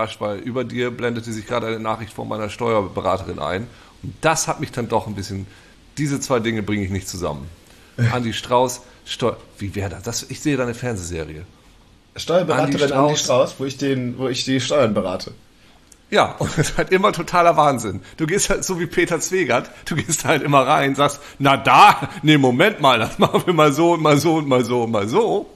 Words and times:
überrascht, 0.00 0.20
weil 0.20 0.38
über 0.38 0.64
dir 0.64 0.90
blendete 0.90 1.32
sich 1.32 1.46
gerade 1.46 1.66
eine 1.66 1.80
Nachricht 1.80 2.12
von 2.12 2.28
meiner 2.28 2.48
Steuerberaterin 2.48 3.38
ein. 3.38 3.66
Und 4.02 4.14
das 4.20 4.48
hat 4.48 4.60
mich 4.60 4.72
dann 4.72 4.88
doch 4.88 5.06
ein 5.06 5.14
bisschen. 5.14 5.46
Diese 5.98 6.20
zwei 6.20 6.40
Dinge 6.40 6.62
bringe 6.62 6.84
ich 6.84 6.90
nicht 6.90 7.08
zusammen. 7.08 7.48
Andi 8.12 8.32
Strauß, 8.32 8.80
Steu 9.04 9.32
wie 9.58 9.74
wäre 9.74 9.90
das? 9.90 10.02
das? 10.02 10.26
Ich 10.30 10.40
sehe 10.40 10.56
da 10.56 10.62
eine 10.62 10.74
Fernsehserie. 10.74 11.44
Steuerberaterin 12.16 12.74
Andi 12.74 12.86
Strauß, 12.86 13.08
Andi 13.08 13.16
Strauß, 13.18 13.54
wo 13.58 13.64
ich 13.64 13.76
den, 13.76 14.18
wo 14.18 14.28
ich 14.28 14.44
die 14.44 14.60
Steuern 14.60 14.94
berate. 14.94 15.32
Ja, 16.10 16.32
und 16.38 16.50
das 16.56 16.70
ist 16.70 16.78
halt 16.78 16.90
immer 16.90 17.12
totaler 17.12 17.56
Wahnsinn. 17.56 18.00
Du 18.16 18.26
gehst 18.26 18.48
halt 18.48 18.64
so 18.64 18.80
wie 18.80 18.86
Peter 18.86 19.20
Zwegert, 19.20 19.70
du 19.84 19.96
gehst 19.96 20.24
halt 20.24 20.42
immer 20.42 20.66
rein, 20.66 20.94
sagst, 20.94 21.20
na 21.38 21.58
da, 21.58 22.08
nee, 22.22 22.38
Moment 22.38 22.80
mal, 22.80 22.98
das 22.98 23.18
machen 23.18 23.42
wir 23.44 23.52
mal 23.52 23.72
so 23.72 23.92
und 23.92 24.02
mal 24.02 24.16
so 24.16 24.36
und 24.36 24.48
mal 24.48 24.64
so 24.64 24.84
und 24.84 24.92
mal 24.92 25.08
so. 25.08 25.50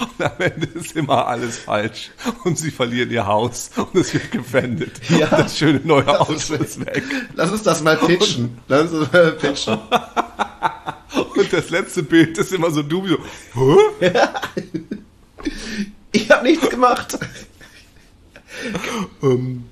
Und 0.00 0.24
am 0.24 0.32
Ende 0.38 0.66
ist 0.66 0.96
immer 0.96 1.26
alles 1.26 1.58
falsch. 1.58 2.10
Und 2.44 2.58
sie 2.58 2.70
verlieren 2.70 3.10
ihr 3.10 3.26
Haus 3.26 3.70
und 3.76 3.94
es 3.94 4.14
wird 4.14 4.30
gefändet. 4.30 5.00
Ja. 5.08 5.28
Und 5.28 5.40
das 5.40 5.58
schöne 5.58 5.80
neue 5.82 6.06
Haus 6.06 6.50
ist 6.50 6.84
weg. 6.84 7.02
Lass 7.34 7.50
uns 7.50 7.62
das 7.62 7.82
mal 7.82 7.96
pitchen. 7.96 8.58
Lass 8.68 8.92
uns 8.92 9.12
mal 9.12 9.32
pitchen. 9.32 9.78
Und 11.34 11.52
das 11.52 11.70
letzte 11.70 12.02
Bild 12.02 12.36
ist 12.36 12.52
immer 12.52 12.70
so 12.70 12.82
du 12.82 13.06
so, 13.54 13.80
Hä? 13.98 14.12
Ich 16.12 16.30
habe 16.30 16.44
nichts 16.44 16.68
gemacht 16.68 17.18
ähm, 19.22 19.64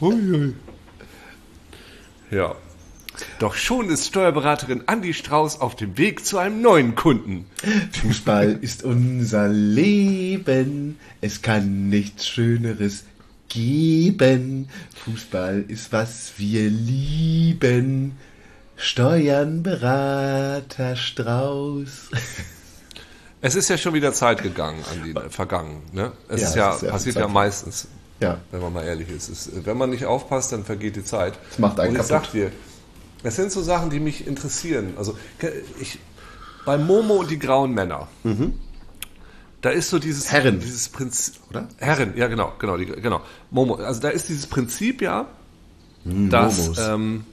ui, 0.00 0.32
ui. 0.32 0.54
Ja. 2.30 2.54
Doch 3.42 3.56
schon 3.56 3.90
ist 3.90 4.06
Steuerberaterin 4.06 4.84
Andi 4.86 5.12
Strauß 5.12 5.60
auf 5.60 5.74
dem 5.74 5.98
Weg 5.98 6.24
zu 6.24 6.38
einem 6.38 6.62
neuen 6.62 6.94
Kunden. 6.94 7.46
Fußball 7.90 8.56
ist 8.60 8.84
unser 8.84 9.48
Leben. 9.48 11.00
Es 11.20 11.42
kann 11.42 11.88
nichts 11.88 12.28
Schöneres 12.28 13.02
geben. 13.48 14.68
Fußball 15.04 15.64
ist 15.66 15.90
was 15.90 16.34
wir 16.36 16.70
lieben. 16.70 18.16
Steuernberater 18.76 20.94
Strauß. 20.94 22.10
Es 23.40 23.56
ist 23.56 23.68
ja 23.68 23.76
schon 23.76 23.94
wieder 23.94 24.12
Zeit 24.12 24.44
gegangen, 24.44 24.84
an 24.92 25.02
die, 25.02 25.14
vergangen. 25.30 25.82
Ne? 25.90 26.12
Es 26.28 26.42
ja, 26.42 26.46
ist 26.46 26.54
ja, 26.54 26.74
ist 26.74 26.88
passiert 26.88 27.16
ja 27.16 27.26
meistens, 27.26 27.88
ja. 28.20 28.40
wenn 28.52 28.60
man 28.60 28.72
mal 28.72 28.84
ehrlich 28.84 29.08
ist. 29.08 29.28
ist. 29.28 29.66
Wenn 29.66 29.76
man 29.76 29.90
nicht 29.90 30.04
aufpasst, 30.04 30.52
dann 30.52 30.64
vergeht 30.64 30.94
die 30.94 31.02
Zeit. 31.02 31.34
Das 31.50 31.58
macht 31.58 31.80
einen 31.80 31.88
Und 31.88 31.94
ich 32.00 32.08
kaputt. 32.08 32.26
sag 32.26 32.30
dir, 32.30 32.52
es 33.22 33.36
sind 33.36 33.52
so 33.52 33.62
Sachen, 33.62 33.90
die 33.90 34.00
mich 34.00 34.26
interessieren. 34.26 34.94
Also 34.96 35.16
ich, 35.80 35.98
bei 36.64 36.78
Momo 36.78 37.14
und 37.16 37.30
die 37.30 37.38
grauen 37.38 37.72
Männer, 37.72 38.08
mhm. 38.24 38.54
da 39.60 39.70
ist 39.70 39.90
so 39.90 39.98
dieses, 39.98 40.32
Herren. 40.32 40.60
dieses 40.60 40.88
Prinzip, 40.88 41.34
oder? 41.50 41.68
Herren, 41.78 42.14
ja 42.16 42.28
genau, 42.28 42.52
genau, 42.58 42.76
die, 42.76 42.86
genau. 42.86 43.22
Momo, 43.50 43.76
also 43.76 44.00
da 44.00 44.08
ist 44.08 44.28
dieses 44.28 44.46
Prinzip 44.46 45.02
ja, 45.02 45.26
mhm, 46.04 46.30
dass 46.30 46.78
ähm, 46.78 47.24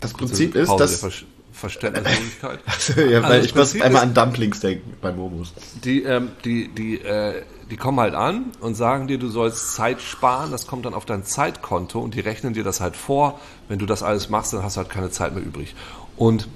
das 0.00 0.12
Prinzip 0.12 0.54
ist, 0.54 0.70
dass 0.70 1.24
Verständnislosigkeit. 1.52 2.60
Also, 2.66 3.00
ja, 3.00 3.22
weil 3.22 3.32
also 3.32 3.46
ich 3.46 3.54
muss 3.54 3.80
einmal 3.80 4.02
an 4.02 4.14
Dumplings 4.14 4.60
denken 4.60 4.94
bei 5.00 5.12
Momos. 5.12 5.52
Die, 5.84 6.02
ähm, 6.02 6.30
die, 6.44 6.68
die, 6.68 7.00
äh, 7.00 7.42
die 7.70 7.76
kommen 7.76 8.00
halt 8.00 8.14
an 8.14 8.46
und 8.60 8.74
sagen 8.74 9.06
dir, 9.06 9.18
du 9.18 9.28
sollst 9.28 9.74
Zeit 9.74 10.00
sparen, 10.00 10.50
das 10.50 10.66
kommt 10.66 10.86
dann 10.86 10.94
auf 10.94 11.04
dein 11.04 11.24
Zeitkonto 11.24 12.00
und 12.00 12.14
die 12.14 12.20
rechnen 12.20 12.54
dir 12.54 12.64
das 12.64 12.80
halt 12.80 12.96
vor. 12.96 13.40
Wenn 13.68 13.78
du 13.78 13.86
das 13.86 14.02
alles 14.02 14.28
machst, 14.28 14.52
dann 14.52 14.62
hast 14.62 14.76
du 14.76 14.78
halt 14.78 14.90
keine 14.90 15.10
Zeit 15.10 15.34
mehr 15.34 15.44
übrig. 15.44 15.74
Und, 16.16 16.48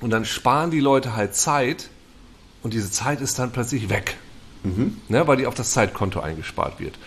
und 0.00 0.10
dann 0.10 0.24
sparen 0.24 0.70
die 0.70 0.80
Leute 0.80 1.16
halt 1.16 1.34
Zeit 1.34 1.90
und 2.62 2.74
diese 2.74 2.90
Zeit 2.90 3.20
ist 3.20 3.38
dann 3.38 3.52
plötzlich 3.52 3.88
weg. 3.88 4.16
Mhm. 4.62 4.98
Ne, 5.08 5.26
weil 5.26 5.38
die 5.38 5.46
auf 5.46 5.54
das 5.54 5.72
Zeitkonto 5.72 6.20
eingespart 6.20 6.80
wird. 6.80 6.98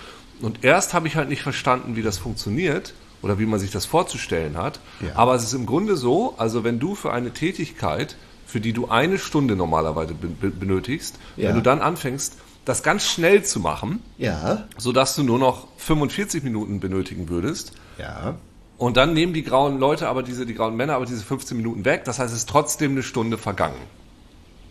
Und 0.42 0.64
erst 0.64 0.94
habe 0.94 1.08
ich 1.08 1.16
halt 1.16 1.30
nicht 1.30 1.44
verstanden, 1.44 1.96
wie 1.96 2.02
das 2.02 2.18
funktioniert 2.18 2.94
oder 3.24 3.40
wie 3.40 3.46
man 3.46 3.60
sich 3.60 3.72
das 3.72 3.86
vorzustellen 3.86 4.58
hat. 4.58 4.80
Ja. 5.02 5.16
Aber 5.16 5.34
es 5.34 5.44
ist 5.44 5.54
im 5.54 5.66
Grunde 5.66 5.98
so, 5.98 6.36
also 6.38 6.64
wenn 6.64 6.80
du 6.80 6.94
für 6.94 7.12
eine 7.12 7.32
Tätigkeit, 7.32 8.16
für 8.46 8.60
die 8.60 8.74
du 8.74 8.90
eine 8.90 9.18
Stunde 9.18 9.56
normalerweise 9.56 10.14
benötigst, 10.14 11.18
ja. 11.38 11.50
wenn 11.50 11.56
du 11.56 11.62
dann 11.62 11.82
anfängst, 11.82 12.38
das 12.66 12.84
ganz 12.84 13.06
schnell 13.06 13.44
zu 13.44 13.60
machen, 13.60 14.02
ja. 14.18 14.68
sodass 14.78 15.16
du 15.16 15.24
nur 15.24 15.40
noch 15.40 15.68
45 15.78 16.44
Minuten 16.44 16.80
benötigen 16.80 17.30
würdest. 17.30 17.74
Ja. 17.98 18.36
Und 18.78 18.98
dann 18.98 19.14
nehmen 19.14 19.34
die 19.34 19.44
grauen 19.44 19.80
Leute 19.80 20.08
aber 20.08 20.24
diese, 20.24 20.46
die 20.46 20.54
grauen 20.54 20.76
Männer 20.76 20.96
aber 20.96 21.06
diese 21.06 21.24
15 21.24 21.58
Minuten 21.58 21.86
weg. 21.86 22.04
Das 22.06 22.20
heißt, 22.20 22.34
es 22.34 22.42
ist 22.42 22.50
trotzdem 22.50 22.92
eine 22.92 23.04
Stunde 23.04 23.38
vergangen. 23.38 23.80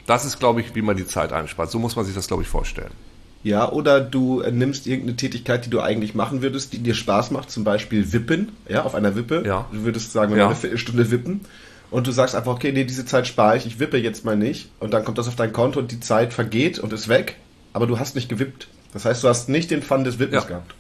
Das 0.07 0.25
ist, 0.25 0.39
glaube 0.39 0.61
ich, 0.61 0.75
wie 0.75 0.83
man 0.83 0.97
die 0.97 1.07
Zeit 1.07 1.33
einspart. 1.33 1.71
So 1.71 1.79
muss 1.79 1.97
man 1.97 2.05
sich 2.05 2.15
das, 2.15 2.27
glaube 2.27 2.43
ich, 2.43 2.49
vorstellen. 2.49 2.93
Ja, 3.45 3.71
oder 3.71 4.01
du 4.01 4.41
äh, 4.41 4.53
nimmst 4.53 4.87
irgendeine 4.87 5.17
Tätigkeit, 5.17 5.67
die 5.67 5.71
du 5.71 5.81
eigentlich 5.81 6.15
machen 6.15 6.43
würdest, 6.43 6.73
die 6.73 6.79
dir 6.79 6.95
Spaß 6.95 7.33
macht, 7.33 7.51
zum 7.51 7.65
Beispiel 7.65 8.13
Wippen, 8.13 8.53
ja, 8.69 8.85
auf 8.85 8.95
einer 8.95 9.17
Wippe. 9.17 9.43
Ja. 9.45 9.67
Du 9.73 9.85
würdest 9.85 10.13
sagen, 10.13 10.37
ja. 10.37 10.47
eine 10.47 10.55
Viertelstunde 10.55 11.11
wippen. 11.11 11.41
Und 11.91 12.07
du 12.07 12.13
sagst 12.13 12.35
einfach, 12.35 12.53
okay, 12.53 12.73
nee, 12.73 12.85
diese 12.85 13.05
Zeit 13.05 13.27
spare 13.27 13.57
ich, 13.57 13.67
ich 13.67 13.79
wippe 13.79 13.99
jetzt 13.99 14.25
mal 14.25 14.37
nicht. 14.37 14.71
Und 14.81 14.95
dann 14.95 15.05
kommt 15.05 15.19
das 15.19 15.29
auf 15.29 15.37
dein 15.37 15.53
Konto 15.53 15.79
und 15.79 15.93
die 15.93 16.01
Zeit 16.01 16.33
vergeht 16.33 16.79
und 16.79 16.93
ist 16.93 17.09
weg, 17.09 17.37
aber 17.73 17.87
du 17.87 17.99
hast 17.99 18.15
nicht 18.15 18.29
gewippt. 18.29 18.69
Das 18.93 19.05
heißt, 19.05 19.23
du 19.25 19.29
hast 19.29 19.49
nicht 19.49 19.71
den 19.71 19.83
Fun 19.83 20.05
des 20.05 20.19
Wippens 20.19 20.45
ja. 20.45 20.49
gehabt. 20.49 20.75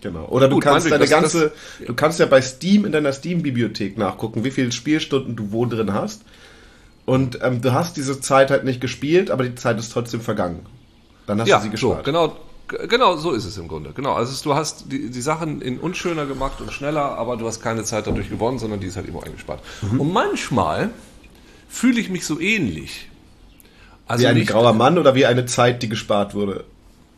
Genau. 0.00 0.26
Oder 0.26 0.48
du 0.48 0.56
Gut, 0.56 0.64
kannst 0.64 0.86
deine 0.90 1.00
das, 1.00 1.10
ganze, 1.10 1.52
das, 1.78 1.86
du 1.86 1.94
kannst 1.94 2.18
ja 2.18 2.26
bei 2.26 2.40
Steam 2.42 2.84
in 2.84 2.92
deiner 2.92 3.12
Steam-Bibliothek 3.12 3.98
nachgucken, 3.98 4.44
wie 4.44 4.50
viele 4.50 4.72
Spielstunden 4.72 5.36
du 5.36 5.52
wo 5.52 5.66
drin 5.66 5.92
hast. 5.92 6.22
Und 7.04 7.38
ähm, 7.42 7.60
du 7.60 7.72
hast 7.72 7.96
diese 7.96 8.20
Zeit 8.20 8.50
halt 8.50 8.64
nicht 8.64 8.80
gespielt, 8.80 9.30
aber 9.30 9.44
die 9.44 9.54
Zeit 9.54 9.78
ist 9.78 9.92
trotzdem 9.92 10.20
vergangen. 10.20 10.66
Dann 11.26 11.40
hast 11.40 11.48
ja, 11.48 11.58
du 11.58 11.64
sie 11.64 11.70
gespart. 11.70 11.98
So, 11.98 12.02
genau, 12.04 12.36
genau 12.88 13.16
so 13.16 13.32
ist 13.32 13.44
es 13.44 13.58
im 13.58 13.68
Grunde. 13.68 13.92
Genau. 13.94 14.14
Also 14.14 14.42
du 14.42 14.54
hast 14.54 14.90
die, 14.90 15.10
die 15.10 15.20
Sachen 15.20 15.60
in 15.60 15.78
unschöner 15.78 16.26
gemacht 16.26 16.60
und 16.60 16.72
schneller, 16.72 17.18
aber 17.18 17.36
du 17.36 17.46
hast 17.46 17.62
keine 17.62 17.84
Zeit 17.84 18.06
dadurch 18.06 18.30
gewonnen, 18.30 18.58
sondern 18.58 18.80
die 18.80 18.86
ist 18.86 18.96
halt 18.96 19.08
immer 19.08 19.24
eingespart. 19.24 19.60
Mhm. 19.82 20.00
Und 20.00 20.12
manchmal 20.12 20.90
fühle 21.68 22.00
ich 22.00 22.10
mich 22.10 22.26
so 22.26 22.40
ähnlich. 22.40 23.08
Also 24.06 24.22
wie 24.22 24.28
ein 24.28 24.36
nicht, 24.36 24.48
grauer 24.48 24.72
Mann 24.72 24.98
oder 24.98 25.14
wie 25.14 25.26
eine 25.26 25.46
Zeit, 25.46 25.82
die 25.82 25.88
gespart 25.88 26.34
wurde? 26.34 26.64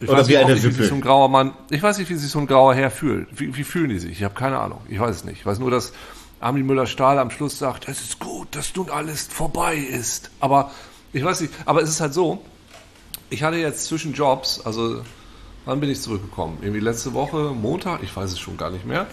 Ich 0.01 0.09
oder 0.09 0.27
wie 0.29 0.37
eine 0.37 0.55
nicht, 0.55 0.65
Wie 0.65 0.71
sich 0.71 0.89
so 0.89 0.95
ein 0.95 1.01
grauer 1.01 1.29
Mann, 1.29 1.53
ich 1.71 1.83
weiß 1.83 1.99
nicht, 1.99 2.09
wie 2.09 2.15
sich 2.15 2.31
so 2.31 2.39
ein 2.39 2.47
grauer 2.47 2.75
Herr 2.75 2.91
fühlt. 2.91 3.29
Wie, 3.39 3.57
wie 3.57 3.65
fühlen 3.65 3.91
die 3.91 3.99
sich? 3.99 4.13
Ich 4.13 4.25
habe 4.25 4.35
keine 4.35 4.59
Ahnung. 4.59 4.81
Ich 4.89 4.99
weiß 4.99 5.17
es 5.17 5.25
nicht. 5.25 5.41
Ich 5.41 5.47
weiß 5.47 5.59
nur, 5.59 5.71
dass 5.71 5.93
Armin 6.41 6.65
Müller-Stahl 6.67 7.19
am 7.19 7.31
Schluss 7.31 7.59
sagt, 7.59 7.89
es 7.89 8.01
ist 8.01 8.21
gut, 8.21 8.49
dass 8.53 8.75
nun 8.77 8.91
alles 8.91 9.27
vorbei 9.27 9.77
ist. 9.77 10.31
Aber 10.39 10.71
ich 11.13 11.25
weiß 11.25 11.41
nicht, 11.41 11.53
aber 11.65 11.83
es 11.83 11.91
ist 11.91 12.01
halt 12.01 12.15
so, 12.15 12.43
ich 13.31 13.43
hatte 13.43 13.57
jetzt 13.57 13.87
zwischen 13.87 14.15
Jobs, 14.15 14.61
also 14.65 15.03
wann 15.65 15.81
bin 15.81 15.91
ich 15.91 16.01
zurückgekommen? 16.01 16.59
Irgendwie 16.63 16.81
letzte 16.81 17.15
Woche, 17.15 17.53
Montag, 17.55 18.03
ich 18.03 18.15
weiß 18.15 18.33
es 18.33 18.39
schon 18.39 18.57
gar 18.57 18.71
nicht 18.71 18.87
mehr. 18.87 19.07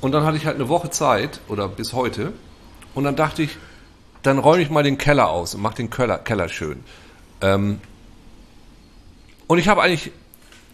Und 0.00 0.12
dann 0.12 0.24
hatte 0.24 0.36
ich 0.36 0.46
halt 0.46 0.56
eine 0.56 0.68
Woche 0.68 0.90
Zeit 0.90 1.40
oder 1.48 1.68
bis 1.68 1.92
heute. 1.92 2.32
Und 2.94 3.04
dann 3.04 3.16
dachte 3.16 3.42
ich, 3.42 3.56
dann 4.22 4.38
räume 4.38 4.62
ich 4.62 4.70
mal 4.70 4.82
den 4.82 4.98
Keller 4.98 5.28
aus 5.28 5.54
und 5.54 5.62
mache 5.62 5.76
den 5.76 5.90
Keller, 5.90 6.18
Keller 6.18 6.48
schön. 6.48 6.84
Ähm, 7.40 7.80
und 9.46 9.58
ich 9.58 9.68
habe 9.68 9.82
eigentlich, 9.82 10.12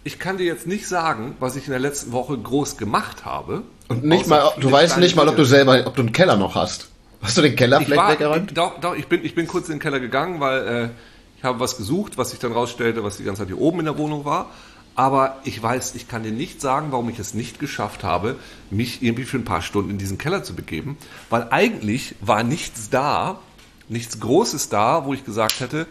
ich 0.02 0.18
kann 0.18 0.36
dir 0.36 0.46
jetzt 0.46 0.66
nicht 0.66 0.86
sagen, 0.86 1.36
was 1.40 1.56
ich 1.56 1.64
in 1.66 1.70
der 1.70 1.80
letzten 1.80 2.12
Woche 2.12 2.36
groß 2.36 2.76
gemacht 2.76 3.24
habe. 3.24 3.62
Und 3.88 4.04
nicht 4.04 4.26
mal, 4.26 4.52
du 4.58 4.70
weißt 4.70 4.98
nicht 4.98 5.16
mal, 5.16 5.28
ob 5.28 5.36
du 5.36 5.44
selber, 5.44 5.86
ob 5.86 5.94
du 5.94 6.02
einen 6.02 6.12
Keller 6.12 6.36
noch 6.36 6.54
hast. 6.54 6.88
Hast 7.22 7.38
du 7.38 7.42
den 7.42 7.56
Keller 7.56 7.80
vielleicht 7.80 8.10
weggeräumt? 8.10 8.56
Doch, 8.56 8.80
doch, 8.80 8.94
ich 8.94 9.06
bin, 9.06 9.24
ich 9.24 9.34
bin 9.34 9.46
kurz 9.46 9.68
in 9.68 9.76
den 9.76 9.80
Keller 9.80 10.00
gegangen, 10.00 10.40
weil 10.40 10.66
äh, 10.66 10.88
ich 10.88 11.13
habe 11.44 11.60
was 11.60 11.76
gesucht, 11.76 12.18
was 12.18 12.30
sich 12.30 12.38
dann 12.38 12.52
rausstellte, 12.52 13.04
was 13.04 13.16
die 13.16 13.24
ganze 13.24 13.42
Zeit 13.42 13.48
hier 13.48 13.60
oben 13.60 13.80
in 13.80 13.84
der 13.86 13.98
Wohnung 13.98 14.24
war. 14.24 14.50
Aber 14.96 15.40
ich 15.44 15.60
weiß, 15.60 15.96
ich 15.96 16.06
kann 16.06 16.22
dir 16.22 16.30
nicht 16.30 16.60
sagen, 16.60 16.88
warum 16.90 17.08
ich 17.08 17.18
es 17.18 17.34
nicht 17.34 17.58
geschafft 17.58 18.04
habe, 18.04 18.36
mich 18.70 19.02
irgendwie 19.02 19.24
für 19.24 19.38
ein 19.38 19.44
paar 19.44 19.62
Stunden 19.62 19.90
in 19.90 19.98
diesen 19.98 20.18
Keller 20.18 20.44
zu 20.44 20.54
begeben. 20.54 20.96
Weil 21.30 21.48
eigentlich 21.50 22.14
war 22.20 22.44
nichts 22.44 22.90
da, 22.90 23.40
nichts 23.88 24.20
Großes 24.20 24.68
da, 24.68 25.04
wo 25.04 25.12
ich 25.12 25.24
gesagt 25.24 25.60
hätte, 25.60 25.86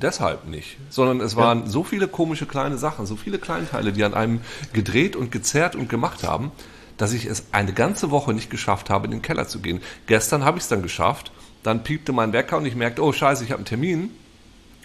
deshalb 0.00 0.46
nicht. 0.46 0.78
Sondern 0.88 1.20
es 1.20 1.36
waren 1.36 1.64
ja. 1.64 1.68
so 1.68 1.84
viele 1.84 2.08
komische 2.08 2.46
kleine 2.46 2.78
Sachen, 2.78 3.04
so 3.04 3.16
viele 3.16 3.38
Kleinteile, 3.38 3.92
die 3.92 4.04
an 4.04 4.14
einem 4.14 4.40
gedreht 4.72 5.16
und 5.16 5.30
gezerrt 5.30 5.76
und 5.76 5.90
gemacht 5.90 6.22
haben, 6.24 6.50
dass 6.96 7.12
ich 7.12 7.26
es 7.26 7.46
eine 7.52 7.74
ganze 7.74 8.10
Woche 8.10 8.32
nicht 8.32 8.50
geschafft 8.50 8.88
habe, 8.88 9.06
in 9.06 9.10
den 9.10 9.22
Keller 9.22 9.48
zu 9.48 9.60
gehen. 9.60 9.80
Gestern 10.06 10.44
habe 10.44 10.58
ich 10.58 10.64
es 10.64 10.68
dann 10.68 10.82
geschafft. 10.82 11.30
Dann 11.62 11.82
piepte 11.82 12.12
mein 12.12 12.32
Wecker 12.32 12.58
und 12.58 12.66
ich 12.66 12.74
merkte, 12.74 13.02
oh 13.02 13.12
scheiße, 13.12 13.42
ich 13.42 13.50
habe 13.50 13.58
einen 13.58 13.66
Termin 13.66 14.10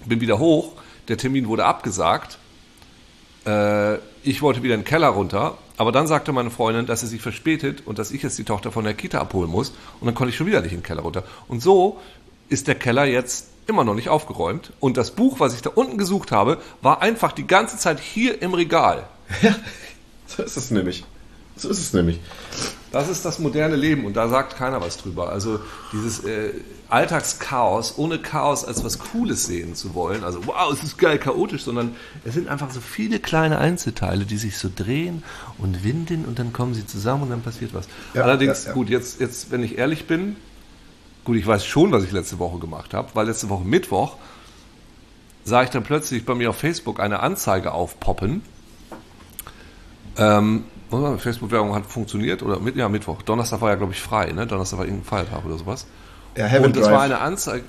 bin 0.05 0.21
wieder 0.21 0.39
hoch, 0.39 0.73
der 1.07 1.17
Termin 1.17 1.47
wurde 1.47 1.65
abgesagt. 1.65 2.37
Äh, 3.45 3.95
ich 4.23 4.41
wollte 4.41 4.63
wieder 4.63 4.75
in 4.75 4.81
den 4.81 4.85
Keller 4.85 5.07
runter, 5.09 5.57
aber 5.77 5.91
dann 5.91 6.07
sagte 6.07 6.31
meine 6.31 6.51
Freundin, 6.51 6.85
dass 6.85 7.01
sie 7.01 7.07
sich 7.07 7.21
verspätet 7.21 7.83
und 7.85 7.99
dass 7.99 8.11
ich 8.11 8.21
jetzt 8.21 8.37
die 8.37 8.43
Tochter 8.43 8.71
von 8.71 8.83
der 8.83 8.93
Kita 8.93 9.19
abholen 9.19 9.49
muss. 9.49 9.69
Und 9.99 10.07
dann 10.07 10.15
konnte 10.15 10.31
ich 10.31 10.35
schon 10.35 10.47
wieder 10.47 10.61
nicht 10.61 10.73
in 10.73 10.79
den 10.79 10.83
Keller 10.83 11.01
runter. 11.01 11.23
Und 11.47 11.61
so 11.61 11.99
ist 12.49 12.67
der 12.67 12.75
Keller 12.75 13.05
jetzt 13.05 13.47
immer 13.67 13.83
noch 13.83 13.93
nicht 13.93 14.09
aufgeräumt. 14.09 14.73
Und 14.79 14.97
das 14.97 15.11
Buch, 15.11 15.39
was 15.39 15.53
ich 15.53 15.61
da 15.61 15.69
unten 15.69 15.97
gesucht 15.97 16.31
habe, 16.31 16.57
war 16.81 17.01
einfach 17.01 17.31
die 17.31 17.47
ganze 17.47 17.77
Zeit 17.77 17.99
hier 17.99 18.41
im 18.41 18.53
Regal. 18.53 19.07
Ja, 19.41 19.55
so 20.27 20.43
ist 20.43 20.57
es 20.57 20.71
nämlich. 20.71 21.05
So 21.59 21.69
ist 21.69 21.79
es 21.79 21.93
nämlich. 21.93 22.19
Das 22.91 23.09
ist 23.09 23.23
das 23.23 23.37
moderne 23.37 23.75
Leben 23.75 24.05
und 24.05 24.15
da 24.15 24.29
sagt 24.29 24.55
keiner 24.55 24.81
was 24.81 24.97
drüber. 24.97 25.29
Also 25.29 25.59
dieses 25.91 26.23
äh, 26.23 26.53
Alltagschaos, 26.87 27.97
ohne 27.97 28.17
Chaos 28.17 28.65
als 28.65 28.83
was 28.83 28.97
Cooles 28.97 29.45
sehen 29.45 29.75
zu 29.75 29.93
wollen, 29.93 30.23
also 30.23 30.47
wow, 30.47 30.71
es 30.73 30.81
ist 30.83 30.97
geil 30.97 31.19
chaotisch, 31.19 31.63
sondern 31.63 31.95
es 32.23 32.33
sind 32.33 32.47
einfach 32.47 32.71
so 32.71 32.79
viele 32.79 33.19
kleine 33.19 33.59
Einzelteile, 33.59 34.25
die 34.25 34.37
sich 34.37 34.57
so 34.57 34.69
drehen 34.73 35.21
und 35.59 35.83
winden 35.83 36.25
und 36.25 36.39
dann 36.39 36.51
kommen 36.51 36.73
sie 36.73 36.87
zusammen 36.87 37.23
und 37.23 37.29
dann 37.29 37.41
passiert 37.41 37.73
was. 37.73 37.87
Ja, 38.15 38.23
Allerdings, 38.23 38.63
ja, 38.63 38.69
ja. 38.69 38.73
gut, 38.73 38.89
jetzt, 38.89 39.19
jetzt, 39.19 39.51
wenn 39.51 39.61
ich 39.61 39.77
ehrlich 39.77 40.07
bin, 40.07 40.37
gut, 41.25 41.37
ich 41.37 41.45
weiß 41.45 41.65
schon, 41.65 41.91
was 41.91 42.03
ich 42.03 42.11
letzte 42.11 42.39
Woche 42.39 42.57
gemacht 42.57 42.95
habe, 42.95 43.09
weil 43.13 43.27
letzte 43.27 43.49
Woche 43.49 43.65
Mittwoch 43.65 44.15
sah 45.43 45.61
ich 45.61 45.69
dann 45.69 45.83
plötzlich 45.83 46.25
bei 46.25 46.33
mir 46.33 46.49
auf 46.49 46.57
Facebook 46.57 46.99
eine 46.99 47.19
Anzeige 47.19 47.71
aufpoppen. 47.71 48.41
Ähm, 50.17 50.63
Facebook-Werbung 51.19 51.73
hat 51.75 51.85
funktioniert 51.85 52.41
oder 52.43 52.59
mit, 52.59 52.75
ja, 52.75 52.89
Mittwoch. 52.89 53.21
Donnerstag 53.21 53.61
war 53.61 53.69
ja, 53.69 53.75
glaube 53.75 53.93
ich, 53.93 54.01
frei, 54.01 54.31
ne? 54.31 54.47
Donnerstag 54.47 54.79
war 54.79 54.85
irgendein 54.85 55.05
Feiertag 55.07 55.45
oder 55.45 55.57
sowas. 55.57 55.85
Ja, 56.37 56.45
Heaven 56.45 56.65
Und 56.67 56.75
das 56.75 56.83
Drive. 56.85 56.93
war 56.93 57.01
eine 57.03 57.19
Anzeige, 57.19 57.63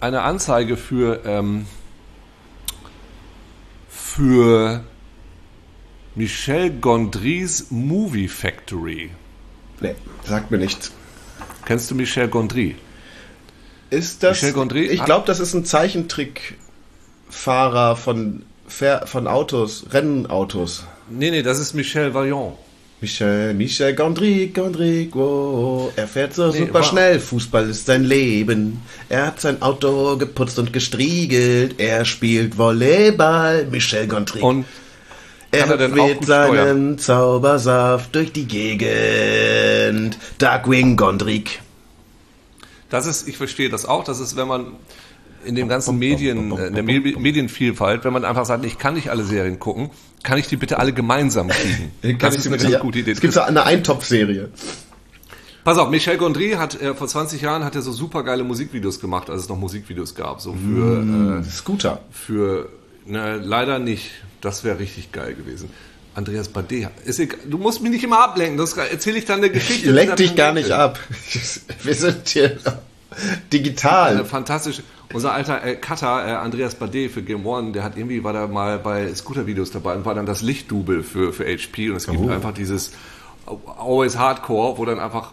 eine 0.00 0.22
Anzeige 0.22 0.76
für, 0.76 1.24
ähm, 1.24 1.66
für 3.88 4.84
Michel 6.14 6.70
Gondrys 6.80 7.66
Movie 7.70 8.28
Factory. 8.28 9.10
nee, 9.80 9.94
sagt 10.24 10.50
mir 10.50 10.58
nichts. 10.58 10.92
Kennst 11.64 11.90
du 11.90 11.94
Michel 11.94 12.28
Gondry? 12.28 12.76
Ist 13.90 14.22
das. 14.22 14.40
Michel 14.42 14.52
Gondry 14.54 14.84
ich 14.86 15.00
hat- 15.00 15.06
glaube, 15.06 15.26
das 15.26 15.40
ist 15.40 15.54
ein 15.54 15.64
Zeichentrickfahrer 15.64 17.96
von, 17.96 18.44
von 18.68 19.26
Autos, 19.26 19.86
Rennautos. 19.90 20.84
Nee, 21.10 21.30
nee, 21.30 21.42
das 21.42 21.58
ist 21.58 21.74
Michel 21.74 22.14
Vaillant. 22.14 22.54
Michel, 23.00 23.52
Michel 23.52 23.94
Gondry, 23.94 24.50
Gondry, 24.54 25.10
oh, 25.14 25.90
er 25.94 26.08
fährt 26.08 26.32
so 26.32 26.46
Nee, 26.50 26.60
super 26.60 26.74
war- 26.74 26.82
schnell. 26.84 27.20
Fußball 27.20 27.68
ist 27.68 27.84
sein 27.86 28.04
Leben. 28.04 28.80
Er 29.10 29.26
hat 29.26 29.40
sein 29.40 29.60
Auto 29.60 30.16
geputzt 30.16 30.58
und 30.58 30.72
gestriegelt. 30.72 31.74
Er 31.78 32.04
spielt 32.06 32.56
Volleyball. 32.56 33.66
Michel 33.70 34.06
Gondry. 34.06 34.40
Und 34.40 34.64
er 35.50 35.66
kann 35.66 35.78
er 35.80 35.88
mit 35.88 36.24
seinem 36.24 36.96
Zaubersaft 36.98 38.14
durch 38.14 38.32
die 38.32 38.46
Gegend. 38.46 40.16
Darkwing 40.38 40.96
Gondrik. 40.96 41.60
Das 42.88 43.06
ist, 43.06 43.28
ich 43.28 43.36
verstehe 43.36 43.68
das 43.68 43.84
auch, 43.86 44.04
das 44.04 44.20
ist, 44.20 44.36
wenn 44.36 44.48
man 44.48 44.66
in 45.44 45.54
dem 45.56 45.68
ganzen 45.68 45.98
Medien, 45.98 46.56
äh, 46.56 46.68
in 46.68 46.74
der 46.74 46.82
Me- 46.82 47.00
Medienvielfalt, 47.00 48.04
wenn 48.04 48.12
man 48.14 48.24
einfach 48.24 48.46
sagt, 48.46 48.64
ich 48.64 48.78
kann 48.78 48.94
nicht 48.94 49.10
alle 49.10 49.24
Serien 49.24 49.58
gucken, 49.58 49.90
kann 50.24 50.38
ich 50.38 50.48
die 50.48 50.56
bitte 50.56 50.78
alle 50.80 50.92
gemeinsam 50.92 51.48
kriegen? 51.48 51.92
Das 52.18 52.34
ist 52.34 52.46
eine 52.48 52.58
ganz 52.58 52.80
gute 52.80 52.98
Idee. 52.98 53.12
Es 53.12 53.20
gibt 53.20 53.34
so 53.34 53.40
eine 53.40 53.64
Eintopfserie. 53.64 54.48
Pass 55.62 55.78
auf, 55.78 55.88
Michel 55.88 56.18
Gondry 56.18 56.52
hat 56.52 56.80
äh, 56.80 56.94
vor 56.94 57.06
20 57.06 57.40
Jahren 57.40 57.64
hat 57.64 57.74
er 57.74 57.82
so 57.82 57.92
supergeile 57.92 58.44
Musikvideos 58.44 59.00
gemacht, 59.00 59.30
als 59.30 59.42
es 59.42 59.48
noch 59.48 59.56
Musikvideos 59.56 60.14
gab, 60.14 60.40
so 60.40 60.52
für 60.54 61.40
äh, 61.40 61.44
Scooter. 61.44 62.00
für 62.10 62.68
ne, 63.06 63.36
leider 63.36 63.78
nicht. 63.78 64.10
Das 64.42 64.62
wäre 64.62 64.78
richtig 64.78 65.12
geil 65.12 65.34
gewesen. 65.34 65.70
Andreas 66.14 66.48
Bade, 66.48 66.90
ist 67.06 67.18
egal, 67.18 67.38
du 67.48 67.56
musst 67.56 67.82
mich 67.82 67.90
nicht 67.90 68.04
immer 68.04 68.20
ablenken, 68.22 68.58
das 68.58 68.76
erzähle 68.76 69.18
ich 69.18 69.24
dann 69.24 69.38
eine 69.38 69.50
Geschichte. 69.50 69.90
Lenk 69.90 70.16
die 70.16 70.24
dich 70.24 70.36
gar 70.36 70.52
nicht 70.52 70.70
ab. 70.70 71.00
Wir 71.82 71.94
sind 71.94 72.28
hier 72.28 72.58
Eine 73.16 73.40
digital. 73.52 74.24
fantastische. 74.24 74.82
Unser 75.12 75.32
alter 75.32 75.62
äh, 75.64 75.76
Cutter, 75.76 76.26
äh, 76.26 76.32
Andreas 76.32 76.74
Bade 76.74 77.08
für 77.08 77.22
Game 77.22 77.46
One, 77.46 77.72
der 77.72 77.84
hat 77.84 77.96
irgendwie 77.96 78.24
war 78.24 78.32
da 78.32 78.46
mal 78.46 78.78
bei 78.78 79.14
Scooter-Videos 79.14 79.70
dabei 79.70 79.94
und 79.94 80.04
war 80.04 80.14
dann 80.14 80.26
das 80.26 80.42
Lichtdubel 80.42 81.02
für, 81.02 81.32
für 81.32 81.44
HP 81.44 81.90
und 81.90 81.96
es 81.96 82.06
gibt 82.06 82.20
Oh. 82.20 82.28
einfach 82.28 82.52
dieses 82.52 82.92
Always 83.78 84.16
Hardcore, 84.18 84.78
wo 84.78 84.84
dann 84.84 84.98
einfach 84.98 85.32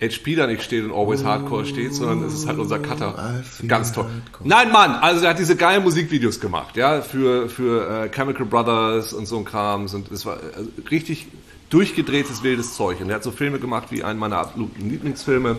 HP 0.00 0.34
da 0.34 0.46
nicht 0.46 0.62
steht 0.62 0.84
und 0.84 0.92
Always 0.92 1.24
Hardcore 1.24 1.66
steht, 1.66 1.92
sondern 1.94 2.24
es 2.24 2.32
ist 2.32 2.48
halt 2.48 2.58
unser 2.58 2.78
Cutter. 2.78 3.42
Ganz 3.68 3.92
toll. 3.92 4.06
Nein, 4.42 4.72
Mann, 4.72 4.92
also 4.94 5.22
er 5.24 5.30
hat 5.30 5.38
diese 5.38 5.56
geilen 5.56 5.82
Musikvideos 5.82 6.40
gemacht, 6.40 6.76
ja, 6.76 7.02
für, 7.02 7.50
für 7.50 8.04
äh, 8.04 8.08
Chemical 8.08 8.46
Brothers 8.46 9.12
und 9.12 9.26
so 9.26 9.36
ein 9.36 9.44
Krams 9.44 9.92
und 9.92 10.10
es 10.10 10.24
war 10.24 10.38
also, 10.56 10.70
richtig 10.90 11.28
durchgedrehtes 11.68 12.42
wildes 12.42 12.74
Zeug 12.74 13.00
und 13.02 13.10
er 13.10 13.16
hat 13.16 13.22
so 13.22 13.30
Filme 13.30 13.58
gemacht 13.58 13.88
wie 13.90 14.02
einen 14.02 14.18
meiner 14.18 14.38
absoluten 14.38 14.88
Lieblingsfilme, 14.88 15.58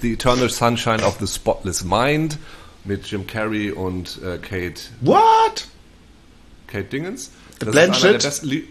The 0.00 0.12
Eternal 0.12 0.48
Sunshine 0.50 1.02
of 1.02 1.18
the 1.20 1.26
Spotless 1.26 1.84
Mind 1.84 2.38
mit 2.84 3.06
Jim 3.06 3.26
Carrey 3.26 3.70
und 3.70 4.20
äh, 4.22 4.38
Kate, 4.38 4.80
What? 5.00 5.68
Kate 6.66 6.84
Dingens. 6.84 7.30
Das 7.58 7.70
Blanchett? 7.70 7.96
ist 7.96 8.04
einer 8.04 8.12
der 8.18 8.28
besten 8.28 8.46
Lie 8.48 8.64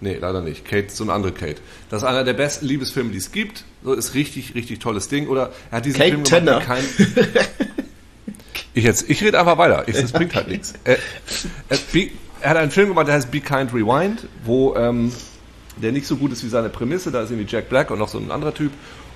Nee, 0.00 0.18
leider 0.20 0.42
nicht. 0.42 0.66
Kate, 0.66 0.90
so 0.90 1.04
eine 1.04 1.14
andere 1.14 1.32
Kate. 1.32 1.56
Das 1.88 2.02
ist 2.02 2.08
einer 2.08 2.24
der 2.24 2.34
besten 2.34 2.66
Liebesfilme, 2.66 3.10
die 3.10 3.18
es 3.18 3.32
gibt. 3.32 3.64
So 3.82 3.94
ist 3.94 4.12
richtig, 4.12 4.54
richtig 4.54 4.80
tolles 4.80 5.08
Ding. 5.08 5.28
Oder 5.28 5.52
er 5.70 5.78
hat 5.78 5.86
diesen 5.86 5.98
Kate 5.98 6.10
Film 6.10 6.24
Tenner. 6.24 6.60
gemacht, 6.60 6.66
kein. 6.66 6.84
ich 8.74 8.84
jetzt, 8.84 9.08
ich 9.08 9.22
rede 9.22 9.38
einfach 9.40 9.56
weiter. 9.56 9.84
Ich, 9.86 9.98
das 9.98 10.12
bringt 10.12 10.34
halt 10.34 10.48
nichts. 10.48 10.74
Er, 10.84 10.98
er, 11.70 11.78
er 12.42 12.50
hat 12.50 12.56
einen 12.58 12.70
Film 12.70 12.88
gemacht, 12.88 13.08
der 13.08 13.14
heißt 13.14 13.30
Be 13.30 13.40
Kind 13.40 13.72
Rewind, 13.72 14.26
wo 14.44 14.74
ähm, 14.76 15.10
der 15.80 15.92
nicht 15.92 16.06
so 16.06 16.16
gut 16.16 16.32
ist 16.32 16.44
wie 16.44 16.48
seine 16.48 16.68
Prämisse. 16.68 17.10
Da 17.10 17.22
ist 17.22 17.30
irgendwie 17.30 17.50
Jack 17.50 17.70
Black 17.70 17.90
und 17.90 17.98
noch 17.98 18.08
so 18.08 18.18
ein 18.18 18.30
anderer 18.30 18.52
Typ. 18.52 18.72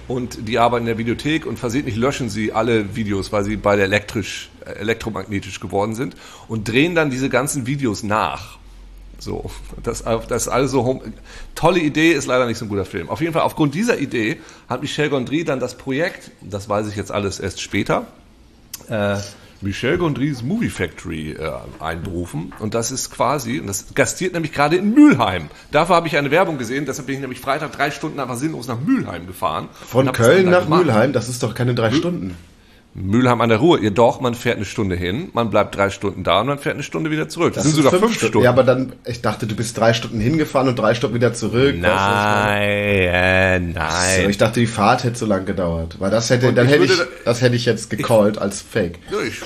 Und 0.08 0.48
die 0.48 0.58
arbeiten 0.58 0.84
in 0.84 0.86
der 0.86 0.98
Videothek 0.98 1.44
und 1.46 1.58
versehentlich 1.58 1.96
löschen 1.96 2.30
sie 2.30 2.52
alle 2.52 2.96
Videos, 2.96 3.30
weil 3.30 3.44
sie 3.44 3.56
beide 3.56 3.82
elektrisch, 3.82 4.50
äh, 4.64 4.70
elektromagnetisch 4.72 5.60
geworden 5.60 5.94
sind 5.94 6.16
und 6.48 6.66
drehen 6.66 6.94
dann 6.94 7.10
diese 7.10 7.28
ganzen 7.28 7.66
Videos 7.66 8.02
nach. 8.02 8.58
So, 9.18 9.50
das, 9.82 10.02
das 10.02 10.42
ist 10.42 10.48
alles 10.48 10.70
so 10.70 10.84
home. 10.84 11.12
Tolle 11.54 11.80
Idee, 11.80 12.12
ist 12.12 12.26
leider 12.26 12.46
nicht 12.46 12.58
so 12.58 12.64
ein 12.64 12.68
guter 12.68 12.86
Film. 12.86 13.10
Auf 13.10 13.20
jeden 13.20 13.34
Fall, 13.34 13.42
aufgrund 13.42 13.74
dieser 13.74 13.98
Idee 13.98 14.40
hat 14.68 14.80
Michel 14.80 15.10
Gondry 15.10 15.44
dann 15.44 15.60
das 15.60 15.76
Projekt, 15.76 16.30
das 16.40 16.68
weiß 16.68 16.88
ich 16.88 16.96
jetzt 16.96 17.12
alles 17.12 17.38
erst 17.38 17.60
später, 17.60 18.06
äh, 18.88 19.18
Michel 19.60 19.98
Gondrys 19.98 20.42
Movie 20.42 20.68
Factory 20.68 21.32
äh, 21.32 21.50
einberufen. 21.80 22.52
Und 22.58 22.74
das 22.74 22.90
ist 22.90 23.10
quasi, 23.10 23.58
und 23.60 23.66
das 23.66 23.94
gastiert 23.94 24.34
nämlich 24.34 24.52
gerade 24.52 24.76
in 24.76 24.94
Mülheim. 24.94 25.48
Dafür 25.72 25.96
habe 25.96 26.06
ich 26.06 26.16
eine 26.16 26.30
Werbung 26.30 26.58
gesehen, 26.58 26.86
deshalb 26.86 27.06
bin 27.06 27.16
ich 27.16 27.20
nämlich 27.20 27.40
Freitag 27.40 27.72
drei 27.72 27.90
Stunden 27.90 28.20
einfach 28.20 28.36
sinnlos 28.36 28.68
nach 28.68 28.80
Mülheim 28.80 29.26
gefahren. 29.26 29.68
Von 29.72 30.12
Köln 30.12 30.50
nach 30.50 30.64
gemacht. 30.64 30.84
Mülheim, 30.84 31.12
das 31.12 31.28
ist 31.28 31.42
doch 31.42 31.54
keine 31.54 31.74
drei 31.74 31.90
Stunden. 31.90 32.36
Mülheim 33.00 33.40
an 33.40 33.48
der 33.48 33.58
Ruhr. 33.58 33.80
Ja, 33.82 33.90
doch, 33.90 34.20
man 34.20 34.34
fährt 34.34 34.56
eine 34.56 34.64
Stunde 34.64 34.96
hin, 34.96 35.30
man 35.32 35.50
bleibt 35.50 35.74
drei 35.76 35.90
Stunden 35.90 36.24
da 36.24 36.40
und 36.40 36.46
man 36.48 36.58
fährt 36.58 36.74
eine 36.74 36.82
Stunde 36.82 37.10
wieder 37.10 37.28
zurück. 37.28 37.54
Das, 37.54 37.64
sind 37.64 37.74
sogar 37.74 37.92
fünf, 37.92 38.14
Stunden. 38.14 38.40
Ja, 38.42 38.50
aber 38.50 38.64
dann, 38.64 38.92
ich 39.06 39.22
dachte, 39.22 39.46
du 39.46 39.54
bist 39.54 39.76
drei 39.78 39.92
Stunden 39.94 40.20
hingefahren 40.20 40.68
und 40.68 40.78
drei 40.78 40.94
Stunden 40.94 41.14
wieder 41.14 41.32
zurück. 41.32 41.74
Ich? 41.76 41.80
Nein, 41.80 42.60
äh, 42.62 43.60
So, 43.72 43.78
nein. 43.78 44.30
ich 44.30 44.38
dachte, 44.38 44.60
die 44.60 44.66
Fahrt 44.66 45.04
hätte 45.04 45.18
so 45.18 45.26
lang 45.26 45.44
gedauert. 45.46 45.96
Weil 45.98 46.10
das 46.10 46.30
hätte, 46.30 46.48
Und 46.48 46.54
dann 46.56 46.66
ich 46.66 46.72
hätte 46.72 46.84
ich, 46.84 47.00
das 47.24 47.40
hätte 47.40 47.56
ich 47.56 47.64
jetzt 47.64 47.90
gecallt 47.90 48.38
als 48.38 48.62
Fake. 48.62 48.98
Ja, 49.10 49.18
ich, 49.20 49.40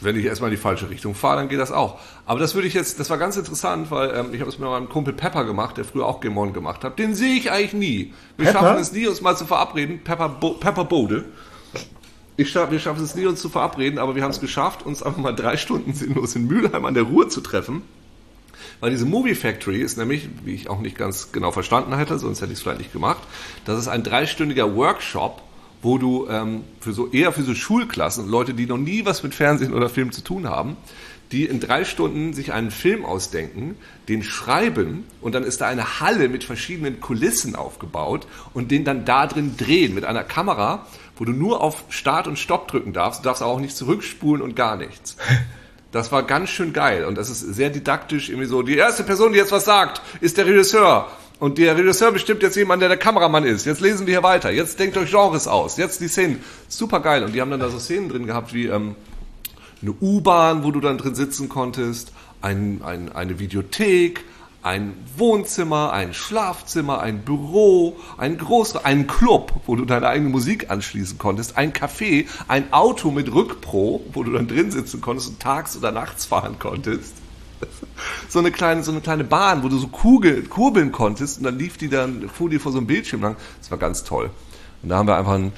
wenn 0.00 0.16
ich 0.16 0.24
erstmal 0.24 0.50
in 0.50 0.56
die 0.56 0.62
falsche 0.62 0.88
Richtung 0.90 1.14
fahre, 1.14 1.38
dann 1.38 1.48
geht 1.48 1.58
das 1.58 1.72
auch. 1.72 1.98
Aber 2.26 2.38
das 2.38 2.54
würde 2.54 2.68
ich 2.68 2.74
jetzt, 2.74 3.00
das 3.00 3.10
war 3.10 3.18
ganz 3.18 3.36
interessant, 3.36 3.90
weil 3.90 4.10
ähm, 4.14 4.26
ich 4.32 4.40
habe 4.40 4.50
es 4.50 4.58
mit 4.58 4.68
meinem 4.68 4.88
Kumpel 4.88 5.12
Pepper 5.14 5.44
gemacht, 5.44 5.76
der 5.76 5.84
früher 5.84 6.06
auch 6.06 6.20
Game 6.20 6.36
On 6.38 6.52
gemacht 6.52 6.84
hat. 6.84 6.98
Den 6.98 7.14
sehe 7.14 7.34
ich 7.34 7.50
eigentlich 7.50 7.72
nie. 7.72 8.14
Wir 8.36 8.46
Pepper? 8.46 8.60
schaffen 8.60 8.80
es 8.80 8.92
nie, 8.92 9.06
uns 9.06 9.20
mal 9.20 9.36
zu 9.36 9.46
verabreden. 9.46 10.00
Pepper, 10.04 10.28
Bo 10.28 10.50
Pepper 10.54 10.84
Bode. 10.84 11.24
Ich 12.38 12.50
schaff, 12.50 12.70
wir 12.70 12.78
schaffen 12.78 13.02
es 13.02 13.14
nie, 13.14 13.24
uns 13.24 13.40
zu 13.40 13.48
verabreden, 13.48 13.98
aber 13.98 14.14
wir 14.14 14.22
haben 14.22 14.30
es 14.30 14.40
geschafft, 14.40 14.84
uns 14.84 15.02
einfach 15.02 15.20
mal 15.20 15.32
drei 15.32 15.56
Stunden 15.56 15.94
sinnlos 15.94 16.36
in 16.36 16.46
Mülheim 16.46 16.84
an 16.84 16.94
der 16.94 17.04
Ruhr 17.04 17.28
zu 17.30 17.40
treffen. 17.40 17.82
Weil 18.80 18.90
diese 18.90 19.06
Movie 19.06 19.34
Factory 19.34 19.80
ist 19.80 19.96
nämlich, 19.96 20.28
wie 20.44 20.54
ich 20.54 20.68
auch 20.68 20.80
nicht 20.80 20.98
ganz 20.98 21.32
genau 21.32 21.50
verstanden 21.50 21.96
hätte, 21.96 22.18
sonst 22.18 22.42
hätte 22.42 22.52
ich 22.52 22.58
es 22.58 22.62
vielleicht 22.62 22.80
nicht 22.80 22.92
gemacht, 22.92 23.22
das 23.64 23.78
ist 23.78 23.88
ein 23.88 24.02
dreistündiger 24.02 24.76
Workshop, 24.76 25.40
wo 25.80 25.96
du 25.96 26.26
ähm, 26.28 26.64
für 26.80 26.92
so 26.92 27.10
eher 27.10 27.32
für 27.32 27.42
so 27.42 27.54
Schulklassen, 27.54 28.28
Leute, 28.28 28.52
die 28.52 28.66
noch 28.66 28.76
nie 28.76 29.06
was 29.06 29.22
mit 29.22 29.34
Fernsehen 29.34 29.72
oder 29.72 29.88
Film 29.88 30.12
zu 30.12 30.22
tun 30.22 30.46
haben, 30.46 30.76
die 31.32 31.44
in 31.44 31.58
drei 31.58 31.84
Stunden 31.84 32.34
sich 32.34 32.52
einen 32.52 32.70
Film 32.70 33.04
ausdenken, 33.04 33.76
den 34.08 34.22
schreiben 34.22 35.04
und 35.20 35.34
dann 35.34 35.42
ist 35.42 35.60
da 35.60 35.66
eine 35.66 36.00
Halle 36.00 36.28
mit 36.28 36.44
verschiedenen 36.44 37.00
Kulissen 37.00 37.56
aufgebaut 37.56 38.26
und 38.54 38.70
den 38.70 38.84
dann 38.84 39.04
da 39.04 39.26
drin 39.26 39.56
drehen 39.56 39.94
mit 39.94 40.04
einer 40.04 40.22
Kamera, 40.22 40.86
wo 41.16 41.24
du 41.24 41.32
nur 41.32 41.62
auf 41.62 41.84
Start 41.88 42.28
und 42.28 42.38
Stopp 42.38 42.68
drücken 42.68 42.92
darfst. 42.92 43.20
Du 43.20 43.24
darfst 43.24 43.42
aber 43.42 43.50
auch 43.50 43.60
nicht 43.60 43.76
zurückspulen 43.76 44.42
und 44.42 44.56
gar 44.56 44.76
nichts. 44.76 45.16
Das 45.92 46.12
war 46.12 46.24
ganz 46.24 46.50
schön 46.50 46.74
geil 46.74 47.06
und 47.06 47.16
das 47.16 47.30
ist 47.30 47.40
sehr 47.40 47.70
didaktisch 47.70 48.28
irgendwie 48.28 48.48
so. 48.48 48.60
Die 48.60 48.76
erste 48.76 49.02
Person, 49.02 49.32
die 49.32 49.38
jetzt 49.38 49.52
was 49.52 49.64
sagt, 49.64 50.02
ist 50.20 50.36
der 50.36 50.44
Regisseur. 50.44 51.08
Und 51.38 51.56
der 51.56 51.76
Regisseur 51.76 52.12
bestimmt 52.12 52.42
jetzt 52.42 52.56
jemand, 52.56 52.82
der 52.82 52.88
der 52.88 52.98
Kameramann 52.98 53.44
ist. 53.44 53.64
Jetzt 53.64 53.80
lesen 53.80 54.06
wir 54.06 54.14
hier 54.14 54.22
weiter. 54.22 54.50
Jetzt 54.50 54.78
denkt 54.78 54.98
euch 54.98 55.10
Genres 55.10 55.46
aus. 55.46 55.78
Jetzt 55.78 56.00
die 56.00 56.08
Szenen. 56.08 56.42
Super 56.68 57.00
geil. 57.00 57.24
Und 57.24 57.34
die 57.34 57.40
haben 57.40 57.50
dann 57.50 57.60
da 57.60 57.70
so 57.70 57.78
Szenen 57.78 58.10
drin 58.10 58.26
gehabt 58.26 58.52
wie 58.52 58.66
ähm, 58.66 58.94
eine 59.80 59.92
U-Bahn, 59.92 60.64
wo 60.64 60.70
du 60.70 60.80
dann 60.80 60.98
drin 60.98 61.14
sitzen 61.14 61.48
konntest, 61.48 62.12
ein, 62.40 62.80
ein, 62.84 63.12
eine 63.12 63.38
Videothek, 63.38 64.24
ein 64.66 64.94
Wohnzimmer, 65.16 65.92
ein 65.92 66.12
Schlafzimmer, 66.12 67.00
ein 67.00 67.20
Büro, 67.20 67.96
ein 68.18 68.36
großer, 68.36 68.84
ein 68.84 69.06
Club, 69.06 69.52
wo 69.64 69.76
du 69.76 69.84
deine 69.84 70.08
eigene 70.08 70.28
Musik 70.28 70.70
anschließen 70.70 71.18
konntest, 71.18 71.56
ein 71.56 71.72
Café, 71.72 72.26
ein 72.48 72.72
Auto 72.72 73.12
mit 73.12 73.32
Rückpro, 73.32 74.04
wo 74.12 74.24
du 74.24 74.32
dann 74.32 74.48
drin 74.48 74.72
sitzen 74.72 75.00
konntest 75.00 75.28
und 75.28 75.40
tags 75.40 75.76
oder 75.76 75.92
nachts 75.92 76.26
fahren 76.26 76.56
konntest. 76.58 77.14
so 78.28 78.40
eine 78.40 78.50
kleine, 78.50 78.82
so 78.82 78.90
eine 78.90 79.00
kleine 79.00 79.22
Bahn, 79.22 79.62
wo 79.62 79.68
du 79.68 79.78
so 79.78 79.86
Kugel, 79.86 80.42
kurbeln 80.42 80.90
konntest 80.90 81.38
und 81.38 81.44
dann 81.44 81.58
lief 81.60 81.76
die 81.78 81.88
dann, 81.88 82.28
fuhr 82.28 82.50
die 82.50 82.58
vor 82.58 82.72
so 82.72 82.78
einem 82.78 82.88
Bildschirm 82.88 83.22
lang. 83.22 83.36
Das 83.60 83.70
war 83.70 83.78
ganz 83.78 84.02
toll. 84.02 84.30
Und 84.82 84.88
da 84.88 84.96
haben 84.96 85.06
wir 85.06 85.16
einfach 85.16 85.34
einen, 85.34 85.52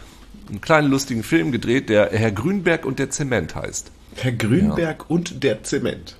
einen 0.50 0.60
kleinen 0.60 0.90
lustigen 0.90 1.22
Film 1.22 1.50
gedreht, 1.50 1.88
der 1.88 2.10
Herr 2.10 2.30
Grünberg 2.30 2.84
und 2.84 2.98
der 2.98 3.08
Zement 3.08 3.54
heißt. 3.54 3.90
Herr 4.16 4.32
Grünberg 4.32 4.98
ja. 5.00 5.04
und 5.08 5.42
der 5.42 5.62
Zement. 5.62 6.18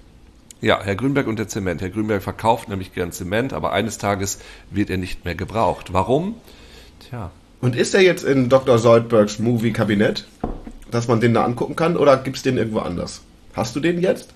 Ja, 0.61 0.81
Herr 0.83 0.97
Grünberg 0.97 1.29
und 1.29 1.39
der 1.39 1.47
Zement. 1.47 1.81
Herr 1.81 1.91
Grünberg 1.91 2.23
verkauft 2.23 2.69
nämlich 2.69 2.93
gern 2.93 3.13
Zement, 3.13 3.53
aber 3.53 3.73
eines 3.73 3.99
Tages 3.99 4.39
wird 4.71 4.91
er 4.91 4.97
nicht 4.97 5.25
mehr 5.25 5.37
gebraucht. 5.37 5.93
Warum? 5.93 6.35
Tja. 7.09 7.31
Und 7.61 7.77
ist 7.77 7.95
er 7.95 8.03
jetzt 8.03 8.25
in 8.25 8.49
Dr. 8.49 8.79
Soldbergs 8.79 9.39
Movie-Kabinett, 9.39 10.27
dass 10.91 11.07
man 11.07 11.21
den 11.21 11.35
da 11.35 11.45
angucken 11.45 11.77
kann, 11.77 11.97
oder 11.97 12.17
gibt's 12.17 12.43
den 12.43 12.57
irgendwo 12.57 12.81
anders? 12.81 13.23
Hast 13.53 13.77
du 13.77 13.81
den 13.81 14.01
jetzt? 14.01 14.31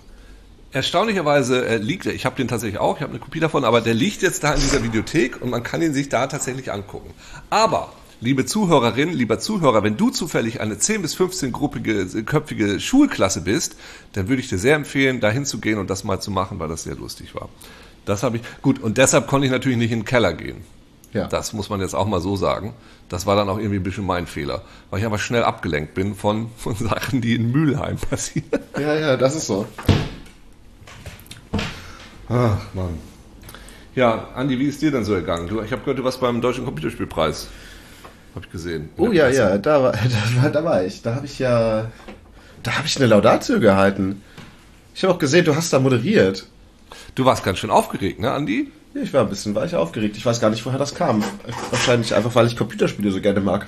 Erstaunlicherweise 0.72 1.66
äh, 1.66 1.76
liegt 1.76 2.06
er, 2.06 2.14
ich 2.14 2.24
habe 2.24 2.36
den 2.36 2.48
tatsächlich 2.48 2.80
auch, 2.80 2.96
ich 2.96 3.02
habe 3.02 3.12
eine 3.12 3.20
Kopie 3.20 3.40
davon, 3.40 3.64
aber 3.64 3.80
der 3.80 3.94
liegt 3.94 4.22
jetzt 4.22 4.42
da 4.42 4.54
in 4.54 4.60
dieser 4.60 4.82
Videothek 4.82 5.42
und 5.42 5.50
man 5.50 5.62
kann 5.62 5.82
ihn 5.82 5.92
sich 5.92 6.08
da 6.08 6.26
tatsächlich 6.28 6.72
angucken. 6.72 7.10
Aber, 7.50 7.92
liebe 8.22 8.46
Zuhörerin, 8.46 9.12
lieber 9.12 9.40
Zuhörer, 9.40 9.82
wenn 9.82 9.96
du 9.96 10.10
zufällig 10.10 10.60
eine 10.60 10.78
10 10.78 11.02
bis 11.02 11.14
15 11.14 11.50
gruppige, 11.50 12.06
köpfige 12.22 12.78
Schulklasse 12.78 13.42
bist, 13.42 13.76
dann 14.12 14.28
würde 14.28 14.40
ich 14.40 14.48
dir 14.48 14.58
sehr 14.58 14.76
empfehlen, 14.76 15.20
da 15.20 15.28
hinzugehen 15.28 15.78
und 15.78 15.90
das 15.90 16.04
mal 16.04 16.20
zu 16.20 16.30
machen, 16.30 16.60
weil 16.60 16.68
das 16.68 16.84
sehr 16.84 16.94
lustig 16.94 17.34
war. 17.34 17.48
Das 18.04 18.22
habe 18.22 18.36
ich, 18.36 18.42
gut, 18.62 18.80
und 18.80 18.96
deshalb 18.96 19.26
konnte 19.26 19.46
ich 19.46 19.52
natürlich 19.52 19.76
nicht 19.76 19.90
in 19.90 20.00
den 20.00 20.04
Keller 20.04 20.32
gehen. 20.32 20.64
Ja. 21.12 21.26
Das 21.26 21.52
muss 21.52 21.68
man 21.68 21.80
jetzt 21.80 21.94
auch 21.94 22.06
mal 22.06 22.20
so 22.20 22.36
sagen. 22.36 22.74
Das 23.08 23.26
war 23.26 23.36
dann 23.36 23.48
auch 23.48 23.58
irgendwie 23.58 23.76
ein 23.76 23.82
bisschen 23.82 24.06
mein 24.06 24.26
Fehler, 24.26 24.62
weil 24.90 25.00
ich 25.00 25.04
einfach 25.04 25.18
schnell 25.18 25.42
abgelenkt 25.42 25.94
bin 25.94 26.14
von, 26.14 26.48
von 26.56 26.74
Sachen, 26.76 27.20
die 27.20 27.34
in 27.34 27.50
Mülheim 27.50 27.96
passieren. 27.96 28.48
Ja, 28.78 28.94
ja, 28.94 29.16
das 29.16 29.34
ist 29.34 29.48
so. 29.48 29.66
Ach, 32.28 32.58
Mann. 32.72 32.98
Ja, 33.94 34.28
Andi, 34.36 34.58
wie 34.58 34.68
ist 34.68 34.80
dir 34.80 34.90
denn 34.90 35.04
so 35.04 35.12
ergangen? 35.12 35.46
Ich 35.64 35.72
habe 35.72 35.82
gehört, 35.82 35.98
du 35.98 36.04
warst 36.04 36.20
beim 36.20 36.40
Deutschen 36.40 36.64
Computerspielpreis. 36.64 37.48
Habe 38.34 38.46
ich 38.46 38.52
gesehen. 38.52 38.88
Oh 38.96 39.12
ja, 39.12 39.24
Presse. 39.24 39.38
ja, 39.40 39.58
da 39.58 39.82
war, 39.82 39.92
da 40.36 40.42
war, 40.42 40.50
da 40.50 40.64
war 40.64 40.84
ich. 40.84 41.02
Da 41.02 41.14
habe 41.16 41.26
ich 41.26 41.38
ja, 41.38 41.90
da 42.62 42.76
habe 42.76 42.86
ich 42.86 42.96
eine 42.96 43.06
Laudatio 43.06 43.60
gehalten. 43.60 44.22
Ich 44.94 45.02
habe 45.04 45.14
auch 45.14 45.18
gesehen, 45.18 45.44
du 45.44 45.56
hast 45.56 45.72
da 45.72 45.78
moderiert. 45.78 46.46
Du 47.14 47.24
warst 47.24 47.44
ganz 47.44 47.58
schön 47.58 47.70
aufgeregt, 47.70 48.20
ne, 48.20 48.30
Andi? 48.32 48.70
Ja, 48.94 49.02
ich 49.02 49.12
war 49.12 49.22
ein 49.22 49.28
bisschen, 49.30 49.54
war 49.54 49.64
ich 49.64 49.74
aufgeregt. 49.74 50.16
Ich 50.16 50.26
weiß 50.26 50.40
gar 50.40 50.50
nicht, 50.50 50.64
woher 50.66 50.78
das 50.78 50.94
kam. 50.94 51.24
Wahrscheinlich 51.70 52.14
einfach, 52.14 52.34
weil 52.34 52.46
ich 52.46 52.56
Computerspiele 52.56 53.10
so 53.10 53.20
gerne 53.20 53.40
mag. 53.40 53.66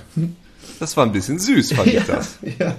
Das 0.79 0.95
war 0.97 1.05
ein 1.05 1.11
bisschen 1.11 1.39
süß, 1.39 1.73
fand 1.73 1.87
ich 1.87 2.03
das. 2.07 2.37
ja. 2.59 2.75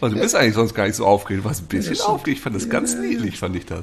Weil 0.00 0.10
du 0.10 0.18
bist 0.18 0.34
eigentlich 0.34 0.54
sonst 0.54 0.74
gar 0.74 0.86
nicht 0.86 0.96
so 0.96 1.06
aufgeregt. 1.06 1.44
Du 1.44 1.48
warst 1.48 1.62
ein 1.62 1.66
bisschen 1.66 1.94
ja, 1.94 2.04
aufgeregt. 2.04 2.38
Ich 2.38 2.42
fand 2.42 2.56
das 2.56 2.68
ganz 2.68 2.96
niedlich, 2.96 3.38
fand 3.38 3.54
ich 3.54 3.66
das. 3.66 3.82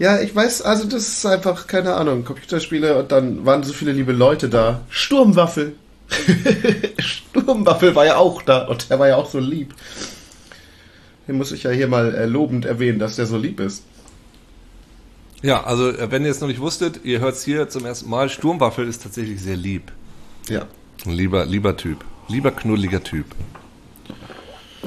Ja, 0.00 0.20
ich 0.20 0.34
weiß, 0.34 0.62
also 0.62 0.88
das 0.88 1.06
ist 1.06 1.26
einfach, 1.26 1.68
keine 1.68 1.94
Ahnung, 1.94 2.24
Computerspiele 2.24 2.98
und 2.98 3.12
dann 3.12 3.46
waren 3.46 3.62
so 3.62 3.72
viele 3.72 3.92
liebe 3.92 4.12
Leute 4.12 4.48
da. 4.48 4.80
Sturmwaffel. 4.88 5.74
Sturmwaffel 6.98 7.94
war 7.94 8.06
ja 8.06 8.16
auch 8.16 8.42
da 8.42 8.66
und 8.66 8.90
der 8.90 8.98
war 8.98 9.08
ja 9.08 9.16
auch 9.16 9.28
so 9.28 9.38
lieb. 9.38 9.74
Den 11.26 11.36
muss 11.36 11.52
ich 11.52 11.62
ja 11.62 11.70
hier 11.70 11.88
mal 11.88 12.14
äh, 12.14 12.26
lobend 12.26 12.64
erwähnen, 12.64 12.98
dass 12.98 13.16
der 13.16 13.26
so 13.26 13.36
lieb 13.36 13.60
ist. 13.60 13.84
Ja, 15.42 15.64
also 15.64 15.90
äh, 15.90 16.10
wenn 16.10 16.24
ihr 16.24 16.30
es 16.30 16.40
noch 16.40 16.48
nicht 16.48 16.60
wusstet, 16.60 17.00
ihr 17.04 17.20
hört 17.20 17.34
es 17.34 17.44
hier 17.44 17.68
zum 17.68 17.84
ersten 17.84 18.08
Mal, 18.10 18.28
Sturmwaffel 18.28 18.86
ist 18.86 19.02
tatsächlich 19.02 19.40
sehr 19.40 19.56
lieb. 19.56 19.92
Ja. 20.48 20.66
Ein 21.04 21.12
lieber, 21.12 21.44
lieber 21.46 21.76
Typ. 21.76 22.04
Lieber 22.28 22.50
knulliger 22.50 23.02
Typ. 23.02 23.26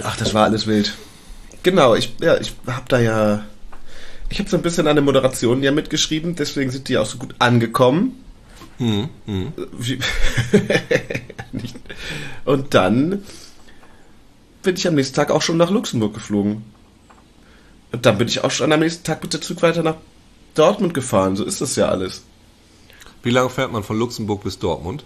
Ach, 0.03 0.17
das 0.17 0.33
war 0.33 0.45
alles 0.45 0.67
wild. 0.67 0.95
Genau, 1.63 1.95
ich, 1.95 2.15
ja, 2.21 2.39
ich 2.39 2.53
hab 2.67 2.87
da 2.89 2.99
ja 2.99 3.43
ich 4.29 4.39
habe 4.39 4.49
so 4.49 4.57
ein 4.57 4.63
bisschen 4.63 4.87
an 4.87 4.95
der 4.95 5.03
Moderation 5.03 5.63
ja 5.63 5.71
mitgeschrieben, 5.71 6.35
deswegen 6.35 6.71
sind 6.71 6.89
die 6.89 6.97
auch 6.97 7.05
so 7.05 7.17
gut 7.17 7.35
angekommen. 7.39 8.23
Hm, 8.77 9.09
hm. 9.25 9.53
Und 12.45 12.73
dann 12.73 13.23
bin 14.63 14.75
ich 14.75 14.87
am 14.87 14.95
nächsten 14.95 15.15
Tag 15.15 15.31
auch 15.31 15.41
schon 15.41 15.57
nach 15.57 15.71
Luxemburg 15.71 16.13
geflogen. 16.13 16.63
Und 17.91 18.05
dann 18.05 18.17
bin 18.17 18.27
ich 18.27 18.43
auch 18.43 18.51
schon 18.51 18.71
am 18.71 18.79
nächsten 18.79 19.03
Tag 19.03 19.23
mit 19.23 19.33
der 19.33 19.41
Zug 19.41 19.61
weiter 19.61 19.83
nach 19.83 19.95
Dortmund 20.53 20.93
gefahren. 20.93 21.35
So 21.35 21.43
ist 21.43 21.61
das 21.61 21.75
ja 21.75 21.89
alles. 21.89 22.23
Wie 23.23 23.31
lange 23.31 23.49
fährt 23.49 23.71
man 23.71 23.83
von 23.83 23.97
Luxemburg 23.97 24.43
bis 24.43 24.59
Dortmund? 24.59 25.03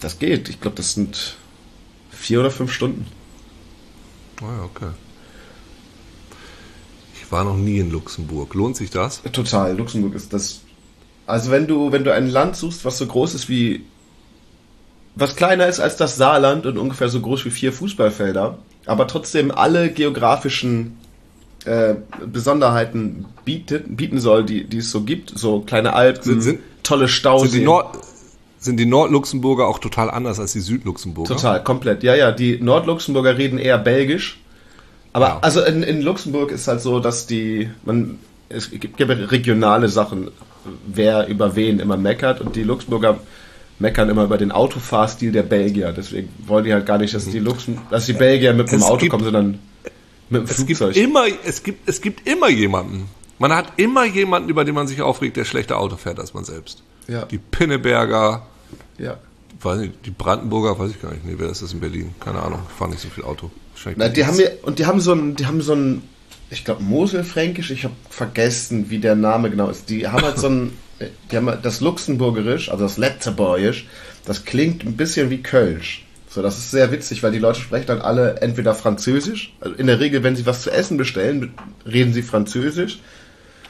Das 0.00 0.18
geht. 0.18 0.48
Ich 0.48 0.60
glaube, 0.60 0.76
das 0.76 0.94
sind 0.94 1.36
vier 2.10 2.40
oder 2.40 2.50
fünf 2.50 2.72
Stunden. 2.72 3.06
Ah, 4.40 4.64
okay 4.64 4.90
war 7.32 7.44
noch 7.44 7.56
nie 7.56 7.78
in 7.78 7.90
Luxemburg. 7.90 8.54
Lohnt 8.54 8.76
sich 8.76 8.90
das? 8.90 9.22
Total. 9.32 9.76
Luxemburg 9.76 10.14
ist 10.14 10.32
das. 10.32 10.60
Also 11.26 11.50
wenn 11.50 11.66
du, 11.66 11.92
wenn 11.92 12.04
du 12.04 12.12
ein 12.12 12.28
Land 12.28 12.56
suchst, 12.56 12.84
was 12.84 12.98
so 12.98 13.06
groß 13.06 13.34
ist 13.34 13.48
wie, 13.48 13.84
was 15.14 15.36
kleiner 15.36 15.66
ist 15.66 15.80
als 15.80 15.96
das 15.96 16.16
Saarland 16.16 16.66
und 16.66 16.78
ungefähr 16.78 17.08
so 17.08 17.20
groß 17.20 17.44
wie 17.44 17.50
vier 17.50 17.72
Fußballfelder, 17.72 18.58
aber 18.86 19.06
trotzdem 19.06 19.50
alle 19.50 19.90
geografischen 19.90 20.98
äh, 21.64 21.94
Besonderheiten 22.26 23.26
bietet, 23.44 23.96
bieten 23.96 24.18
soll, 24.18 24.44
die, 24.44 24.64
die 24.64 24.78
es 24.78 24.90
so 24.90 25.02
gibt, 25.02 25.32
so 25.36 25.60
kleine 25.60 25.92
Alpen, 25.92 26.22
sind, 26.22 26.40
sind, 26.42 26.60
tolle 26.82 27.08
Stauseen. 27.08 27.50
Sind 27.50 27.60
die, 27.60 27.64
Nord 27.64 27.98
sind 28.58 28.76
die 28.78 28.86
Nordluxemburger 28.86 29.66
auch 29.66 29.78
total 29.78 30.10
anders 30.10 30.40
als 30.40 30.52
die 30.52 30.60
Südluxemburger? 30.60 31.34
Total, 31.34 31.62
komplett. 31.62 32.02
Ja, 32.02 32.14
ja, 32.14 32.32
die 32.32 32.60
Nordluxemburger 32.60 33.36
reden 33.36 33.58
eher 33.58 33.78
Belgisch 33.78 34.38
aber 35.12 35.26
ja. 35.26 35.38
also 35.42 35.62
in, 35.62 35.82
in 35.82 36.02
Luxemburg 36.02 36.50
ist 36.50 36.68
halt 36.68 36.80
so, 36.80 37.00
dass 37.00 37.26
die, 37.26 37.70
man, 37.84 38.18
es 38.48 38.70
gibt 38.70 39.00
regionale 39.00 39.88
Sachen, 39.88 40.30
wer 40.86 41.28
über 41.28 41.56
wen 41.56 41.80
immer 41.80 41.96
meckert 41.96 42.40
und 42.40 42.56
die 42.56 42.62
Luxemburger 42.62 43.20
meckern 43.78 44.08
immer 44.08 44.24
über 44.24 44.38
den 44.38 44.52
Autofahrstil 44.52 45.32
der 45.32 45.42
Belgier. 45.42 45.92
Deswegen 45.92 46.28
wollen 46.46 46.64
die 46.64 46.72
halt 46.72 46.86
gar 46.86 46.98
nicht, 46.98 47.14
dass 47.14 47.26
die 47.26 47.38
Luxem 47.38 47.78
dass 47.90 48.06
die 48.06 48.12
Belgier 48.12 48.54
mit 48.54 48.70
dem 48.70 48.82
Auto 48.82 48.98
gibt, 48.98 49.10
kommen, 49.10 49.24
sondern 49.24 49.58
mit 50.30 50.42
dem 50.42 50.48
es 50.48 50.56
Flugzeug. 50.56 50.94
Gibt 50.94 51.06
immer, 51.06 51.24
es, 51.44 51.62
gibt, 51.62 51.88
es 51.88 52.00
gibt 52.00 52.28
immer 52.28 52.48
jemanden. 52.48 53.08
Man 53.38 53.52
hat 53.52 53.72
immer 53.76 54.04
jemanden, 54.04 54.48
über 54.48 54.64
den 54.64 54.74
man 54.74 54.86
sich 54.86 55.02
aufregt, 55.02 55.36
der 55.36 55.44
schlechter 55.44 55.78
Auto 55.78 55.96
fährt 55.96 56.20
als 56.20 56.32
man 56.32 56.44
selbst. 56.44 56.82
Ja. 57.08 57.24
Die 57.24 57.38
Pinneberger. 57.38 58.46
Ja. 58.98 59.18
Weiß 59.60 59.78
nicht, 59.78 59.94
die 60.06 60.10
Brandenburger, 60.10 60.78
weiß 60.78 60.90
ich 60.90 61.02
gar 61.02 61.12
nicht. 61.12 61.24
Nee, 61.24 61.34
wer 61.36 61.48
ist 61.48 61.62
das 61.62 61.72
in 61.72 61.80
Berlin? 61.80 62.14
Keine 62.20 62.40
Ahnung. 62.40 62.60
Ich 62.68 62.74
fahre 62.74 62.90
nicht 62.90 63.02
so 63.02 63.08
viel 63.08 63.24
Auto. 63.24 63.50
Na, 63.96 64.08
die 64.08 64.24
haben 64.24 64.36
mir, 64.36 64.58
und 64.62 64.78
die 64.78 64.86
haben 64.86 65.00
so 65.00 65.12
ein, 65.12 65.34
die 65.34 65.46
haben 65.46 65.60
so 65.60 65.74
ein, 65.74 66.02
ich 66.52 66.64
glaube 66.64 66.82
Moselfränkisch, 66.82 67.70
ich 67.70 67.84
habe 67.84 67.94
vergessen, 68.10 68.90
wie 68.90 68.98
der 68.98 69.16
Name 69.16 69.50
genau 69.50 69.68
ist. 69.68 69.88
Die 69.88 70.06
haben 70.06 70.22
halt 70.22 70.38
so 70.38 70.48
ein, 70.48 70.72
die 71.30 71.36
haben 71.36 71.50
das 71.62 71.80
Luxemburgerisch, 71.80 72.70
also 72.70 72.84
das 72.84 72.98
Letzerbäuisch, 72.98 73.86
das 74.24 74.44
klingt 74.44 74.84
ein 74.84 74.96
bisschen 74.96 75.30
wie 75.30 75.42
Kölsch. 75.42 76.04
So, 76.28 76.40
das 76.40 76.58
ist 76.58 76.70
sehr 76.70 76.92
witzig, 76.92 77.22
weil 77.22 77.32
die 77.32 77.38
Leute 77.38 77.60
sprechen 77.60 77.86
dann 77.86 78.00
alle 78.00 78.40
entweder 78.40 78.74
Französisch, 78.74 79.54
also 79.60 79.74
in 79.76 79.86
der 79.86 80.00
Regel, 80.00 80.22
wenn 80.22 80.36
sie 80.36 80.46
was 80.46 80.62
zu 80.62 80.70
essen 80.70 80.96
bestellen, 80.96 81.54
reden 81.86 82.12
sie 82.12 82.22
Französisch. 82.22 83.00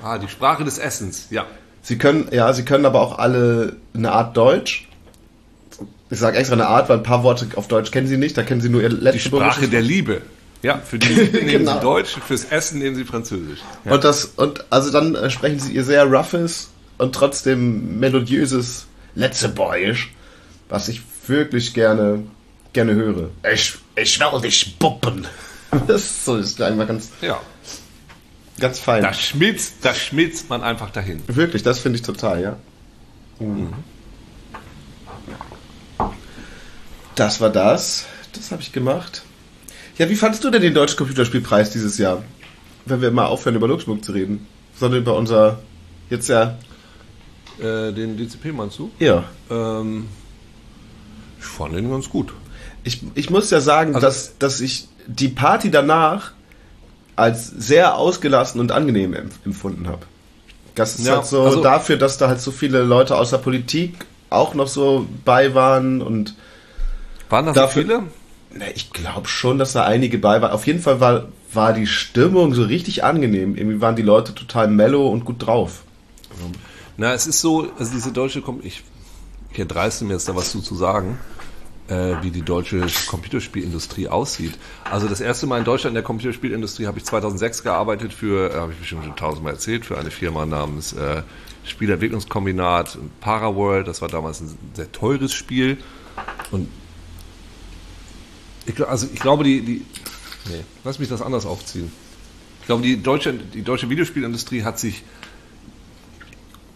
Ah, 0.03 0.19
die 0.19 0.29
Sprache 0.29 0.65
des 0.65 0.79
Essens, 0.79 1.29
ja. 1.31 1.47
Sie 1.83 1.99
können, 1.99 2.29
ja, 2.31 2.53
sie 2.53 2.65
können 2.65 2.87
aber 2.87 3.01
auch 3.01 3.19
alle 3.19 3.77
eine 3.95 4.13
Art 4.13 4.37
Deutsch 4.37 4.89
ich 6.11 6.19
sage 6.19 6.37
extra 6.37 6.53
eine 6.53 6.67
Art, 6.67 6.91
weil 6.91 6.99
ein 6.99 7.03
paar 7.03 7.23
Worte 7.23 7.47
auf 7.57 7.69
Deutsch 7.69 7.91
kennen 7.91 8.07
sie 8.07 8.19
nicht, 8.19 8.37
da 8.37 8.43
kennen 8.43 8.61
sie 8.61 8.69
nur 8.69 8.83
ihr 8.83 8.91
letztes 8.91 9.23
Die 9.23 9.29
Sprache 9.29 9.67
der 9.67 9.81
Liebe. 9.81 10.21
Ja, 10.63 10.79
für 10.79 10.99
die 10.99 11.09
Liebe 11.09 11.39
nehmen 11.45 11.49
genau. 11.49 11.75
sie 11.75 11.81
Deutsch, 11.81 12.17
fürs 12.27 12.45
Essen 12.45 12.79
nehmen 12.79 12.95
sie 12.95 13.05
Französisch. 13.05 13.61
Ja. 13.85 13.93
Und 13.93 14.05
das, 14.05 14.27
und 14.37 14.65
also 14.71 14.91
dann 14.91 15.15
äh, 15.15 15.29
sprechen 15.31 15.59
sie 15.59 15.73
ihr 15.73 15.85
sehr 15.85 16.05
roughes 16.05 16.71
und 16.99 17.15
trotzdem 17.15 17.99
melodiöses 17.99 18.87
Letzeboyisch, 19.15 20.15
was 20.69 20.89
ich 20.89 21.03
wirklich 21.27 21.75
gerne, 21.75 22.23
gerne 22.73 22.95
höre. 22.95 23.31
Ich, 23.53 23.75
ich 23.97 24.21
will 24.21 24.41
dich 24.41 24.79
buppen. 24.79 25.27
Das 25.87 26.03
ist 26.03 26.27
so, 26.27 26.37
ist 26.37 26.61
einfach 26.61 26.87
ganz, 26.87 27.09
ja. 27.23 27.41
ganz 28.61 28.79
fein. 28.79 29.03
Da 29.03 29.15
schmilzt, 29.15 29.77
da 29.81 29.95
schmilzt 29.95 30.51
man 30.51 30.63
einfach 30.63 30.91
dahin. 30.91 31.23
Wirklich, 31.29 31.63
das 31.63 31.79
finde 31.79 31.97
ich 31.97 32.03
total, 32.03 32.43
ja. 32.43 32.57
Mhm. 33.39 33.73
Das 37.15 37.41
war 37.41 37.49
das. 37.49 38.05
Das 38.35 38.51
habe 38.51 38.61
ich 38.61 38.71
gemacht. 38.71 39.23
Ja, 40.03 40.09
wie 40.09 40.17
fandest 40.17 40.43
du 40.43 40.51
denn 40.51 40.63
den 40.63 40.75
Deutschen 40.75 40.97
Computerspielpreis 40.97 41.71
dieses 41.71 41.97
Jahr? 41.97 42.25
Wenn 42.87 43.01
wir 43.01 43.13
mal 43.13 43.27
aufhören, 43.27 43.55
über 43.55 43.69
Luxemburg 43.69 44.05
zu 44.05 44.11
reden. 44.11 44.49
Sondern 44.75 45.01
über 45.01 45.15
unser, 45.15 45.61
jetzt 46.11 46.29
ja... 46.29 46.59
Äh, 47.61 47.93
den 47.93 48.17
DCP 48.17 48.47
meinst 48.53 48.81
du? 48.81 48.91
Ja. 48.99 49.23
Ähm, 49.49 50.09
ich 51.39 51.45
fand 51.45 51.77
den 51.77 51.89
ganz 51.89 52.11
gut. 52.11 52.33
Ich, 52.83 53.01
ich 53.15 53.31
muss 53.31 53.49
ja 53.51 53.61
sagen, 53.61 53.95
also, 53.95 54.05
dass, 54.05 54.39
dass 54.39 54.61
ich 54.61 54.89
die 55.07 55.29
Party 55.29 55.71
danach 55.71 56.33
als 57.15 57.47
sehr 57.47 57.95
ausgelassen 57.95 58.61
und 58.61 58.73
angenehm 58.73 59.15
empfunden 59.45 59.87
habe. 59.87 60.05
Das 60.75 60.99
ist 60.99 61.07
ja, 61.07 61.19
halt 61.19 61.27
so 61.27 61.43
also, 61.43 61.63
dafür, 61.63 61.97
dass 61.97 62.19
da 62.19 62.27
halt 62.27 62.41
so 62.41 62.51
viele 62.51 62.83
Leute 62.83 63.17
aus 63.17 63.31
der 63.31 63.39
Politik 63.39 64.05
auch 64.31 64.55
noch 64.55 64.67
so 64.67 65.07
bei 65.25 65.55
waren 65.55 66.03
und 66.03 66.35
waren 67.29 67.47
das 67.47 67.55
dafür, 67.55 67.83
so 67.83 67.89
viele? 67.89 68.03
Na, 68.55 68.67
ich 68.75 68.91
glaube 68.93 69.29
schon, 69.29 69.59
dass 69.59 69.73
da 69.73 69.85
einige 69.85 70.19
bei 70.19 70.41
waren. 70.43 70.53
Auf 70.53 70.67
jeden 70.67 70.81
Fall 70.81 71.01
war, 71.01 71.29
war 71.53 71.73
die 71.73 71.87
Stimmung 71.87 72.55
so 72.55 72.63
richtig 72.63 73.05
angenehm. 73.05 73.57
Irgendwie 73.57 73.81
waren 73.81 73.97
die 73.97 74.03
Leute 74.03 74.35
total 74.35 74.69
mellow 74.69 75.09
und 75.09 75.25
gut 75.25 75.47
drauf. 75.47 75.85
Na, 76.97 77.13
es 77.13 77.27
ist 77.27 77.41
so, 77.41 77.71
also 77.79 77.93
diese 77.93 78.13
deutsche, 78.13 78.43
Kom 78.43 78.61
ich, 78.63 78.83
ich 79.53 79.59
erdreiste 79.59 80.05
mir 80.05 80.15
jetzt 80.15 80.29
da 80.29 80.37
was 80.37 80.51
zu, 80.53 80.61
zu 80.61 80.75
sagen, 80.75 81.19
äh, 81.89 82.17
wie 82.23 82.31
die 82.31 82.43
deutsche 82.43 82.87
Computerspielindustrie 83.09 84.09
aussieht. 84.09 84.59
Also 84.91 85.09
das 85.09 85.21
erste 85.21 85.47
Mal 85.47 85.59
in 85.59 85.65
Deutschland 85.65 85.93
in 85.93 85.95
der 85.95 86.03
Computerspielindustrie 86.03 86.87
habe 86.87 86.99
ich 86.99 87.05
2006 87.05 87.63
gearbeitet 87.63 88.13
für, 88.13 88.51
äh, 88.51 88.57
habe 88.57 88.73
ich 88.73 88.79
bestimmt 88.79 89.05
schon 89.05 89.17
tausendmal 89.17 89.55
erzählt, 89.55 89.85
für 89.87 89.99
eine 89.99 90.11
Firma 90.11 90.47
namens 90.47 90.93
äh, 90.93 91.23
Spielentwicklungskombinat 91.65 92.99
Paraworld. 93.21 93.89
Das 93.89 94.03
war 94.03 94.09
damals 94.09 94.41
ein 94.41 94.57
sehr 94.75 94.91
teures 94.93 95.33
Spiel 95.33 95.79
und 96.51 96.69
ich, 98.67 98.87
also 98.87 99.09
ich 99.13 99.21
glaube, 99.21 99.45
die, 99.45 99.61
die 99.63 99.85
nee, 100.49 100.65
lass 100.85 100.99
mich 100.99 101.09
das 101.09 101.23
anders 101.23 101.47
aufziehen. 101.47 101.91
Ich 102.61 102.67
glaube, 102.67 102.83
die 102.83 103.03
deutsche, 103.03 103.33
die 103.33 103.63
deutsche 103.63 103.91
Videospielindustrie 103.91 104.63
hat 104.63 104.79
sich 104.79 105.03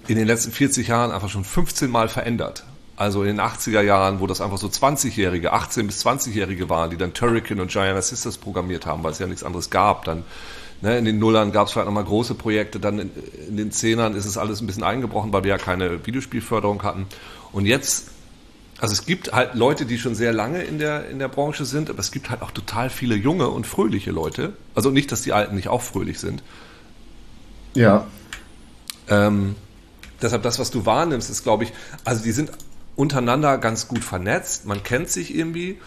in 0.09 0.16
den 0.16 0.26
letzten 0.26 0.52
40 0.52 0.88
Jahren 0.88 1.11
einfach 1.11 1.28
schon 1.28 1.45
15 1.45 1.90
Mal 1.90 2.09
verändert. 2.09 2.64
Also 2.97 3.23
in 3.23 3.37
den 3.37 3.40
80er 3.40 3.83
Jahren, 3.83 4.21
wo 4.21 4.26
das 4.26 4.40
einfach 4.40 4.57
so 4.57 4.69
20-Jährige, 4.69 5.52
18- 5.52 5.87
bis 5.87 6.05
20-Jährige 6.05 6.71
waren, 6.71 6.90
die 6.90 6.97
dann 6.97 7.12
Turrican 7.12 7.61
und 7.61 7.71
Giant 7.71 8.02
Sisters 8.02 8.38
programmiert 8.38 8.87
haben, 8.87 9.02
weil 9.05 9.12
es 9.12 9.19
ja 9.19 9.26
nichts 9.26 9.45
anderes 9.45 9.69
gab. 9.69 10.05
Dann 10.07 10.25
ne, 10.81 10.97
in 10.97 11.05
den 11.05 11.19
Nullern 11.19 11.52
gab 11.52 11.66
es 11.66 11.73
vielleicht 11.73 11.87
nochmal 11.87 12.05
große 12.05 12.35
Projekte, 12.35 12.81
dann 12.81 12.99
in, 12.99 13.11
in 13.49 13.57
den 13.59 13.71
Zehnern 13.71 14.14
ist 14.14 14.25
es 14.25 14.38
alles 14.38 14.62
ein 14.62 14.66
bisschen 14.66 14.83
eingebrochen, 14.83 15.33
weil 15.33 15.45
wir 15.45 15.50
ja 15.50 15.59
keine 15.59 16.07
Videospielförderung 16.07 16.83
hatten. 16.83 17.07
Und 17.52 17.66
jetzt, 17.66 18.09
also 18.78 18.92
es 18.92 19.06
gibt 19.06 19.33
halt 19.33 19.54
Leute, 19.54 19.87
die 19.87 19.99
schon 19.99 20.14
sehr 20.14 20.33
lange 20.33 20.62
in 20.62 20.78
der, 20.78 21.09
in 21.09 21.18
der 21.18 21.28
Branche 21.28 21.64
sind, 21.64 21.88
aber 21.88 22.00
es 22.00 22.11
gibt 22.11 22.28
halt 22.28 22.42
auch 22.42 22.50
total 22.50 22.90
viele 22.90 23.14
junge 23.14 23.49
und 23.49 23.66
fröhliche 23.66 24.11
Leute. 24.11 24.52
Also 24.75 24.90
nicht, 24.90 25.11
dass 25.12 25.23
die 25.23 25.33
Alten 25.33 25.54
nicht 25.54 25.68
auch 25.68 25.83
fröhlich 25.83 26.18
sind. 26.21 26.42
Ja. 27.75 28.06
Ähm, 29.09 29.54
deshalb 30.21 30.42
das, 30.42 30.59
was 30.59 30.71
du 30.71 30.85
wahrnimmst, 30.85 31.30
ist, 31.30 31.42
glaube 31.42 31.64
ich, 31.64 31.73
also 32.04 32.23
die 32.23 32.33
sind 32.33 32.50
untereinander 32.97 33.59
ganz 33.59 33.88
gut 33.88 34.04
vernetzt, 34.04 34.66
man 34.66 34.83
kennt 34.83 35.11
sich 35.11 35.35
irgendwie 35.35 35.78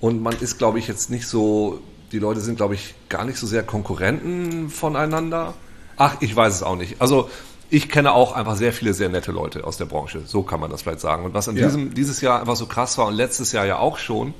und 0.00 0.22
man 0.22 0.34
ist, 0.36 0.58
glaube 0.58 0.78
ich, 0.78 0.88
jetzt 0.88 1.10
nicht 1.10 1.26
so, 1.26 1.80
die 2.12 2.18
Leute 2.18 2.40
sind, 2.40 2.56
glaube 2.56 2.74
ich, 2.74 2.94
gar 3.08 3.24
nicht 3.24 3.38
so 3.38 3.46
sehr 3.46 3.62
Konkurrenten 3.62 4.68
voneinander. 4.68 5.54
Ach, 5.96 6.16
ich 6.20 6.34
weiß 6.34 6.54
es 6.54 6.62
auch 6.62 6.76
nicht. 6.76 7.00
Also 7.00 7.30
ich 7.70 7.88
kenne 7.88 8.12
auch 8.12 8.32
einfach 8.32 8.56
sehr 8.56 8.72
viele 8.72 8.94
sehr 8.94 9.08
nette 9.08 9.32
Leute 9.32 9.64
aus 9.64 9.76
der 9.76 9.86
Branche, 9.86 10.22
so 10.26 10.42
kann 10.42 10.60
man 10.60 10.70
das 10.70 10.82
vielleicht 10.82 11.00
sagen. 11.00 11.24
Und 11.24 11.34
was 11.34 11.48
an 11.48 11.56
ja. 11.56 11.66
diesem, 11.66 11.94
dieses 11.94 12.20
Jahr 12.20 12.40
einfach 12.40 12.56
so 12.56 12.66
krass 12.66 12.98
war 12.98 13.06
und 13.06 13.14
letztes 13.14 13.52
Jahr 13.52 13.64
ja 13.66 13.78
auch 13.78 13.98
schon, 13.98 14.34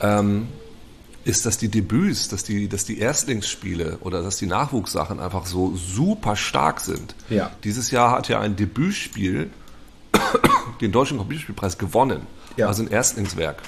ähm, 0.00 0.48
ist, 1.24 1.44
dass 1.44 1.58
die 1.58 1.68
Debüts, 1.68 2.28
dass 2.28 2.42
die, 2.42 2.68
dass 2.68 2.84
die 2.86 2.98
Erstlingsspiele 2.98 3.98
oder 4.00 4.22
dass 4.22 4.38
die 4.38 4.46
Nachwuchssachen 4.46 5.20
einfach 5.20 5.46
so 5.46 5.76
super 5.76 6.36
stark 6.36 6.80
sind. 6.80 7.14
Ja. 7.28 7.50
Dieses 7.64 7.90
Jahr 7.90 8.12
hat 8.12 8.28
ja 8.28 8.40
ein 8.40 8.56
Debütspiel 8.56 9.50
den 10.80 10.92
Deutschen 10.92 11.18
Computerspielpreis 11.18 11.76
gewonnen. 11.76 12.22
Ja. 12.56 12.66
Also 12.66 12.82
ein 12.82 12.88
Erstlingswerk. 12.88 13.62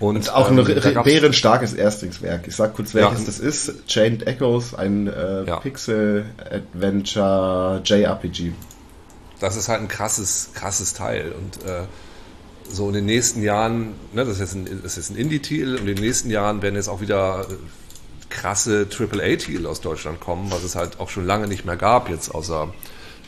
Und, 0.00 0.16
und 0.16 0.32
auch 0.32 0.50
ähm, 0.50 0.58
ein 0.58 1.04
bärenstarkes 1.04 1.74
Erstlingswerk. 1.74 2.48
Ich 2.48 2.56
sag 2.56 2.74
kurz, 2.74 2.92
welches 2.94 3.20
ja, 3.20 3.26
das 3.26 3.38
ist. 3.38 3.86
Chained 3.86 4.26
Echoes, 4.26 4.74
ein 4.74 5.06
äh, 5.06 5.44
ja. 5.44 5.60
Pixel-Adventure 5.60 7.82
JRPG. 7.84 8.50
Das 9.40 9.56
ist 9.56 9.68
halt 9.68 9.82
ein 9.82 9.88
krasses, 9.88 10.48
krasses 10.54 10.94
Teil. 10.94 11.32
Und 11.32 11.62
äh, 11.68 11.82
so 12.68 12.88
in 12.88 12.94
den 12.94 13.04
nächsten 13.04 13.42
Jahren, 13.42 13.92
ne, 14.12 14.24
das 14.24 14.30
ist 14.30 14.40
jetzt 14.40 14.54
ein, 14.54 14.80
das 14.82 14.96
ist 14.96 15.10
ein 15.10 15.16
Indie-Titel, 15.16 15.74
und 15.74 15.80
in 15.80 15.86
den 15.94 16.02
nächsten 16.02 16.30
Jahren 16.30 16.62
werden 16.62 16.76
jetzt 16.76 16.88
auch 16.88 17.02
wieder 17.02 17.46
äh, 17.50 17.56
krasse 18.30 18.86
AAA-Titel 18.90 19.66
aus 19.66 19.82
Deutschland 19.82 20.18
kommen, 20.18 20.50
was 20.50 20.64
es 20.64 20.76
halt 20.76 20.98
auch 20.98 21.10
schon 21.10 21.26
lange 21.26 21.46
nicht 21.46 21.66
mehr 21.66 21.76
gab, 21.76 22.08
jetzt 22.08 22.34
außer 22.34 22.72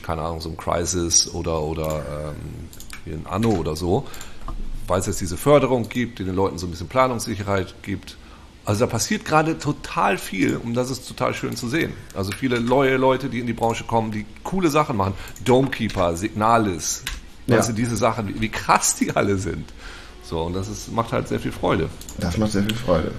keine 0.03 0.23
Ahnung, 0.23 0.41
so 0.41 0.49
ein 0.51 0.57
Crisis 0.57 1.33
oder, 1.33 1.63
oder 1.63 2.31
ähm, 2.31 2.69
wie 3.05 3.13
ein 3.13 3.27
Anno 3.27 3.51
oder 3.51 3.77
so, 3.77 4.07
weil 4.87 5.01
es 5.01 5.07
jetzt 5.07 5.21
diese 5.21 5.37
Förderung 5.37 5.89
gibt, 5.89 6.19
die 6.19 6.25
den 6.25 6.35
Leuten 6.35 6.59
so 6.59 6.67
ein 6.67 6.71
bisschen 6.71 6.89
Planungssicherheit 6.89 7.75
gibt. 7.83 8.17
Also 8.65 8.81
da 8.81 8.87
passiert 8.87 9.25
gerade 9.25 9.59
total 9.59 10.19
viel 10.19 10.57
und 10.57 10.75
das 10.75 10.91
ist 10.91 11.09
total 11.09 11.35
schön 11.35 11.57
zu 11.57 11.69
sehen. 11.69 11.93
Also 12.15 12.31
viele 12.31 12.61
neue 12.61 12.97
Leute, 12.97 13.29
die 13.29 13.41
in 13.41 13.47
die 13.47 13.53
Branche 13.53 13.85
kommen, 13.85 14.13
die 14.13 14.25
coole 14.45 14.71
Sachen 14.71 14.97
machen. 14.97 15.15
Domekeeper, 15.45 16.17
Signalis, 16.17 17.03
ja. 17.47 17.59
weißt 17.59 17.71
du, 17.71 17.73
diese 17.73 17.97
Sachen, 17.97 18.41
wie, 18.41 18.49
krass 18.49 18.95
die 18.95 19.15
alle 19.17 19.37
sind. 19.37 19.65
So, 20.23 20.43
und 20.43 20.55
das 20.55 20.69
ist, 20.69 20.93
macht 20.93 21.13
halt 21.13 21.27
sehr 21.27 21.41
viel 21.41 21.51
Freude. 21.51 21.89
Das 22.19 22.39
macht 22.39 22.53
sehr 22.53 22.63
viel 22.63 22.77
Freude. 22.77 23.11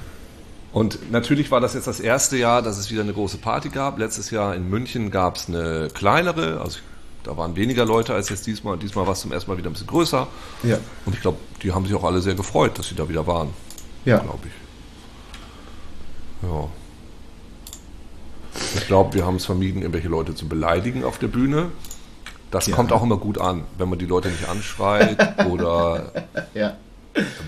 Und 0.72 1.12
natürlich 1.12 1.52
war 1.52 1.60
das 1.60 1.76
jetzt 1.76 1.88
das 1.88 2.00
erste 2.00 2.38
Jahr, 2.38 2.62
dass 2.62 2.78
es 2.78 2.90
wieder 2.90 3.02
eine 3.02 3.14
große 3.14 3.38
Party 3.38 3.70
gab. 3.70 4.00
Letztes 4.00 4.32
Jahr 4.32 4.56
in 4.56 4.70
München 4.70 5.12
gab 5.12 5.36
es 5.36 5.48
eine 5.48 5.90
kleinere, 5.94 6.62
also 6.62 6.80
da 7.24 7.38
waren 7.38 7.56
weniger 7.56 7.86
Leute 7.86 8.14
als 8.14 8.30
jetzt 8.30 8.46
diesmal. 8.46 8.78
Diesmal 8.78 9.06
war 9.06 9.14
es 9.14 9.22
zum 9.22 9.32
ersten 9.32 9.50
Mal 9.50 9.58
wieder 9.58 9.70
ein 9.70 9.74
bisschen 9.74 9.88
größer. 9.88 10.28
Ja. 10.64 10.78
Und 11.06 11.16
ich 11.16 11.22
glaube, 11.22 11.38
die 11.62 11.72
haben 11.72 11.86
sich 11.86 11.96
auch 11.96 12.04
alle 12.04 12.22
sehr 12.22 12.36
gefreut, 12.36 12.78
dass 12.78 12.88
sie 12.88 12.96
da 12.96 13.08
wieder 13.08 13.26
waren. 13.26 13.50
Ja. 14.06 14.20
Glaube 14.20 14.48
ich. 14.48 14.54
Ja. 16.50 16.70
Ich 18.76 18.88
glaube, 18.88 19.14
wir 19.14 19.26
haben 19.26 19.38
es 19.38 19.46
vermieden, 19.46 19.82
irgendwelche 19.82 20.10
Leute 20.10 20.36
zu 20.36 20.48
beleidigen 20.48 21.04
auf 21.04 21.18
der 21.18 21.28
Bühne. 21.28 21.72
Das 22.52 22.68
ja. 22.68 22.76
kommt 22.76 22.92
auch 22.92 23.02
immer 23.02 23.18
gut 23.18 23.40
an, 23.40 23.64
wenn 23.78 23.90
man 23.90 23.98
die 23.98 24.06
Leute 24.06 24.30
nicht 24.30 24.48
anschreit 24.48 25.46
oder 25.50 26.12
ja. 26.54 26.76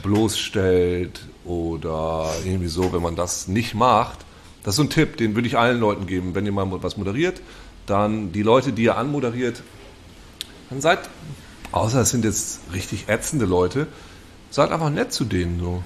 bloßstellt 0.01 1.21
oder 1.43 2.31
irgendwie 2.43 2.67
so, 2.67 2.91
wenn 2.93 3.03
man 3.03 3.15
das 3.15 3.47
nicht 3.47 3.75
macht. 3.75 4.19
Das 4.63 4.73
ist 4.73 4.77
so 4.77 4.83
ein 4.83 4.89
Tipp, 4.89 5.17
den 5.17 5.35
würde 5.35 5.47
ich 5.47 5.59
allen 5.59 5.79
Leuten 5.79 6.07
geben, 6.07 6.33
wenn 6.33 6.45
ihr 6.47 6.51
mal 6.51 6.65
was 6.81 6.97
moderiert, 6.97 7.39
dann 7.85 8.31
die 8.31 8.43
Leute, 8.43 8.71
die 8.71 8.83
ihr 8.83 8.97
anmoderiert, 8.97 9.61
dann 10.69 10.81
seid, 10.81 10.99
außer 11.71 12.01
es 12.01 12.09
sind 12.09 12.25
jetzt 12.25 12.61
richtig 12.73 13.07
ätzende 13.07 13.45
Leute, 13.45 13.87
seid 14.49 14.71
einfach 14.71 14.89
nett 14.89 15.13
zu 15.13 15.25
denen 15.25 15.59
so. 15.59 15.83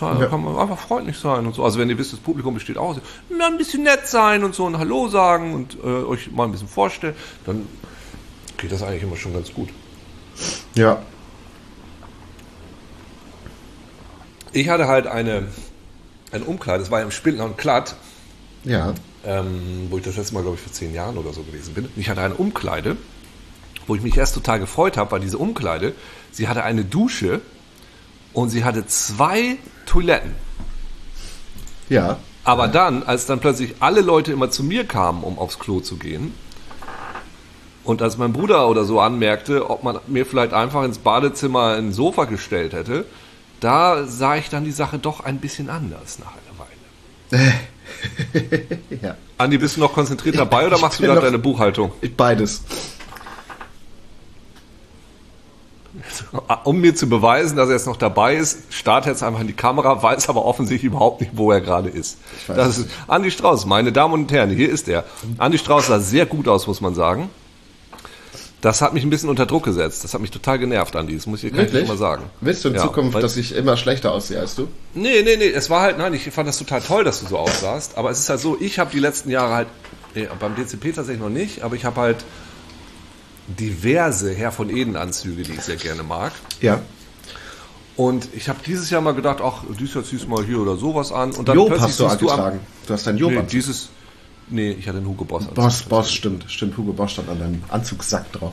Ja. 0.00 0.26
Kann 0.26 0.44
man 0.44 0.56
einfach 0.56 0.78
freundlich 0.78 1.18
sein 1.18 1.46
und 1.46 1.54
so. 1.54 1.64
Also 1.64 1.78
wenn 1.78 1.88
ihr 1.88 1.98
wisst, 1.98 2.12
das 2.12 2.20
Publikum 2.20 2.54
besteht 2.54 2.76
aus, 2.76 2.98
ein 3.30 3.56
bisschen 3.56 3.82
nett 3.82 4.06
sein 4.06 4.44
und 4.44 4.54
so 4.54 4.66
und 4.66 4.78
Hallo 4.78 5.08
sagen 5.08 5.54
und 5.54 5.78
äh, 5.82 5.86
euch 5.86 6.30
mal 6.30 6.44
ein 6.44 6.52
bisschen 6.52 6.68
vorstellen, 6.68 7.16
dann 7.46 7.66
geht 8.58 8.70
das 8.70 8.82
eigentlich 8.82 9.02
immer 9.02 9.16
schon 9.16 9.32
ganz 9.32 9.52
gut. 9.52 9.70
Ja, 10.74 11.02
Ich 14.52 14.68
hatte 14.68 14.88
halt 14.88 15.06
eine, 15.06 15.48
ein 16.32 16.42
Umkleid, 16.42 16.80
das 16.80 16.90
war 16.90 17.00
ja 17.00 17.04
im 17.04 17.10
Spindler 17.10 17.44
und 17.44 17.58
Klatt. 17.58 17.94
Ja. 18.64 18.94
Ähm, 19.28 19.88
wo 19.90 19.98
ich 19.98 20.04
das 20.04 20.16
letzte 20.16 20.32
Mal, 20.32 20.40
glaube 20.40 20.56
ich, 20.56 20.62
vor 20.62 20.72
zehn 20.72 20.94
Jahren 20.94 21.18
oder 21.18 21.34
so 21.34 21.42
gewesen 21.42 21.74
bin. 21.74 21.84
Und 21.84 21.98
ich 21.98 22.08
hatte 22.08 22.22
eine 22.22 22.32
Umkleide, 22.32 22.96
wo 23.86 23.94
ich 23.94 24.00
mich 24.00 24.16
erst 24.16 24.34
total 24.34 24.58
gefreut 24.58 24.96
habe, 24.96 25.10
weil 25.12 25.20
diese 25.20 25.36
Umkleide, 25.36 25.92
sie 26.32 26.48
hatte 26.48 26.64
eine 26.64 26.82
Dusche 26.82 27.42
und 28.32 28.48
sie 28.48 28.64
hatte 28.64 28.86
zwei 28.86 29.58
Toiletten. 29.84 30.34
Ja. 31.90 32.18
Aber 32.42 32.68
dann, 32.68 33.02
als 33.02 33.26
dann 33.26 33.40
plötzlich 33.40 33.74
alle 33.80 34.00
Leute 34.00 34.32
immer 34.32 34.50
zu 34.50 34.64
mir 34.64 34.86
kamen, 34.86 35.22
um 35.22 35.38
aufs 35.38 35.58
Klo 35.58 35.80
zu 35.80 35.96
gehen, 35.96 36.32
und 37.84 38.00
als 38.00 38.16
mein 38.16 38.32
Bruder 38.32 38.68
oder 38.68 38.84
so 38.84 39.00
anmerkte, 39.00 39.68
ob 39.68 39.82
man 39.82 39.98
mir 40.06 40.24
vielleicht 40.24 40.54
einfach 40.54 40.84
ins 40.84 40.98
Badezimmer 40.98 41.74
ein 41.74 41.92
Sofa 41.92 42.24
gestellt 42.24 42.72
hätte, 42.72 43.04
da 43.60 44.06
sah 44.06 44.36
ich 44.36 44.48
dann 44.48 44.64
die 44.64 44.72
Sache 44.72 44.98
doch 44.98 45.20
ein 45.20 45.38
bisschen 45.38 45.68
anders 45.68 46.18
nach 46.18 46.32
einer 46.32 46.58
Weile. 46.58 47.52
ja. 49.02 49.16
Andi, 49.36 49.58
bist 49.58 49.76
du 49.76 49.80
noch 49.80 49.92
konzentriert 49.92 50.36
dabei 50.36 50.66
oder 50.66 50.78
machst 50.78 50.98
du 50.98 51.04
gerade 51.04 51.20
deine 51.20 51.38
Buchhaltung? 51.38 51.92
Beides. 52.16 52.62
Um 56.64 56.80
mir 56.80 56.94
zu 56.94 57.08
beweisen, 57.08 57.56
dass 57.56 57.68
er 57.68 57.74
jetzt 57.74 57.86
noch 57.86 57.96
dabei 57.96 58.36
ist, 58.36 58.72
startet 58.72 59.12
jetzt 59.12 59.22
einfach 59.22 59.40
in 59.40 59.46
die 59.46 59.52
Kamera, 59.52 60.02
weiß 60.02 60.28
aber 60.28 60.44
offensichtlich 60.44 60.92
überhaupt 60.92 61.20
nicht, 61.20 61.32
wo 61.34 61.50
er 61.50 61.60
gerade 61.60 61.88
ist. 61.88 62.18
Das 62.46 62.78
ist 62.78 62.90
Andi 63.06 63.30
Strauß, 63.30 63.66
meine 63.66 63.92
Damen 63.92 64.14
und 64.14 64.32
Herren, 64.32 64.50
hier 64.50 64.70
ist 64.70 64.88
er. 64.88 65.04
Andi 65.38 65.58
Strauß 65.58 65.86
sah 65.88 65.98
sehr 65.98 66.26
gut 66.26 66.46
aus, 66.46 66.66
muss 66.66 66.80
man 66.80 66.94
sagen. 66.94 67.30
Das 68.60 68.82
hat 68.82 68.92
mich 68.92 69.04
ein 69.04 69.10
bisschen 69.10 69.28
unter 69.28 69.46
Druck 69.46 69.64
gesetzt. 69.64 70.02
Das 70.02 70.14
hat 70.14 70.20
mich 70.20 70.32
total 70.32 70.58
genervt, 70.58 70.96
Andi. 70.96 71.14
Das 71.14 71.26
muss 71.26 71.44
ich 71.44 71.54
gar 71.54 71.62
nicht 71.62 71.86
mal 71.86 71.96
sagen. 71.96 72.24
Willst 72.40 72.64
du 72.64 72.70
in 72.70 72.74
ja, 72.74 72.82
Zukunft, 72.82 73.22
dass 73.22 73.36
ich 73.36 73.54
immer 73.54 73.76
schlechter 73.76 74.10
aussehe 74.12 74.40
als 74.40 74.56
du? 74.56 74.66
Nee, 74.94 75.22
nee, 75.22 75.36
nee. 75.36 75.48
Es 75.48 75.70
war 75.70 75.82
halt, 75.82 75.98
nein, 75.98 76.12
ich 76.12 76.28
fand 76.30 76.48
das 76.48 76.58
total 76.58 76.80
toll, 76.80 77.04
dass 77.04 77.20
du 77.20 77.26
so 77.26 77.38
aussahst. 77.38 77.96
Aber 77.96 78.10
es 78.10 78.18
ist 78.18 78.28
halt 78.28 78.40
so, 78.40 78.56
ich 78.60 78.80
habe 78.80 78.90
die 78.90 78.98
letzten 78.98 79.30
Jahre 79.30 79.54
halt, 79.54 79.68
nee, 80.16 80.28
beim 80.40 80.56
DCP 80.56 80.92
tatsächlich 80.92 81.20
noch 81.20 81.28
nicht, 81.28 81.62
aber 81.62 81.76
ich 81.76 81.84
habe 81.84 82.00
halt 82.00 82.24
diverse 83.46 84.34
Herr 84.34 84.50
von 84.50 84.70
Eden-Anzüge, 84.70 85.42
die 85.42 85.52
ich 85.52 85.62
sehr 85.62 85.76
gerne 85.76 86.02
mag. 86.02 86.32
Ja. 86.60 86.80
Und 87.96 88.28
ich 88.34 88.48
habe 88.48 88.58
dieses 88.64 88.90
Jahr 88.90 89.00
mal 89.00 89.14
gedacht, 89.14 89.38
ach, 89.42 89.62
dieses 89.78 89.94
Jahr 89.94 90.04
ziehst 90.04 90.24
du 90.24 90.28
mal 90.28 90.44
hier 90.44 90.60
oder 90.60 90.76
sowas 90.76 91.10
an. 91.10 91.32
Und 91.32 91.48
dann 91.48 91.56
Job 91.56 91.68
plötzlich 91.68 91.88
hast 91.88 92.00
du 92.00 92.06
angetragen. 92.06 92.60
Du, 92.86 92.94
hast 92.94 93.06
dein 93.06 93.18
Job 93.18 93.32
nee, 93.32 93.42
dieses, 93.50 93.88
Nee, 94.50 94.72
ich 94.72 94.88
hatte 94.88 94.98
einen 94.98 95.06
Hugo 95.06 95.24
Boss. 95.24 95.42
Anzug. 95.42 95.54
Boss, 95.54 95.82
Boss, 95.82 96.12
stimmt. 96.12 96.44
Stimmt, 96.48 96.76
Hugo 96.76 96.92
Boss 96.92 97.12
stand 97.12 97.28
an 97.28 97.38
deinem 97.38 97.62
Anzugssack 97.68 98.32
drauf. 98.32 98.52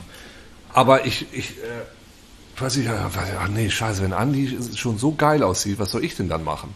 Aber 0.72 1.06
ich, 1.06 1.26
ich, 1.32 1.52
äh, 1.52 2.60
weiß 2.60 2.76
ich, 2.76 2.88
ach 2.88 3.48
nee, 3.48 3.70
scheiße, 3.70 4.02
wenn 4.02 4.12
Andi 4.12 4.58
schon 4.74 4.98
so 4.98 5.12
geil 5.12 5.42
aussieht, 5.42 5.78
was 5.78 5.90
soll 5.90 6.04
ich 6.04 6.16
denn 6.16 6.28
dann 6.28 6.44
machen? 6.44 6.70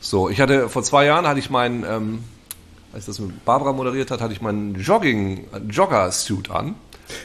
So, 0.00 0.28
ich 0.28 0.40
hatte, 0.40 0.68
vor 0.68 0.82
zwei 0.82 1.06
Jahren 1.06 1.26
hatte 1.26 1.40
ich 1.40 1.50
meinen, 1.50 1.84
ähm, 1.84 2.24
als 2.92 3.06
das 3.06 3.18
mit 3.18 3.44
Barbara 3.44 3.72
moderiert 3.72 4.10
hat, 4.10 4.20
hatte 4.20 4.32
ich 4.32 4.40
meinen 4.40 4.74
Jogging, 4.76 5.46
Jogger-Suit 5.68 6.50
an. 6.50 6.74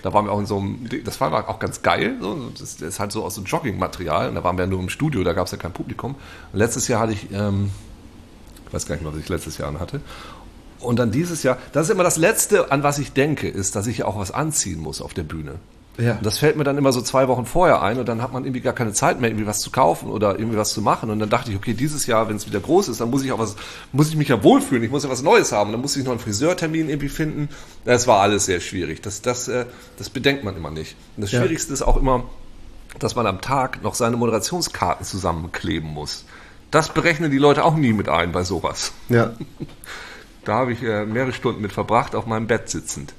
Da 0.04 0.14
waren 0.14 0.26
wir 0.26 0.32
auch 0.32 0.40
in 0.40 0.46
so 0.46 0.58
einem, 0.58 0.88
das 1.04 1.20
war 1.22 1.50
auch 1.50 1.60
ganz 1.60 1.82
geil, 1.82 2.18
so, 2.22 2.52
das 2.58 2.82
ist 2.82 3.00
halt 3.00 3.12
so 3.12 3.24
aus 3.24 3.36
so 3.36 3.42
Jogging-Material, 3.42 4.30
und 4.30 4.36
da 4.36 4.44
waren 4.44 4.58
wir 4.58 4.66
ja 4.66 4.70
nur 4.70 4.80
im 4.80 4.90
Studio, 4.90 5.24
da 5.24 5.34
gab 5.34 5.48
es 5.48 5.52
ja 5.52 5.58
kein 5.58 5.74
Publikum. 5.74 6.16
Und 6.54 6.60
letztes 6.60 6.88
Jahr 6.88 7.02
hatte 7.02 7.14
ich, 7.14 7.32
ähm, 7.32 7.72
ich 8.68 8.74
weiß 8.74 8.86
gar 8.86 8.96
nicht 8.96 9.04
mehr, 9.04 9.14
was 9.14 9.20
ich 9.20 9.30
letztes 9.30 9.58
Jahr 9.58 9.78
hatte. 9.80 10.02
Und 10.82 11.00
dann 11.00 11.12
dieses 11.12 11.44
Jahr, 11.44 11.58
das 11.74 11.88
ist 11.88 11.92
immer 11.92 12.04
das 12.04 12.18
Letzte, 12.18 12.72
an 12.72 12.84
was 12.84 12.98
ich 13.00 13.14
denke, 13.14 13.48
ist, 13.48 13.76
dass 13.76 13.88
ich 13.88 14.00
ja 14.00 14.06
auch 14.06 14.18
was 14.18 14.32
anziehen 14.32 14.80
muss 14.80 15.02
auf 15.02 15.14
der 15.14 15.24
Bühne. 15.24 15.56
Ja. 15.98 16.14
Und 16.14 16.26
das 16.26 16.40
fällt 16.40 16.56
mir 16.56 16.64
dann 16.64 16.78
immer 16.78 16.94
so 16.94 17.02
zwei 17.02 17.28
Wochen 17.28 17.46
vorher 17.46 17.82
ein 17.82 18.00
und 18.00 18.08
dann 18.08 18.22
hat 18.22 18.32
man 18.32 18.46
irgendwie 18.46 18.62
gar 18.62 18.74
keine 18.74 18.94
Zeit 18.94 19.20
mehr, 19.20 19.30
irgendwie 19.30 19.46
was 19.46 19.60
zu 19.60 19.72
kaufen 19.72 20.10
oder 20.10 20.40
irgendwie 20.40 20.58
was 20.58 20.72
zu 20.72 20.82
machen. 20.82 21.10
Und 21.10 21.20
dann 21.20 21.30
dachte 21.30 21.52
ich, 21.52 21.58
okay, 21.58 21.74
dieses 21.74 22.08
Jahr, 22.08 22.30
wenn 22.30 22.38
es 22.38 22.48
wieder 22.48 22.60
groß 22.60 22.88
ist, 22.88 23.02
dann 23.02 23.10
muss 23.10 23.24
ich 23.24 23.32
auch 23.32 23.40
was, 23.40 23.56
muss 23.92 24.10
ich 24.10 24.16
mich 24.16 24.30
ja 24.30 24.42
wohlfühlen, 24.42 24.84
ich 24.84 24.90
muss 24.90 25.04
ja 25.04 25.10
was 25.10 25.22
Neues 25.22 25.52
haben. 25.52 25.72
Dann 25.72 25.82
muss 25.82 25.96
ich 25.96 26.04
noch 26.04 26.12
einen 26.12 26.20
Friseurtermin 26.20 26.90
irgendwie 26.90 27.10
finden. 27.10 27.50
Das 27.86 28.08
war 28.08 28.22
alles 28.22 28.46
sehr 28.46 28.62
schwierig. 28.62 29.02
Das, 29.02 29.22
das, 29.22 29.48
äh, 29.48 29.66
das 29.98 30.10
bedenkt 30.10 30.44
man 30.44 30.56
immer 30.56 30.72
nicht. 30.72 30.96
Und 31.18 31.24
das 31.24 31.32
ja. 31.34 31.40
Schwierigste 31.40 31.74
ist 31.74 31.82
auch 31.82 31.98
immer, 31.98 32.24
dass 32.98 33.16
man 33.16 33.28
am 33.28 33.42
Tag 33.42 33.84
noch 33.84 33.94
seine 33.94 34.18
Moderationskarten 34.18 35.06
zusammenkleben 35.06 35.90
muss. 35.90 36.26
Das 36.72 36.90
berechnen 36.90 37.32
die 37.32 37.38
Leute 37.38 37.66
auch 37.66 37.76
nie 37.76 37.92
mit 37.92 38.08
ein 38.08 38.32
bei 38.32 38.44
sowas. 38.44 38.94
Ja. 39.10 39.34
Da 40.46 40.54
habe 40.54 40.74
ich 40.74 40.82
äh, 40.84 41.06
mehrere 41.06 41.34
Stunden 41.34 41.62
mit 41.62 41.72
verbracht, 41.72 42.16
auf 42.16 42.26
meinem 42.26 42.48
Bett 42.48 42.70
sitzend. 42.70 43.14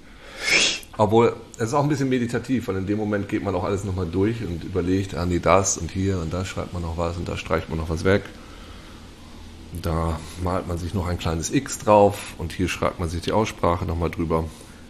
Obwohl, 0.99 1.35
es 1.57 1.69
ist 1.69 1.75
auch 1.75 1.83
ein 1.83 1.89
bisschen 1.89 2.09
meditativ, 2.09 2.69
weil 2.69 2.77
in 2.77 2.87
dem 2.87 2.99
Moment 2.99 3.29
geht 3.29 3.43
man 3.43 3.55
auch 3.55 3.65
alles 3.65 3.85
nochmal 3.85 4.07
durch 4.07 4.45
und 4.45 4.65
überlegt, 4.65 5.15
ah 5.15 5.25
nee, 5.25 5.39
das 5.39 5.79
und 5.79 5.91
hier 5.91 6.19
und 6.19 6.33
da 6.33 6.45
schreibt 6.45 6.73
man 6.73 6.83
noch 6.83 6.99
was 6.99 7.17
und 7.17 7.29
da 7.29 7.37
streicht 7.37 7.69
man 7.71 7.79
noch 7.79 7.89
was 7.89 8.05
weg. 8.05 8.23
Da 9.81 10.19
malt 10.43 10.69
man 10.69 10.77
sich 10.77 10.93
noch 10.93 11.07
ein 11.07 11.19
kleines 11.19 11.51
X 11.51 11.79
drauf 11.79 12.35
und 12.37 12.53
hier 12.53 12.69
schreibt 12.69 13.01
man 13.01 13.09
sich 13.09 13.23
die 13.23 13.33
Aussprache 13.33 13.87
nochmal 13.87 14.11
drüber. 14.11 14.45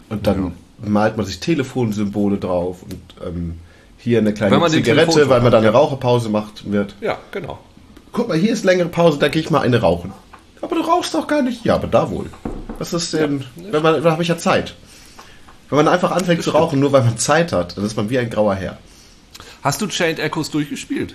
Und 0.09 0.27
dann 0.27 0.47
ja. 0.83 0.89
malt 0.89 1.17
man 1.17 1.25
sich 1.25 1.39
Telefonsymbole 1.39 2.39
drauf 2.39 2.83
und 2.83 3.01
ähm, 3.25 3.55
hier 3.97 4.19
eine 4.19 4.35
kleine 4.35 4.69
Zigarette, 4.69 5.29
weil 5.29 5.41
man 5.41 5.53
da 5.53 5.59
eine 5.59 5.71
Raucherpause 5.71 6.29
macht 6.31 6.71
wird. 6.71 6.97
Ja, 7.01 7.19
genau. 7.31 7.61
Guck 8.11 8.29
mal, 8.29 8.37
hier 8.37 8.53
ist 8.53 8.65
längere 8.65 8.89
Pause, 8.89 9.19
da 9.19 9.29
gehe 9.29 9.41
ich 9.41 9.51
mal 9.51 9.61
eine 9.61 9.81
rauchen. 9.81 10.13
Aber 10.63 10.77
du 10.77 10.81
rauchst 10.81 11.13
doch 11.15 11.27
gar 11.27 11.43
nicht. 11.43 11.65
Ja, 11.65 11.75
aber 11.75 11.89
da 11.89 12.11
wohl. 12.11 12.31
Was 12.79 12.95
ist 12.95 13.13
denn, 13.13 13.45
ja, 13.57 13.73
wenn 13.73 13.83
man, 13.83 14.03
da 14.03 14.11
habe 14.11 14.23
ich 14.23 14.29
ja 14.29 14.39
Zeit. 14.39 14.75
Wenn 15.69 15.77
man 15.77 15.89
einfach 15.89 16.11
anfängt 16.11 16.43
zu 16.43 16.51
rauchen, 16.51 16.81
nur 16.81 16.93
weil 16.93 17.03
man 17.03 17.19
Zeit 17.19 17.53
hat, 17.53 17.77
dann 17.77 17.85
ist 17.85 17.97
man 17.97 18.09
wie 18.09 18.19
ein 18.19 18.31
grauer 18.31 18.55
Herr. 18.55 18.79
Hast 19.63 19.81
du 19.81 19.87
Chained 19.87 20.19
Echoes 20.19 20.51
durchgespielt? 20.51 21.15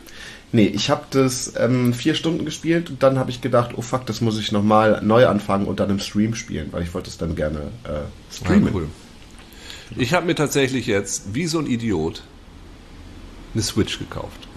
Nee, 0.51 0.67
ich 0.67 0.89
habe 0.89 1.03
das 1.09 1.53
ähm, 1.57 1.93
vier 1.93 2.15
Stunden 2.15 2.45
gespielt 2.45 2.89
und 2.89 3.03
dann 3.03 3.19
habe 3.19 3.29
ich 3.29 3.41
gedacht, 3.41 3.71
oh 3.75 3.81
fuck, 3.81 4.05
das 4.05 4.21
muss 4.21 4.39
ich 4.39 4.51
nochmal 4.51 5.01
neu 5.03 5.27
anfangen 5.27 5.65
und 5.65 5.79
dann 5.79 5.89
im 5.89 5.99
Stream 5.99 6.35
spielen, 6.35 6.69
weil 6.71 6.83
ich 6.83 6.93
wollte 6.93 7.09
es 7.09 7.17
dann 7.17 7.35
gerne 7.35 7.59
äh, 7.83 8.33
streamen. 8.33 8.67
Ja, 8.67 8.73
cool. 8.73 8.87
Ich 9.95 10.13
habe 10.13 10.25
mir 10.25 10.35
tatsächlich 10.35 10.87
jetzt, 10.87 11.33
wie 11.33 11.47
so 11.47 11.59
ein 11.59 11.67
Idiot, 11.67 12.23
eine 13.53 13.63
Switch 13.63 13.99
gekauft. 13.99 14.47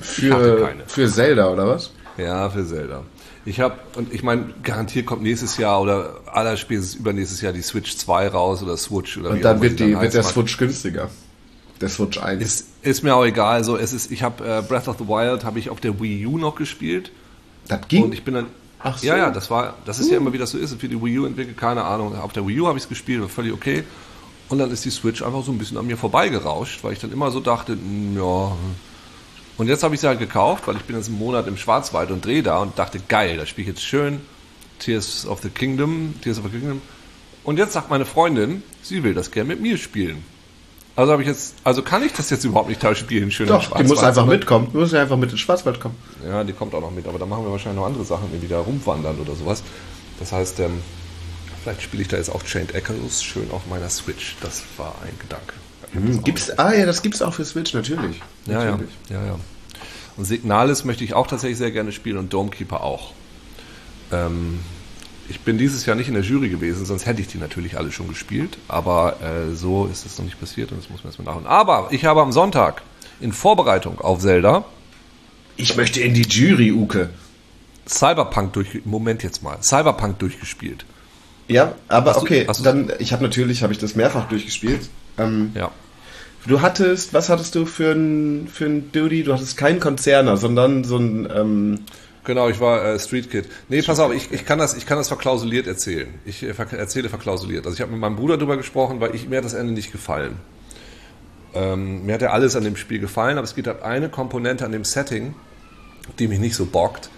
Für, 0.00 0.74
für 0.86 1.08
Zelda 1.08 1.50
oder 1.50 1.68
was? 1.68 1.92
Ja, 2.16 2.50
für 2.50 2.66
Zelda. 2.66 3.04
Ich 3.50 3.58
habe, 3.58 3.74
und 3.96 4.14
ich 4.14 4.22
meine, 4.22 4.54
garantiert 4.62 5.06
kommt 5.06 5.22
nächstes 5.22 5.56
Jahr 5.56 5.82
oder 5.82 6.20
allerspätestens 6.26 6.94
übernächstes 6.94 7.40
Jahr 7.40 7.52
die 7.52 7.62
Switch 7.62 7.96
2 7.96 8.28
raus 8.28 8.62
oder 8.62 8.76
Switch 8.76 9.18
oder 9.18 9.30
Und 9.30 9.44
dann 9.44 9.60
wird, 9.60 9.80
die, 9.80 9.90
dann 9.90 10.00
wird 10.00 10.14
der 10.14 10.22
Switch 10.22 10.56
günstiger. 10.56 11.10
Der 11.80 11.88
Switch 11.88 12.16
1. 12.18 12.40
Ist, 12.40 12.66
ist 12.82 13.02
mir 13.02 13.12
auch 13.16 13.24
egal. 13.24 13.54
Also 13.54 13.76
es 13.76 13.92
ist, 13.92 14.12
ich 14.12 14.22
habe 14.22 14.44
äh, 14.44 14.62
Breath 14.62 14.86
of 14.86 14.98
the 14.98 15.08
Wild 15.08 15.44
habe 15.44 15.58
ich 15.58 15.68
auf 15.68 15.80
der 15.80 16.00
Wii 16.00 16.26
U 16.26 16.38
noch 16.38 16.54
gespielt. 16.54 17.10
Das 17.66 17.80
ging. 17.88 18.04
Und 18.04 18.14
ich 18.14 18.22
bin 18.22 18.34
dann. 18.34 18.46
Ach 18.78 18.98
so. 18.98 19.06
Ja, 19.08 19.16
ja, 19.16 19.30
das 19.30 19.50
war, 19.50 19.74
das 19.84 19.98
ist 19.98 20.06
uh. 20.06 20.12
ja 20.12 20.16
immer 20.18 20.32
wie 20.32 20.38
das 20.38 20.50
so 20.50 20.58
ist. 20.58 20.72
Für 20.80 20.88
die 20.88 21.02
Wii 21.02 21.18
U 21.18 21.26
entwickelt, 21.26 21.56
keine 21.56 21.82
Ahnung. 21.82 22.16
Auf 22.16 22.32
der 22.32 22.46
Wii 22.46 22.60
U 22.60 22.68
habe 22.68 22.78
ich 22.78 22.84
es 22.84 22.88
gespielt, 22.88 23.20
war 23.20 23.28
völlig 23.28 23.52
okay. 23.52 23.82
Und 24.48 24.58
dann 24.58 24.70
ist 24.70 24.84
die 24.84 24.90
Switch 24.90 25.22
einfach 25.22 25.44
so 25.44 25.50
ein 25.50 25.58
bisschen 25.58 25.76
an 25.76 25.88
mir 25.88 25.96
vorbeigerauscht, 25.96 26.84
weil 26.84 26.92
ich 26.92 27.00
dann 27.00 27.10
immer 27.10 27.32
so 27.32 27.40
dachte, 27.40 27.76
ja, 28.14 28.52
und 29.60 29.68
jetzt 29.68 29.82
habe 29.82 29.94
ich 29.94 30.00
sie 30.00 30.08
halt 30.08 30.18
gekauft, 30.18 30.66
weil 30.66 30.76
ich 30.76 30.84
bin 30.84 30.96
jetzt 30.96 31.08
einen 31.08 31.18
Monat 31.18 31.46
im 31.46 31.58
Schwarzwald 31.58 32.10
und 32.10 32.24
drehe 32.24 32.42
da 32.42 32.60
und 32.60 32.78
dachte, 32.78 32.98
geil, 32.98 33.36
das 33.36 33.50
spiele 33.50 33.68
ich 33.68 33.76
jetzt 33.76 33.84
schön. 33.84 34.22
Tears 34.78 35.26
of 35.26 35.42
the 35.42 35.50
Kingdom, 35.50 36.14
Tears 36.22 36.38
of 36.38 36.44
the 36.44 36.50
Kingdom. 36.50 36.80
Und 37.44 37.58
jetzt 37.58 37.74
sagt 37.74 37.90
meine 37.90 38.06
Freundin, 38.06 38.62
sie 38.82 39.02
will 39.02 39.12
das 39.12 39.30
gerne 39.30 39.48
mit 39.48 39.60
mir 39.60 39.76
spielen. 39.76 40.24
Also 40.96 41.12
habe 41.12 41.20
ich 41.20 41.28
jetzt, 41.28 41.56
also 41.62 41.82
kann 41.82 42.02
ich 42.02 42.14
das 42.14 42.30
jetzt 42.30 42.44
überhaupt 42.44 42.70
nicht 42.70 42.82
da 42.82 42.94
spielen, 42.94 43.30
schön 43.30 43.48
Doch, 43.48 43.76
die 43.76 43.84
muss 43.84 44.02
einfach 44.02 44.24
mitkommen. 44.24 44.68
Du 44.72 44.78
musst 44.78 44.94
ja 44.94 45.02
einfach 45.02 45.18
mit 45.18 45.30
ins 45.30 45.40
Schwarzwald 45.40 45.78
kommen. 45.78 45.96
Ja, 46.26 46.42
die 46.42 46.54
kommt 46.54 46.74
auch 46.74 46.80
noch 46.80 46.90
mit, 46.90 47.06
aber 47.06 47.18
da 47.18 47.26
machen 47.26 47.44
wir 47.44 47.52
wahrscheinlich 47.52 47.80
noch 47.80 47.86
andere 47.86 48.06
Sachen, 48.06 48.32
wie 48.32 48.40
wieder 48.40 48.60
rumwandern 48.60 49.18
oder 49.18 49.34
sowas. 49.34 49.62
Das 50.20 50.32
heißt, 50.32 50.60
ähm, 50.60 50.80
vielleicht 51.62 51.82
spiele 51.82 52.00
ich 52.00 52.08
da 52.08 52.16
jetzt 52.16 52.30
auch 52.30 52.42
Chained 52.44 52.74
Echoes 52.74 53.22
schön 53.22 53.50
auf 53.50 53.66
meiner 53.68 53.90
Switch. 53.90 54.36
Das 54.40 54.62
war 54.78 54.94
ein 55.02 55.18
Gedanke. 55.18 55.52
Mhm, 55.92 56.22
gibt's, 56.22 56.50
ah 56.58 56.72
ja, 56.72 56.86
das 56.86 57.02
gibt's 57.02 57.20
auch 57.20 57.34
für 57.34 57.44
Switch, 57.44 57.74
natürlich. 57.74 58.20
Ja, 58.46 58.64
natürlich. 58.64 58.90
ja, 59.10 59.20
ja, 59.20 59.26
ja. 59.26 59.40
Und 60.20 60.26
Signalis 60.26 60.84
möchte 60.84 61.02
ich 61.02 61.14
auch 61.14 61.26
tatsächlich 61.26 61.56
sehr 61.56 61.70
gerne 61.70 61.92
spielen 61.92 62.18
und 62.18 62.30
Domekeeper 62.30 62.82
auch. 62.82 63.12
Ähm, 64.12 64.58
ich 65.30 65.40
bin 65.40 65.56
dieses 65.56 65.86
Jahr 65.86 65.96
nicht 65.96 66.08
in 66.08 66.14
der 66.14 66.22
Jury 66.22 66.50
gewesen, 66.50 66.84
sonst 66.84 67.06
hätte 67.06 67.22
ich 67.22 67.28
die 67.28 67.38
natürlich 67.38 67.78
alle 67.78 67.90
schon 67.90 68.06
gespielt. 68.06 68.58
Aber 68.68 69.16
äh, 69.22 69.54
so 69.54 69.86
ist 69.86 70.04
es 70.04 70.18
noch 70.18 70.26
nicht 70.26 70.38
passiert 70.38 70.72
und 70.72 70.78
das 70.78 70.90
muss 70.90 71.02
man 71.02 71.08
erstmal 71.08 71.24
nachholen. 71.24 71.46
Aber 71.46 71.88
ich 71.90 72.04
habe 72.04 72.20
am 72.20 72.32
Sonntag 72.32 72.82
in 73.18 73.32
Vorbereitung 73.32 73.98
auf 73.98 74.18
Zelda. 74.18 74.66
Ich 75.56 75.74
möchte 75.78 76.02
in 76.02 76.12
die 76.12 76.28
Jury, 76.28 76.70
Uke. 76.70 77.08
Cyberpunk 77.88 78.52
durch. 78.52 78.82
Moment 78.84 79.22
jetzt 79.22 79.42
mal. 79.42 79.56
Cyberpunk 79.62 80.18
durchgespielt. 80.18 80.84
Ja, 81.48 81.76
aber 81.88 82.10
hast 82.10 82.20
okay. 82.20 82.46
Du, 82.46 82.62
dann, 82.62 82.92
ich 82.98 83.14
habe 83.14 83.22
natürlich, 83.22 83.62
habe 83.62 83.72
ich 83.72 83.78
das 83.78 83.94
mehrfach 83.94 84.28
durchgespielt. 84.28 84.90
Ähm, 85.16 85.52
ja. 85.54 85.70
Du 86.46 86.60
hattest, 86.60 87.12
was 87.12 87.28
hattest 87.28 87.54
du 87.54 87.66
für 87.66 87.92
ein, 87.92 88.48
für 88.48 88.64
ein 88.64 88.92
Duty? 88.92 89.24
Du 89.24 89.32
hattest 89.32 89.56
keinen 89.56 89.80
Konzerner, 89.80 90.36
sondern 90.36 90.84
so 90.84 90.96
ein. 90.96 91.28
Ähm 91.34 91.80
genau, 92.24 92.48
ich 92.48 92.60
war 92.60 92.84
äh, 92.84 92.98
Street 92.98 93.30
Kid. 93.30 93.46
Nee, 93.68 93.82
pass 93.82 94.00
auf, 94.00 94.12
ich, 94.12 94.32
ich, 94.32 94.46
kann 94.46 94.58
das, 94.58 94.74
ich 94.74 94.86
kann 94.86 94.96
das 94.96 95.08
verklausuliert 95.08 95.66
erzählen. 95.66 96.08
Ich 96.24 96.42
äh, 96.42 96.54
erzähle 96.76 97.08
verklausuliert. 97.08 97.66
Also 97.66 97.74
ich 97.74 97.82
habe 97.82 97.92
mit 97.92 98.00
meinem 98.00 98.16
Bruder 98.16 98.36
darüber 98.36 98.56
gesprochen, 98.56 99.00
weil 99.00 99.14
ich, 99.14 99.28
mir 99.28 99.38
hat 99.38 99.44
das 99.44 99.54
Ende 99.54 99.72
nicht 99.72 99.92
gefallen. 99.92 100.36
Ähm, 101.52 102.06
mir 102.06 102.14
hat 102.14 102.22
ja 102.22 102.30
alles 102.30 102.56
an 102.56 102.64
dem 102.64 102.76
Spiel 102.76 103.00
gefallen, 103.00 103.36
aber 103.36 103.44
es 103.44 103.54
gibt 103.54 103.66
halt 103.66 103.82
eine 103.82 104.08
Komponente 104.08 104.64
an 104.64 104.72
dem 104.72 104.84
Setting, 104.84 105.34
die 106.18 106.28
mich 106.28 106.38
nicht 106.38 106.54
so 106.54 106.64
bockt. 106.64 107.10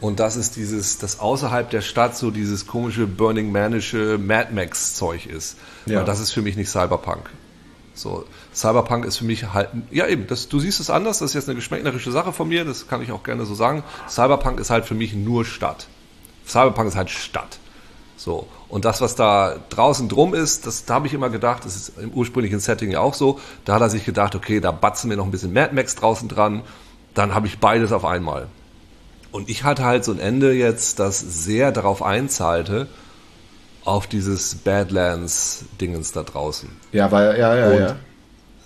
Und 0.00 0.20
das 0.20 0.36
ist 0.36 0.56
dieses, 0.56 0.98
das 0.98 1.20
außerhalb 1.20 1.70
der 1.70 1.80
Stadt 1.80 2.16
so 2.16 2.30
dieses 2.30 2.66
komische 2.66 3.06
Burning 3.06 3.52
Manische 3.52 4.18
Mad 4.18 4.52
Max 4.52 4.94
Zeug 4.94 5.26
ist. 5.26 5.56
Ja. 5.86 6.00
Und 6.00 6.08
das 6.08 6.20
ist 6.20 6.32
für 6.32 6.42
mich 6.42 6.56
nicht 6.56 6.68
Cyberpunk. 6.68 7.30
So, 7.96 8.24
Cyberpunk 8.54 9.06
ist 9.06 9.16
für 9.16 9.24
mich 9.24 9.52
halt, 9.54 9.70
ja 9.90 10.06
eben, 10.06 10.26
das, 10.26 10.48
du 10.48 10.60
siehst 10.60 10.80
es 10.80 10.90
anders, 10.90 11.18
das 11.18 11.30
ist 11.30 11.34
jetzt 11.34 11.48
eine 11.48 11.56
geschmäcklerische 11.56 12.12
Sache 12.12 12.32
von 12.32 12.46
mir, 12.46 12.64
das 12.64 12.88
kann 12.88 13.00
ich 13.00 13.10
auch 13.10 13.22
gerne 13.22 13.46
so 13.46 13.54
sagen. 13.54 13.82
Cyberpunk 14.08 14.60
ist 14.60 14.70
halt 14.70 14.84
für 14.84 14.94
mich 14.94 15.14
nur 15.14 15.44
Stadt. 15.44 15.86
Cyberpunk 16.46 16.88
ist 16.88 16.96
halt 16.96 17.10
Stadt. 17.10 17.58
So, 18.18 18.46
und 18.68 18.84
das, 18.84 19.00
was 19.00 19.14
da 19.14 19.56
draußen 19.70 20.08
drum 20.08 20.34
ist, 20.34 20.66
das, 20.66 20.84
da 20.84 20.94
habe 20.94 21.06
ich 21.06 21.14
immer 21.14 21.30
gedacht, 21.30 21.64
das 21.64 21.74
ist 21.74 21.98
im 21.98 22.10
ursprünglichen 22.10 22.60
Setting 22.60 22.90
ja 22.90 23.00
auch 23.00 23.14
so, 23.14 23.40
da 23.64 23.74
hat 23.74 23.80
er 23.82 23.90
sich 23.90 24.04
gedacht, 24.04 24.34
okay, 24.34 24.60
da 24.60 24.72
batzen 24.72 25.08
wir 25.08 25.16
noch 25.16 25.24
ein 25.24 25.30
bisschen 25.30 25.52
Mad 25.52 25.74
Max 25.74 25.94
draußen 25.94 26.28
dran, 26.28 26.62
dann 27.14 27.34
habe 27.34 27.46
ich 27.46 27.58
beides 27.58 27.92
auf 27.92 28.04
einmal. 28.04 28.48
Und 29.32 29.48
ich 29.48 29.64
hatte 29.64 29.84
halt 29.84 30.04
so 30.04 30.12
ein 30.12 30.18
Ende 30.18 30.52
jetzt, 30.52 30.98
das 30.98 31.20
sehr 31.20 31.72
darauf 31.72 32.02
einzahlte, 32.02 32.88
auf 33.86 34.06
dieses 34.06 34.54
Badlands-Dingens 34.56 36.12
da 36.12 36.22
draußen. 36.22 36.68
Ja, 36.92 37.10
weil, 37.12 37.38
ja, 37.38 37.54
ja, 37.54 37.68
Und 37.68 37.78
ja. 37.78 37.96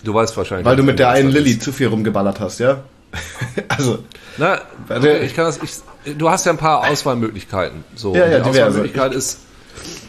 Du 0.03 0.15
weißt 0.15 0.37
wahrscheinlich. 0.37 0.65
Weil 0.65 0.77
du 0.77 0.83
mit 0.83 0.99
der 0.99 1.11
einen 1.11 1.31
Lilly 1.31 1.59
zu 1.59 1.73
viel 1.73 1.89
rumgeballert 1.89 2.41
hast, 2.41 2.59
ja? 2.59 2.85
also. 3.69 3.99
Na, 4.39 4.61
okay, 4.89 5.25
ich 5.25 5.35
kann 5.35 5.45
das, 5.45 5.61
ich, 5.63 6.17
du 6.17 6.31
hast 6.31 6.47
ja 6.47 6.53
ein 6.53 6.59
paar 6.59 6.89
Auswahlmöglichkeiten. 6.89 7.85
So, 7.95 8.15
ja, 8.15 8.27
ja, 8.27 8.41
die 8.41 8.49
Auswahlmöglichkeit 8.49 9.13
ist, 9.13 9.41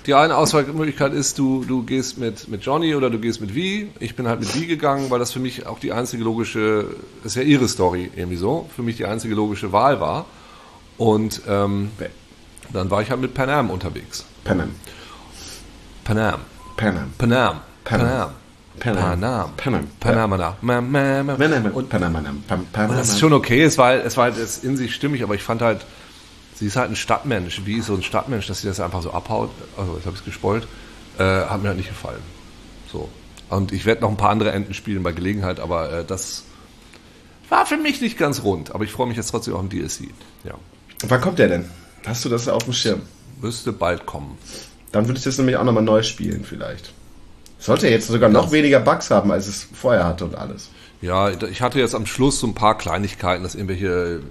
die 0.06 0.14
eine 0.14 0.38
Auswahlmöglichkeit 0.38 1.14
ist, 1.14 1.38
du, 1.38 1.66
du 1.66 1.84
gehst 1.84 2.18
mit, 2.18 2.48
mit 2.48 2.64
Johnny 2.64 2.96
oder 2.96 3.10
du 3.10 3.20
gehst 3.20 3.42
mit 3.42 3.54
Vi. 3.54 3.92
Ich 4.00 4.16
bin 4.16 4.28
halt 4.28 4.40
mit 4.40 4.56
Vi 4.56 4.66
gegangen, 4.66 5.10
weil 5.10 5.20
das 5.20 5.32
für 5.32 5.40
mich 5.40 5.66
auch 5.66 5.80
die 5.80 5.92
einzige 5.92 6.24
logische, 6.24 6.86
das 7.24 7.34
ist 7.34 7.36
ja 7.36 7.42
ihre 7.42 7.68
Story 7.68 8.10
irgendwie 8.16 8.38
so, 8.38 8.70
für 8.74 8.84
mich 8.84 8.98
die 8.98 9.06
einzige 9.06 9.36
logische 9.36 9.72
Wahl 9.72 10.00
war. 10.00 10.26
Und 10.98 11.42
ähm, 11.48 11.92
dann 12.72 12.90
war 12.90 13.02
ich 13.02 13.10
halt 13.10 13.20
mit 13.20 13.34
Panam 13.34 13.70
unterwegs. 13.70 14.26
Panam. 14.44 14.72
Panam. 16.04 16.40
Panam. 16.78 17.12
Panam. 17.16 17.62
Panam. 17.84 18.32
Panam. 18.80 19.52
Panam. 22.50 22.66
Panam. 22.72 22.90
Und 22.90 22.98
das 22.98 23.10
ist 23.10 23.20
schon 23.20 23.34
okay, 23.34 23.62
es 23.62 23.78
war, 23.78 23.94
es 23.94 24.18
war 24.18 24.32
halt 24.32 24.36
in 24.64 24.78
sich 24.78 24.96
stimmig, 24.96 25.24
aber 25.24 25.36
ich 25.36 25.44
fand 25.44 25.62
halt, 25.62 25.86
sie 26.56 26.66
ist 26.68 26.76
halt 26.76 26.90
ein 26.90 26.96
Stadtmensch. 26.96 27.62
Wie 27.66 27.78
ist 27.78 27.88
so 27.88 27.94
ein 27.94 28.04
Stadtmensch, 28.04 28.48
dass 28.48 28.62
sie 28.62 28.68
das 28.68 28.80
einfach 28.80 29.02
so 29.02 29.12
abhaut? 29.12 29.52
Also, 29.78 29.96
jetzt 29.96 30.06
habe 30.06 30.16
ich 30.16 30.22
es 30.22 30.26
gespoilt. 30.26 30.68
Äh, 31.18 31.24
hat 31.24 31.62
mir 31.62 31.70
halt 31.70 31.78
nicht 31.78 31.90
gefallen. 31.90 32.22
So. 32.92 33.10
Und 33.50 33.72
ich 33.74 33.86
werde 33.86 34.02
noch 34.02 34.10
ein 34.10 34.18
paar 34.18 34.30
andere 34.30 34.52
Enden 34.52 34.74
spielen 34.74 35.04
bei 35.04 35.12
Gelegenheit, 35.12 35.60
aber 35.60 35.92
äh, 35.92 36.06
das 36.06 36.46
war 37.50 37.66
für 37.66 37.78
mich 37.78 38.00
nicht 38.00 38.18
ganz 38.18 38.44
rund, 38.44 38.74
aber 38.74 38.86
ich 38.86 38.92
freue 38.92 39.08
mich 39.08 39.18
jetzt 39.18 39.30
trotzdem 39.30 39.54
auf 39.56 39.62
den 39.62 39.70
DLC. 39.70 40.10
Ja. 40.46 40.54
Wann 41.08 41.22
kommt 41.22 41.38
der 41.38 41.50
denn? 41.50 41.70
Hast 42.06 42.24
du 42.24 42.30
das 42.30 42.48
auf 42.48 42.64
dem 42.64 42.74
Schirm? 42.74 43.02
Müsste 43.42 43.74
bald 43.74 44.06
kommen. 44.06 44.38
Dann 44.92 45.08
würde 45.08 45.18
ich 45.18 45.24
das 45.24 45.38
nämlich 45.38 45.58
auch 45.58 45.64
nochmal 45.64 45.84
neu 45.84 46.04
spielen, 46.04 46.44
vielleicht. 46.44 46.94
Sollte 47.60 47.88
jetzt 47.88 48.08
sogar 48.08 48.30
noch 48.30 48.52
weniger 48.52 48.80
Bugs 48.80 49.12
haben, 49.12 49.32
als 49.32 49.48
es 49.48 49.68
vorher 49.74 50.06
hatte 50.06 50.26
und 50.26 50.36
alles. 50.36 50.70
Ja, 51.02 51.30
ich 51.30 51.62
hatte 51.62 51.80
jetzt 51.80 51.96
am 51.96 52.06
Schluss 52.06 52.40
so 52.40 52.48
ein 52.48 52.56
paar 52.56 52.78
Kleinigkeiten, 52.78 53.44
dass 53.44 53.56
irgendwelche 53.56 54.22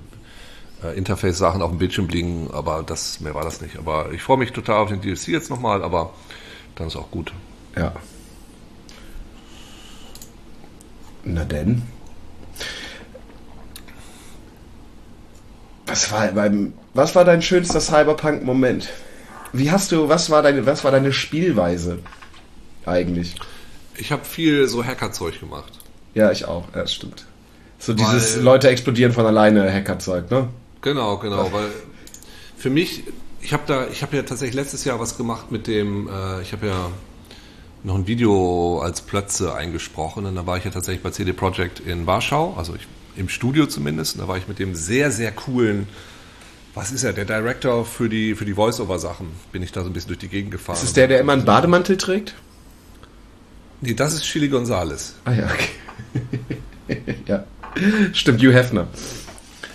äh, 0.83 0.97
Interface-Sachen 0.97 1.63
auf 1.63 1.71
dem 1.71 1.79
Bildschirm 1.79 2.09
liegen, 2.09 2.51
aber 2.53 2.83
das, 2.85 3.21
mehr 3.21 3.35
war 3.35 3.45
das 3.45 3.61
nicht. 3.61 3.79
Aber 3.79 4.13
ich 4.13 4.23
freue 4.23 4.37
mich 4.37 4.53
total 4.53 4.77
auf 4.77 4.89
den 4.89 5.01
DLC 5.01 5.29
jetzt 5.29 5.51
nochmal, 5.51 5.83
aber 5.83 6.13
dann 6.75 6.87
ist 6.89 6.97
auch 6.97 7.11
gut. 7.11 7.33
Ja. 7.77 7.93
Na 11.25 11.45
denn. 11.45 11.83
Was 15.87 16.11
war 16.13 16.29
beim, 16.29 16.73
was 16.95 17.15
war 17.15 17.25
dein 17.25 17.43
schönster 17.43 17.81
Cyberpunk-Moment? 17.81 18.89
Wie 19.53 19.71
hast 19.71 19.93
du, 19.93 20.09
was 20.09 20.31
war 20.31 20.43
deine, 20.43 20.67
was 20.67 20.85
war 20.85 20.91
deine 20.91 21.13
Spielweise 21.13 21.99
eigentlich? 22.87 23.35
Ich 23.97 24.13
habe 24.13 24.25
viel 24.25 24.69
so 24.69 24.85
Hackerzeug 24.85 25.41
gemacht. 25.41 25.73
Ja, 26.15 26.31
ich 26.31 26.45
auch. 26.47 26.65
Ja, 26.75 26.83
das 26.83 26.95
stimmt. 26.95 27.27
So 27.79 27.95
dieses 27.95 28.37
weil, 28.37 28.45
Leute 28.45 28.69
explodieren 28.69 29.13
von 29.13 29.27
alleine 29.27 29.73
Hackerzeug, 29.73 30.31
ne? 30.31 30.49
Genau, 30.83 31.19
genau, 31.19 31.53
weil 31.53 31.71
für 32.57 32.71
mich, 32.71 33.05
ich 33.41 33.53
habe 33.53 33.63
da, 33.67 33.87
ich 33.89 34.03
habe 34.03 34.17
ja 34.17 34.23
tatsächlich 34.23 34.55
letztes 34.55 34.85
Jahr 34.85 35.01
was 35.01 35.17
gemacht 35.17 35.51
mit 35.51 35.67
dem, 35.67 36.09
äh, 36.09 36.43
ich 36.43 36.53
habe 36.53 36.67
ja 36.67 36.91
noch 37.83 37.95
ein 37.95 38.07
Video 38.07 38.81
als 38.81 39.01
Plötze 39.01 39.55
eingesprochen 39.55 40.27
und 40.27 40.37
da 40.37 40.47
war 40.47 40.59
ich 40.59 40.65
ja 40.65 40.71
tatsächlich 40.71 41.03
bei 41.03 41.11
CD 41.11 41.33
Projekt 41.33 41.81
in 41.81 42.07
Warschau, 42.07 42.55
also 42.57 42.75
ich, 42.75 42.87
im 43.17 43.29
Studio 43.29 43.67
zumindest, 43.67 44.17
und 44.17 44.23
da 44.23 44.29
war 44.29 44.37
ich 44.37 44.47
mit 44.47 44.59
dem 44.59 44.75
sehr, 44.75 45.11
sehr 45.11 45.33
coolen 45.33 45.89
was 46.75 46.93
ist 46.93 47.03
er, 47.03 47.13
der 47.13 47.25
Director 47.25 47.85
für 47.85 48.09
die, 48.09 48.35
für 48.35 48.45
die 48.45 48.55
Voice-Over-Sachen, 48.55 49.29
bin 49.53 49.63
ich 49.63 49.73
da 49.73 49.83
so 49.83 49.89
ein 49.89 49.93
bisschen 49.93 50.09
durch 50.09 50.19
die 50.19 50.29
Gegend 50.29 50.53
gefahren. 50.53 50.77
Ist 50.77 50.85
es 50.85 50.93
der, 50.93 51.09
der 51.09 51.21
immer 51.21 51.33
einen 51.33 51.45
Bademantel 51.45 51.97
trägt? 51.97 52.35
Nee, 53.81 53.95
das 53.95 54.13
ist 54.13 54.25
Chili 54.25 54.49
Gonzales. 54.49 55.15
Ah 55.25 55.33
ja, 55.33 55.47
okay. 55.47 57.05
ja. 57.27 57.45
Stimmt, 58.13 58.41
Hugh 58.43 58.53
Hefner. 58.53 58.89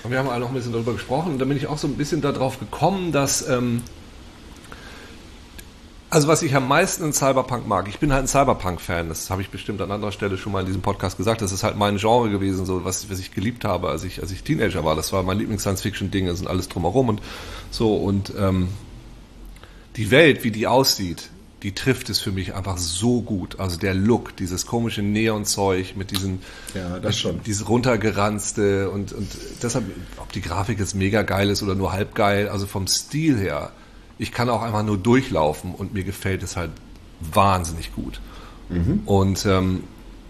Und 0.04 0.12
wir 0.12 0.20
haben 0.20 0.30
alle 0.30 0.42
noch 0.42 0.50
ein 0.50 0.54
bisschen 0.54 0.72
darüber 0.72 0.94
gesprochen 0.94 1.34
und 1.34 1.40
dann 1.40 1.48
bin 1.48 1.58
ich 1.58 1.68
auch 1.68 1.80
so 1.80 1.88
ein 1.88 1.96
bisschen 1.96 2.22
darauf 2.22 2.60
gekommen, 2.60 3.12
dass 3.12 3.48
ähm, 3.50 3.82
also 6.16 6.30
was 6.30 6.44
ich 6.44 6.56
am 6.56 6.70
meisten 6.70 7.04
in 7.04 7.12
Cyberpunk 7.12 7.68
mag, 7.68 7.90
ich 7.90 8.00
bin 8.00 8.14
halt 8.14 8.24
ein 8.24 8.28
Cyberpunk-Fan, 8.30 9.10
das 9.10 9.30
habe 9.30 9.42
ich 9.42 9.50
bestimmt 9.50 9.82
an 9.82 9.92
anderer 9.92 10.14
Stelle 10.14 10.38
schon 10.38 10.54
mal 10.54 10.62
in 10.62 10.66
diesem 10.66 10.82
Podcast 10.82 11.18
gesagt, 11.18 11.42
das 11.42 11.52
ist 11.52 11.64
halt 11.64 11.76
mein 11.76 11.98
Genre 11.98 12.30
gewesen, 12.30 12.66
so 12.66 12.86
was, 12.86 13.10
was 13.10 13.20
ich 13.20 13.34
geliebt 13.34 13.66
habe, 13.66 13.90
als 13.90 14.06
ich, 14.06 14.22
als 14.22 14.32
ich 14.32 14.42
Teenager 14.42 14.86
war. 14.86 14.96
Das 14.96 15.12
war 15.12 15.24
mein 15.24 15.38
Lieblings-Science-Fiction-Ding, 15.40 16.28
das 16.28 16.38
sind 16.38 16.48
alles 16.48 16.70
drumherum 16.70 17.10
und 17.10 17.22
so 17.70 17.98
und 17.98 18.32
ähm, 18.40 18.70
die 19.98 20.10
Welt, 20.10 20.46
wie 20.46 20.52
die 20.52 20.68
aussieht, 20.68 21.32
die 21.64 21.74
trifft 21.74 22.10
es 22.10 22.22
für 22.22 22.32
mich 22.32 22.56
einfach 22.56 22.78
so 22.78 23.22
gut. 23.22 23.60
Also 23.60 23.78
der 23.78 23.94
Look, 23.94 24.38
dieses 24.38 24.66
komische 24.66 25.02
Neonzeug 25.02 25.98
mit 25.98 26.12
diesen, 26.12 26.40
ja, 26.74 26.98
das 26.98 27.20
schon. 27.20 27.42
dieses 27.44 27.68
runtergeranzte 27.68 28.90
und, 28.90 29.12
und 29.12 29.28
deshalb, 29.62 29.84
ob 30.16 30.32
die 30.32 30.42
Grafik 30.42 30.80
jetzt 30.80 30.96
mega 30.96 31.24
geil 31.24 31.50
ist 31.50 31.62
oder 31.62 31.76
nur 31.76 31.92
halb 31.92 32.16
geil, 32.16 32.48
also 32.48 32.68
vom 32.68 32.88
Stil 32.88 33.38
her, 33.38 33.74
ich 34.18 34.32
kann 34.32 34.50
auch 34.50 34.62
einfach 34.62 34.84
nur 34.84 34.98
durchlaufen 34.98 35.74
und 35.76 35.94
mir 35.94 36.04
gefällt 36.04 36.44
es 36.44 36.56
halt 36.56 36.72
wahnsinnig 37.20 37.94
gut. 37.94 38.20
Mhm. 38.70 39.02
Und 39.06 39.46
ähm, 39.46 39.84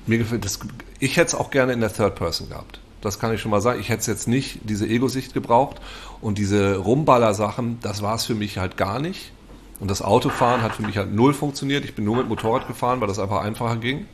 mir 0.06 0.18
gefällt 0.18 0.46
das, 0.46 0.60
ich 1.00 1.18
hätte 1.18 1.28
es 1.28 1.36
auch 1.36 1.52
gerne 1.52 1.74
in 1.74 1.82
der 1.82 1.94
Third 1.94 2.16
Person 2.16 2.50
gehabt. 2.50 2.80
Das 3.02 3.20
kann 3.20 3.34
ich 3.34 3.42
schon 3.42 3.52
mal 3.52 3.62
sagen. 3.62 3.80
Ich 3.80 3.90
hätte 3.90 4.02
es 4.02 4.08
jetzt 4.08 4.28
nicht 4.28 4.62
diese 4.64 4.88
Ego-Sicht 4.88 5.34
gebraucht 5.34 5.80
und 6.22 6.38
diese 6.38 6.78
Rumballer-Sachen, 6.78 7.80
das 7.82 8.02
war 8.02 8.16
es 8.16 8.26
für 8.26 8.34
mich 8.34 8.58
halt 8.58 8.78
gar 8.78 9.00
nicht. 9.00 9.32
Und 9.80 9.92
das 9.92 10.02
Autofahren 10.02 10.62
hat 10.62 10.74
für 10.76 10.84
mich 10.84 10.98
halt 10.98 11.14
null 11.14 11.34
funktioniert. 11.34 11.86
Ich 11.86 11.96
bin 11.96 12.06
nur 12.06 12.16
mit 12.16 12.30
Motorrad 12.30 12.68
gefahren, 12.68 13.02
weil 13.02 13.08
das 13.08 13.20
einfach 13.20 13.44
einfacher 13.44 13.76
ging. 13.76 14.08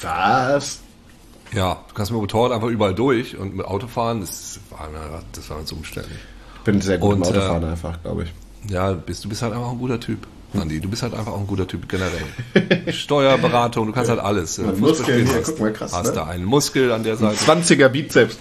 Was? 0.00 0.80
Ja, 1.52 1.82
du 1.88 1.94
kannst 1.94 2.12
mit 2.12 2.20
Motorrad 2.20 2.52
einfach 2.52 2.68
überall 2.68 2.94
durch 2.94 3.36
und 3.36 3.56
mit 3.56 3.66
Autofahren, 3.66 4.20
das 4.20 4.60
war, 4.70 4.88
das 5.32 5.50
war 5.50 5.64
so 5.66 5.76
umständlich. 5.76 6.18
Ich 6.56 6.60
bin 6.62 6.80
sehr 6.80 6.98
gut 6.98 7.14
und, 7.14 7.16
im 7.18 7.22
Autofahren 7.24 7.62
äh, 7.64 7.66
einfach, 7.66 8.02
glaube 8.02 8.24
ich. 8.24 8.32
Ja, 8.68 8.92
bist, 8.92 9.24
du 9.24 9.28
bist 9.28 9.42
halt 9.42 9.52
einfach 9.52 9.70
ein 9.70 9.78
guter 9.78 10.00
Typ. 10.00 10.26
Andi, 10.60 10.80
du 10.80 10.88
bist 10.88 11.02
halt 11.02 11.14
einfach 11.14 11.32
auch 11.32 11.40
ein 11.40 11.46
guter 11.46 11.66
Typ 11.66 11.88
generell. 11.88 12.92
Steuerberatung, 12.92 13.88
du 13.88 13.92
kannst 13.92 14.10
halt 14.10 14.20
alles. 14.20 14.56
Ja, 14.56 14.72
Muskeln, 14.72 15.26
ja, 15.26 15.40
guck 15.44 15.60
mal, 15.60 15.72
krass. 15.72 15.92
Hast 15.92 16.08
ne? 16.08 16.12
da 16.12 16.26
einen 16.26 16.44
Muskel 16.44 16.92
an 16.92 17.02
der 17.02 17.16
Seite. 17.16 17.36
20er 17.36 17.88
Bizeps. 17.88 18.38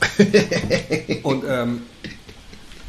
und 1.23 1.43
ähm, 1.47 1.81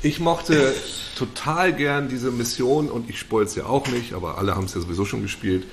ich 0.03 0.21
mochte 0.21 0.75
total 1.17 1.73
gern 1.73 2.09
diese 2.09 2.31
Mission, 2.31 2.91
und 2.91 3.09
ich 3.09 3.19
spoil 3.19 3.45
es 3.45 3.55
ja 3.55 3.65
auch 3.67 3.89
nicht, 3.89 4.13
aber 4.13 4.37
alle 4.39 4.55
haben 4.55 4.65
es 4.65 4.75
ja 4.75 4.81
sowieso 4.81 5.05
schon 5.05 5.23
gespielt, 5.23 5.65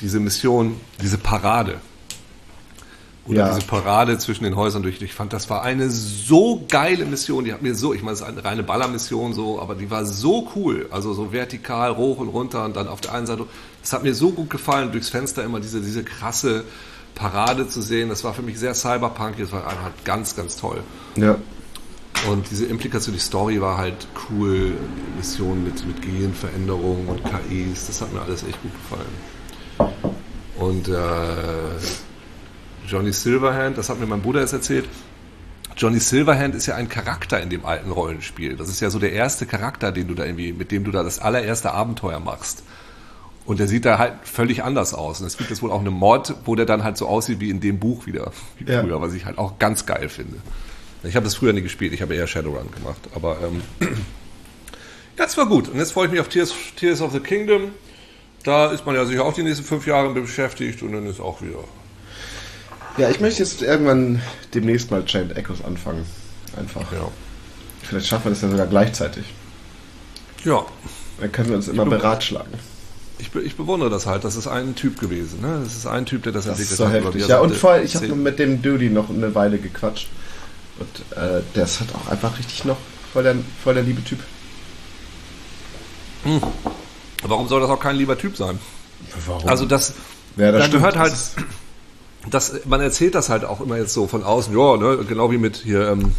diese 0.00 0.20
Mission, 0.20 0.80
diese 1.02 1.18
Parade. 1.18 1.80
Oder 3.28 3.38
ja. 3.38 3.54
diese 3.54 3.66
Parade 3.66 4.16
zwischen 4.18 4.44
den 4.44 4.56
Häusern 4.56 4.82
durch. 4.82 5.02
Ich 5.02 5.12
fand, 5.12 5.34
das 5.34 5.50
war 5.50 5.62
eine 5.62 5.90
so 5.90 6.64
geile 6.68 7.04
Mission. 7.04 7.44
Die 7.44 7.52
hat 7.52 7.60
mir 7.60 7.74
so, 7.74 7.92
ich 7.92 8.02
meine, 8.02 8.14
es 8.14 8.20
ist 8.20 8.26
eine 8.26 8.42
reine 8.42 8.62
Ballermission 8.62 9.34
so, 9.34 9.60
aber 9.60 9.74
die 9.74 9.90
war 9.90 10.06
so 10.06 10.50
cool. 10.56 10.86
Also 10.90 11.12
so 11.12 11.30
vertikal, 11.30 11.96
hoch 11.96 12.18
und 12.18 12.28
runter 12.28 12.64
und 12.64 12.74
dann 12.74 12.88
auf 12.88 13.02
der 13.02 13.12
einen 13.12 13.26
Seite. 13.26 13.44
Es 13.82 13.92
hat 13.92 14.02
mir 14.02 14.14
so 14.14 14.30
gut 14.30 14.48
gefallen, 14.48 14.92
durchs 14.92 15.10
Fenster 15.10 15.44
immer 15.44 15.60
diese, 15.60 15.82
diese 15.82 16.04
krasse 16.04 16.64
Parade 17.14 17.68
zu 17.68 17.82
sehen. 17.82 18.08
Das 18.08 18.24
war 18.24 18.32
für 18.32 18.42
mich 18.42 18.58
sehr 18.58 18.74
cyberpunk. 18.74 19.36
Das 19.38 19.52
war 19.52 19.66
einfach 19.66 19.90
ganz, 20.04 20.34
ganz 20.34 20.56
toll. 20.56 20.82
Ja. 21.16 21.36
Und 22.30 22.50
diese 22.50 22.64
Implikation, 22.64 23.14
die 23.14 23.20
Story 23.20 23.60
war 23.60 23.76
halt 23.76 24.08
cool. 24.30 24.72
Die 24.72 25.16
Mission 25.18 25.64
mit, 25.64 25.86
mit 25.86 26.00
Genveränderungen 26.00 27.08
und 27.08 27.20
KIs, 27.24 27.88
das 27.88 28.00
hat 28.00 28.12
mir 28.12 28.22
alles 28.22 28.42
echt 28.42 28.60
gut 28.62 28.72
gefallen. 28.72 29.28
Und 30.58 30.88
äh, 30.88 30.94
Johnny 32.88 33.12
Silverhand, 33.12 33.76
das 33.76 33.90
hat 33.90 34.00
mir 34.00 34.06
mein 34.06 34.22
Bruder 34.22 34.40
jetzt 34.40 34.54
erzählt. 34.54 34.88
Johnny 35.76 36.00
Silverhand 36.00 36.54
ist 36.54 36.66
ja 36.66 36.74
ein 36.74 36.88
Charakter 36.88 37.40
in 37.40 37.50
dem 37.50 37.64
alten 37.64 37.90
Rollenspiel. 37.90 38.56
Das 38.56 38.68
ist 38.68 38.80
ja 38.80 38.90
so 38.90 38.98
der 38.98 39.12
erste 39.12 39.46
Charakter, 39.46 39.92
den 39.92 40.08
du 40.08 40.14
da 40.14 40.24
irgendwie, 40.24 40.52
mit 40.52 40.72
dem 40.72 40.84
du 40.84 40.90
da 40.90 41.02
das 41.02 41.18
allererste 41.18 41.72
Abenteuer 41.72 42.18
machst. 42.18 42.64
Und 43.44 43.60
der 43.60 43.68
sieht 43.68 43.84
da 43.84 43.98
halt 43.98 44.14
völlig 44.24 44.64
anders 44.64 44.92
aus. 44.92 45.20
Und 45.20 45.26
es 45.26 45.36
gibt 45.36 45.50
jetzt 45.50 45.62
wohl 45.62 45.70
auch 45.70 45.80
eine 45.80 45.90
Mod, 45.90 46.34
wo 46.44 46.54
der 46.54 46.66
dann 46.66 46.82
halt 46.82 46.96
so 46.96 47.06
aussieht 47.06 47.40
wie 47.40 47.50
in 47.50 47.60
dem 47.60 47.78
Buch 47.78 48.06
wieder, 48.06 48.32
wie 48.58 48.70
ja. 48.70 48.82
früher, 48.82 49.00
was 49.00 49.14
ich 49.14 49.24
halt 49.24 49.38
auch 49.38 49.58
ganz 49.58 49.86
geil 49.86 50.08
finde. 50.08 50.36
Ich 51.04 51.14
habe 51.14 51.24
das 51.24 51.36
früher 51.36 51.52
nie 51.52 51.62
gespielt, 51.62 51.92
ich 51.92 52.02
habe 52.02 52.14
eher 52.14 52.26
Shadowrun 52.26 52.70
gemacht. 52.72 53.00
Aber 53.14 53.38
ähm, 53.42 53.62
ja, 55.18 55.24
es 55.24 55.36
war 55.36 55.46
gut. 55.46 55.68
Und 55.68 55.78
jetzt 55.78 55.92
freue 55.92 56.06
ich 56.06 56.12
mich 56.12 56.20
auf 56.20 56.28
Tears, 56.28 56.54
Tears 56.76 57.00
of 57.00 57.12
the 57.12 57.20
Kingdom. 57.20 57.70
Da 58.42 58.66
ist 58.72 58.84
man 58.84 58.94
ja 58.94 59.04
sicher 59.04 59.24
auch 59.24 59.34
die 59.34 59.42
nächsten 59.42 59.64
fünf 59.64 59.86
Jahre 59.86 60.12
beschäftigt 60.12 60.82
und 60.82 60.92
dann 60.92 61.06
ist 61.06 61.20
auch 61.20 61.40
wieder 61.40 61.64
ja, 62.98 63.10
ich 63.10 63.20
möchte 63.20 63.42
jetzt 63.42 63.62
irgendwann 63.62 64.22
demnächst 64.54 64.90
mal 64.90 65.04
Chained 65.04 65.36
Echoes 65.36 65.64
anfangen. 65.64 66.04
Einfach. 66.56 66.92
Ja. 66.92 67.08
Vielleicht 67.82 68.06
schaffen 68.06 68.26
wir 68.26 68.30
das 68.30 68.42
ja 68.42 68.50
sogar 68.50 68.66
gleichzeitig. 68.66 69.24
Ja. 70.44 70.64
Dann 71.20 71.32
können 71.32 71.48
wir 71.48 71.56
uns 71.56 71.68
immer 71.68 71.86
beratschlagen. 71.86 72.52
Ich, 73.18 73.34
ich, 73.34 73.56
bewundere 73.56 73.90
das 73.90 74.06
halt. 74.06 74.24
Das 74.24 74.36
ist 74.36 74.46
ein 74.46 74.74
Typ 74.76 75.00
gewesen. 75.00 75.40
Ne? 75.40 75.60
Das 75.64 75.74
ist 75.74 75.86
ein 75.86 76.06
Typ, 76.06 76.22
der 76.22 76.32
das, 76.32 76.44
das 76.44 76.58
entwickelt 76.58 76.70
ist 76.70 76.76
so 76.76 76.86
hat. 76.86 76.94
Heftig. 76.94 77.28
Ja, 77.28 77.40
und 77.40 77.56
vor, 77.56 77.78
ich 77.78 77.96
habe 77.96 78.06
mit 78.14 78.38
dem 78.38 78.62
Duty 78.62 78.90
noch 78.90 79.10
eine 79.10 79.34
Weile 79.34 79.58
gequatscht. 79.58 80.08
Und 80.78 81.18
äh, 81.18 81.42
der 81.56 81.64
ist 81.64 81.80
halt 81.80 81.92
auch 81.94 82.08
einfach 82.08 82.38
richtig 82.38 82.64
noch 82.64 82.76
voll 83.12 83.22
der, 83.24 83.34
voll 83.62 83.74
der 83.74 83.82
liebe 83.82 84.02
Typ. 84.04 84.20
Hm. 86.24 86.40
Warum 87.22 87.48
soll 87.48 87.60
das 87.60 87.70
auch 87.70 87.80
kein 87.80 87.96
lieber 87.96 88.16
Typ 88.16 88.36
sein? 88.36 88.58
Warum? 89.26 89.48
Also 89.48 89.64
das, 89.66 89.94
ja, 90.36 90.52
das 90.52 90.66
da 90.66 90.68
gehört 90.68 90.96
halt 90.96 91.14
das, 92.34 92.64
man 92.66 92.80
erzählt 92.80 93.14
das 93.14 93.28
halt 93.28 93.44
auch 93.44 93.60
immer 93.60 93.76
jetzt 93.76 93.94
so 93.94 94.06
von 94.06 94.22
außen, 94.22 94.56
ja, 94.56 94.76
ne, 94.76 94.98
genau 95.08 95.30
wie 95.30 95.38
mit 95.38 95.56
hier 95.56 95.88
ähm, 95.90 96.14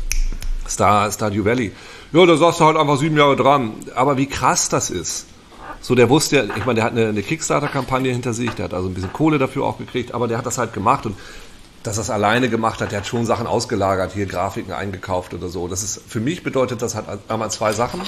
Star, 0.68 1.12
Stardew 1.12 1.46
Valley. 1.46 1.72
Ja, 2.12 2.26
da 2.26 2.38
saß 2.38 2.58
du 2.58 2.66
halt 2.66 2.78
einfach 2.78 2.98
sieben 2.98 3.18
Jahre 3.18 3.36
dran. 3.36 3.74
Aber 3.96 4.18
wie 4.18 4.28
krass 4.28 4.70
das 4.70 4.90
ist. 4.90 5.26
So, 5.82 5.96
der 5.96 6.10
wusste 6.10 6.36
ja, 6.38 6.44
ich 6.44 6.66
meine, 6.66 6.76
der 6.76 6.84
hat 6.84 6.92
eine, 6.92 7.08
eine 7.08 7.24
Kickstarter-Kampagne 7.24 8.12
hinter 8.12 8.34
sich, 8.34 8.52
der 8.52 8.66
hat 8.66 8.74
also 8.74 8.90
ein 8.90 8.94
bisschen 8.94 9.14
Kohle 9.14 9.38
dafür 9.38 9.64
auch 9.64 9.78
gekriegt, 9.78 10.14
aber 10.14 10.28
der 10.28 10.38
hat 10.38 10.46
das 10.46 10.58
halt 10.58 10.74
gemacht 10.74 11.06
und 11.06 11.16
dass 11.84 11.98
er 11.98 12.02
es 12.02 12.10
alleine 12.10 12.50
gemacht 12.50 12.82
hat, 12.82 12.92
der 12.92 13.00
hat 13.00 13.08
schon 13.08 13.26
Sachen 13.26 13.48
ausgelagert, 13.48 14.12
hier 14.14 14.26
Grafiken 14.26 14.74
eingekauft 14.74 15.34
oder 15.34 15.48
so. 15.48 15.70
Das 15.70 15.82
ist, 15.82 16.02
für 16.08 16.20
mich 16.20 16.44
bedeutet 16.44 16.82
das 16.82 16.96
halt 16.96 17.06
einmal 17.30 17.50
zwei 17.52 17.72
Sachen. 17.72 18.02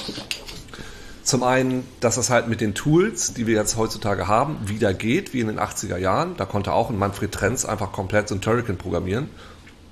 Zum 1.22 1.44
einen, 1.44 1.84
dass 2.00 2.16
es 2.16 2.30
halt 2.30 2.48
mit 2.48 2.60
den 2.60 2.74
Tools, 2.74 3.32
die 3.32 3.46
wir 3.46 3.54
jetzt 3.54 3.76
heutzutage 3.76 4.26
haben, 4.26 4.56
wieder 4.66 4.92
geht, 4.92 5.32
wie 5.32 5.40
in 5.40 5.46
den 5.46 5.60
80er 5.60 5.96
Jahren. 5.96 6.36
Da 6.36 6.46
konnte 6.46 6.72
auch 6.72 6.90
ein 6.90 6.98
Manfred 6.98 7.30
Trenz 7.30 7.64
einfach 7.64 7.92
komplett 7.92 8.28
so 8.28 8.34
ein 8.34 8.40
Turrican 8.40 8.76
programmieren. 8.76 9.28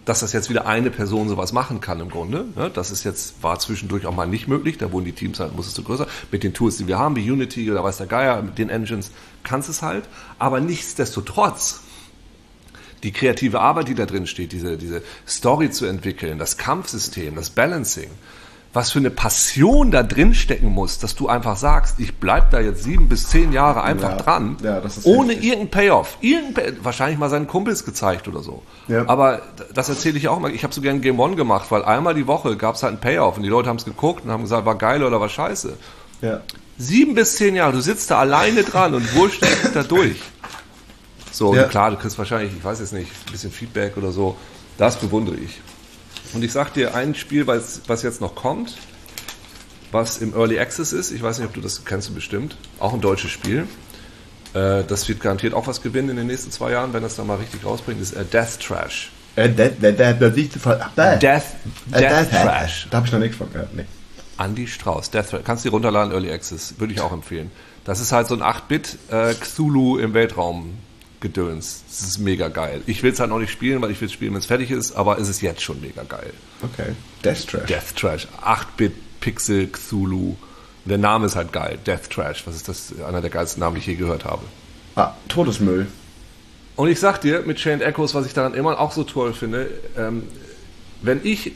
Dass 0.04 0.20
das 0.20 0.32
jetzt 0.32 0.50
wieder 0.50 0.66
eine 0.66 0.90
Person 0.90 1.28
sowas 1.28 1.52
machen 1.52 1.80
kann 1.80 2.00
im 2.00 2.10
Grunde. 2.10 2.46
Ne? 2.56 2.70
Das 2.74 2.90
ist 2.90 3.04
jetzt, 3.04 3.42
war 3.44 3.60
zwischendurch 3.60 4.06
auch 4.06 4.14
mal 4.14 4.26
nicht 4.26 4.48
möglich. 4.48 4.76
Da 4.78 4.90
wurden 4.90 5.04
die 5.04 5.12
Teams 5.12 5.38
halt, 5.38 5.54
muss 5.54 5.68
es 5.68 5.74
zu 5.74 5.84
größer. 5.84 6.08
Mit 6.32 6.42
den 6.42 6.52
Tools, 6.52 6.78
die 6.78 6.88
wir 6.88 6.98
haben, 6.98 7.14
wie 7.14 7.30
Unity 7.30 7.70
oder 7.70 7.84
weiß 7.84 7.98
der 7.98 8.08
Geier, 8.08 8.42
mit 8.42 8.58
den 8.58 8.68
Engines, 8.68 9.12
kannst 9.44 9.68
es 9.68 9.82
halt. 9.82 10.08
Aber 10.40 10.58
nichtsdestotrotz, 10.60 11.80
die 13.04 13.12
kreative 13.12 13.60
Arbeit, 13.60 13.86
die 13.86 13.94
da 13.94 14.06
drin 14.06 14.26
steht, 14.26 14.50
diese, 14.50 14.76
diese 14.76 15.02
Story 15.28 15.70
zu 15.70 15.86
entwickeln, 15.86 16.38
das 16.38 16.56
Kampfsystem, 16.56 17.36
das 17.36 17.50
Balancing, 17.50 18.10
was 18.72 18.92
für 18.92 19.00
eine 19.00 19.10
Passion 19.10 19.90
da 19.90 20.04
drin 20.04 20.32
stecken 20.32 20.68
muss, 20.68 20.98
dass 21.00 21.16
du 21.16 21.28
einfach 21.28 21.56
sagst, 21.56 21.98
ich 21.98 22.16
bleib 22.18 22.50
da 22.52 22.60
jetzt 22.60 22.84
sieben 22.84 23.08
bis 23.08 23.28
zehn 23.28 23.52
Jahre 23.52 23.82
einfach 23.82 24.10
Ja, 24.10 24.16
dran, 24.16 24.56
ja, 24.62 24.80
ohne 25.04 25.32
heftig. 25.32 25.48
irgendeinen 25.48 25.70
Payoff. 25.70 26.18
Irgendein 26.20 26.54
Pay 26.54 26.84
wahrscheinlich 26.84 27.18
mal 27.18 27.28
seinen 27.28 27.48
Kumpels 27.48 27.84
gezeigt 27.84 28.28
oder 28.28 28.42
so. 28.44 28.62
Ja. 28.86 29.08
Aber 29.08 29.42
das 29.74 29.88
erzähle 29.88 30.18
ich 30.18 30.28
auch 30.28 30.38
mal. 30.38 30.52
Ich 30.52 30.62
habe 30.62 30.72
so 30.72 30.80
gern 30.80 31.00
Game 31.00 31.18
One 31.18 31.34
gemacht, 31.34 31.66
weil 31.70 31.84
einmal 31.84 32.14
die 32.14 32.28
Woche 32.28 32.56
gab 32.56 32.76
es 32.76 32.82
halt 32.84 32.92
einen 32.92 33.00
Payoff 33.00 33.36
und 33.36 33.42
die 33.42 33.48
Leute 33.48 33.68
haben 33.68 33.76
es 33.76 33.84
geguckt 33.84 34.24
und 34.24 34.30
haben 34.30 34.42
gesagt, 34.42 34.64
war 34.66 34.78
geil 34.78 35.02
oder 35.02 35.20
war 35.20 35.28
scheiße. 35.28 35.76
Sieben 36.78 37.14
bis 37.14 37.36
zehn 37.36 37.56
Jahre, 37.56 37.72
du 37.72 37.80
sitzt 37.80 38.10
da 38.10 38.18
alleine 38.20 38.62
dran 38.62 38.94
und 38.94 39.14
wurschtelst 39.16 39.64
dich 39.64 39.72
da 39.72 39.82
durch. 39.82 40.16
So, 41.32 41.52
klar, 41.52 41.90
du 41.90 41.96
kriegst 41.96 42.18
wahrscheinlich, 42.18 42.52
ich 42.56 42.64
weiß 42.64 42.80
jetzt 42.80 42.92
nicht, 42.92 43.10
ein 43.26 43.32
bisschen 43.32 43.50
Feedback 43.50 43.96
oder 43.96 44.12
so. 44.12 44.36
Das 44.78 44.96
bewundere 44.96 45.36
ich. 45.36 45.60
Und 46.32 46.44
ich 46.44 46.52
sag 46.52 46.72
dir 46.74 46.94
ein 46.94 47.14
Spiel, 47.14 47.46
was, 47.46 47.82
was 47.86 48.02
jetzt 48.02 48.20
noch 48.20 48.34
kommt, 48.34 48.76
was 49.92 50.18
im 50.18 50.34
Early 50.34 50.58
Access 50.58 50.92
ist. 50.92 51.10
Ich 51.10 51.22
weiß 51.22 51.38
nicht, 51.38 51.48
ob 51.48 51.54
du 51.54 51.60
das 51.60 51.84
kennst 51.84 52.08
du 52.10 52.14
bestimmt. 52.14 52.56
Auch 52.78 52.92
ein 52.94 53.00
deutsches 53.00 53.30
Spiel. 53.30 53.66
Äh, 54.54 54.84
das 54.84 55.08
wird 55.08 55.20
garantiert 55.20 55.54
auch 55.54 55.66
was 55.66 55.82
gewinnen 55.82 56.10
in 56.10 56.16
den 56.16 56.26
nächsten 56.26 56.50
zwei 56.50 56.72
Jahren, 56.72 56.92
wenn 56.92 57.02
das 57.02 57.16
dann 57.16 57.26
mal 57.26 57.36
richtig 57.36 57.64
rausbringt. 57.64 58.00
ist 58.00 58.12
äh, 58.12 58.24
Death 58.24 58.60
Trash. 58.60 59.10
Äh. 59.36 59.48
Death, 61.18 61.44
Äh, 61.92 62.26
Trash. 62.26 62.86
Da 62.90 62.96
habe 62.98 63.06
ich 63.06 63.12
noch 63.12 63.18
nichts 63.20 63.36
von 63.36 63.52
gehört. 63.52 63.74
Nee. 63.74 63.84
Andy 64.38 64.66
Strauß, 64.66 65.10
Death 65.10 65.30
Threat. 65.30 65.44
Kannst 65.44 65.64
du 65.64 65.68
dir 65.68 65.72
runterladen, 65.74 66.12
Early 66.12 66.32
Access. 66.32 66.74
Würde 66.78 66.92
ich 66.94 67.00
auch 67.00 67.12
empfehlen. 67.12 67.50
Das 67.84 68.00
ist 68.00 68.12
halt 68.12 68.26
so 68.28 68.34
ein 68.34 68.42
8-Bit 68.42 68.98
äh, 69.10 69.34
Cthulhu 69.34 69.98
im 69.98 70.14
Weltraum 70.14 70.78
Gedöns. 71.20 71.82
Das 71.88 72.00
ist 72.00 72.18
mega 72.18 72.48
geil. 72.48 72.80
Ich 72.86 73.02
will 73.02 73.12
es 73.12 73.20
halt 73.20 73.30
noch 73.30 73.38
nicht 73.38 73.50
spielen, 73.52 73.80
weil 73.82 73.90
ich 73.90 74.00
will 74.00 74.06
es 74.06 74.12
spielen, 74.12 74.32
wenn 74.32 74.38
es 74.40 74.46
fertig 74.46 74.70
ist, 74.70 74.92
aber 74.92 75.18
es 75.18 75.28
ist 75.28 75.42
jetzt 75.42 75.60
schon 75.62 75.80
mega 75.80 76.02
geil. 76.02 76.32
Okay. 76.62 76.92
Death 77.24 77.46
Trash. 77.46 77.66
Death 77.68 77.96
Trash. 77.96 78.28
8-Bit 78.42 78.92
Pixel 79.20 79.66
Cthulhu. 79.68 80.36
Der 80.86 80.96
Name 80.98 81.26
ist 81.26 81.36
halt 81.36 81.52
geil. 81.52 81.78
Death 81.86 82.08
Trash. 82.10 82.46
Was 82.46 82.56
ist 82.56 82.68
das? 82.68 82.94
Einer 83.06 83.20
der 83.20 83.30
geilsten 83.30 83.60
Namen, 83.60 83.74
die 83.76 83.80
ich 83.80 83.86
je 83.86 83.94
gehört 83.96 84.24
habe. 84.24 84.42
Ah, 84.96 85.12
Todesmüll. 85.28 85.86
Und 86.76 86.88
ich 86.88 86.98
sag 86.98 87.20
dir, 87.20 87.42
mit 87.42 87.58
Chained 87.58 87.82
Echoes, 87.82 88.14
was 88.14 88.24
ich 88.26 88.32
daran 88.32 88.54
immer 88.54 88.80
auch 88.80 88.92
so 88.92 89.04
toll 89.04 89.34
finde, 89.34 89.68
ähm, 89.98 90.22
wenn 91.02 91.20
ich 91.22 91.52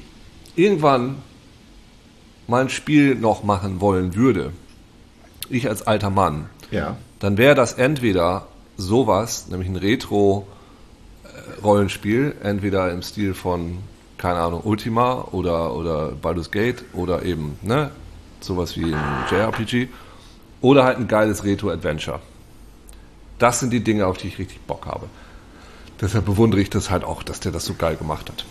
irgendwann 0.56 1.16
mal 2.46 2.60
ein 2.62 2.68
Spiel 2.68 3.14
noch 3.14 3.42
machen 3.44 3.80
wollen 3.80 4.14
würde, 4.14 4.52
ich 5.48 5.68
als 5.68 5.86
alter 5.86 6.10
Mann, 6.10 6.46
Ja. 6.70 6.96
dann 7.20 7.38
wäre 7.38 7.54
das 7.54 7.72
entweder 7.72 8.46
sowas, 8.76 9.46
nämlich 9.48 9.68
ein 9.68 9.76
Retro-Rollenspiel, 9.76 12.34
entweder 12.42 12.92
im 12.92 13.02
Stil 13.02 13.34
von, 13.34 13.78
keine 14.18 14.40
Ahnung, 14.40 14.62
Ultima 14.64 15.28
oder, 15.32 15.74
oder 15.74 16.12
Baldur's 16.12 16.50
Gate 16.50 16.84
oder 16.92 17.22
eben, 17.24 17.58
ne, 17.62 17.90
sowas 18.40 18.76
wie 18.76 18.94
ein 18.94 19.24
JRPG 19.30 19.88
oder 20.60 20.84
halt 20.84 20.98
ein 20.98 21.08
geiles 21.08 21.44
Retro-Adventure. 21.44 22.20
Das 23.38 23.60
sind 23.60 23.70
die 23.70 23.82
Dinge, 23.82 24.06
auf 24.06 24.16
die 24.16 24.28
ich 24.28 24.38
richtig 24.38 24.60
Bock 24.60 24.86
habe. 24.86 25.06
Deshalb 26.00 26.24
bewundere 26.26 26.60
ich 26.60 26.70
das 26.70 26.90
halt 26.90 27.04
auch, 27.04 27.22
dass 27.22 27.40
der 27.40 27.52
das 27.52 27.64
so 27.64 27.74
geil 27.74 27.96
gemacht 27.96 28.28
hat. 28.30 28.44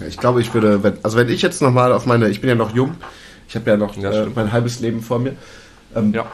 Ja, 0.00 0.06
Ich 0.06 0.18
glaube, 0.18 0.40
ich 0.40 0.54
würde, 0.54 0.82
wenn, 0.82 0.98
also 1.02 1.16
wenn 1.16 1.28
ich 1.28 1.42
jetzt 1.42 1.62
nochmal 1.62 1.92
auf 1.92 2.06
meine, 2.06 2.28
ich 2.28 2.40
bin 2.40 2.48
ja 2.48 2.56
noch 2.56 2.74
jung, 2.74 2.94
ich 3.48 3.56
habe 3.56 3.70
ja 3.70 3.76
noch 3.76 3.96
Ja, 3.96 4.10
äh, 4.10 4.26
mein 4.34 4.52
halbes 4.52 4.80
Leben 4.80 5.02
vor 5.02 5.18
mir. 5.18 5.36
Ähm, 5.94 6.12
Ja. 6.12 6.26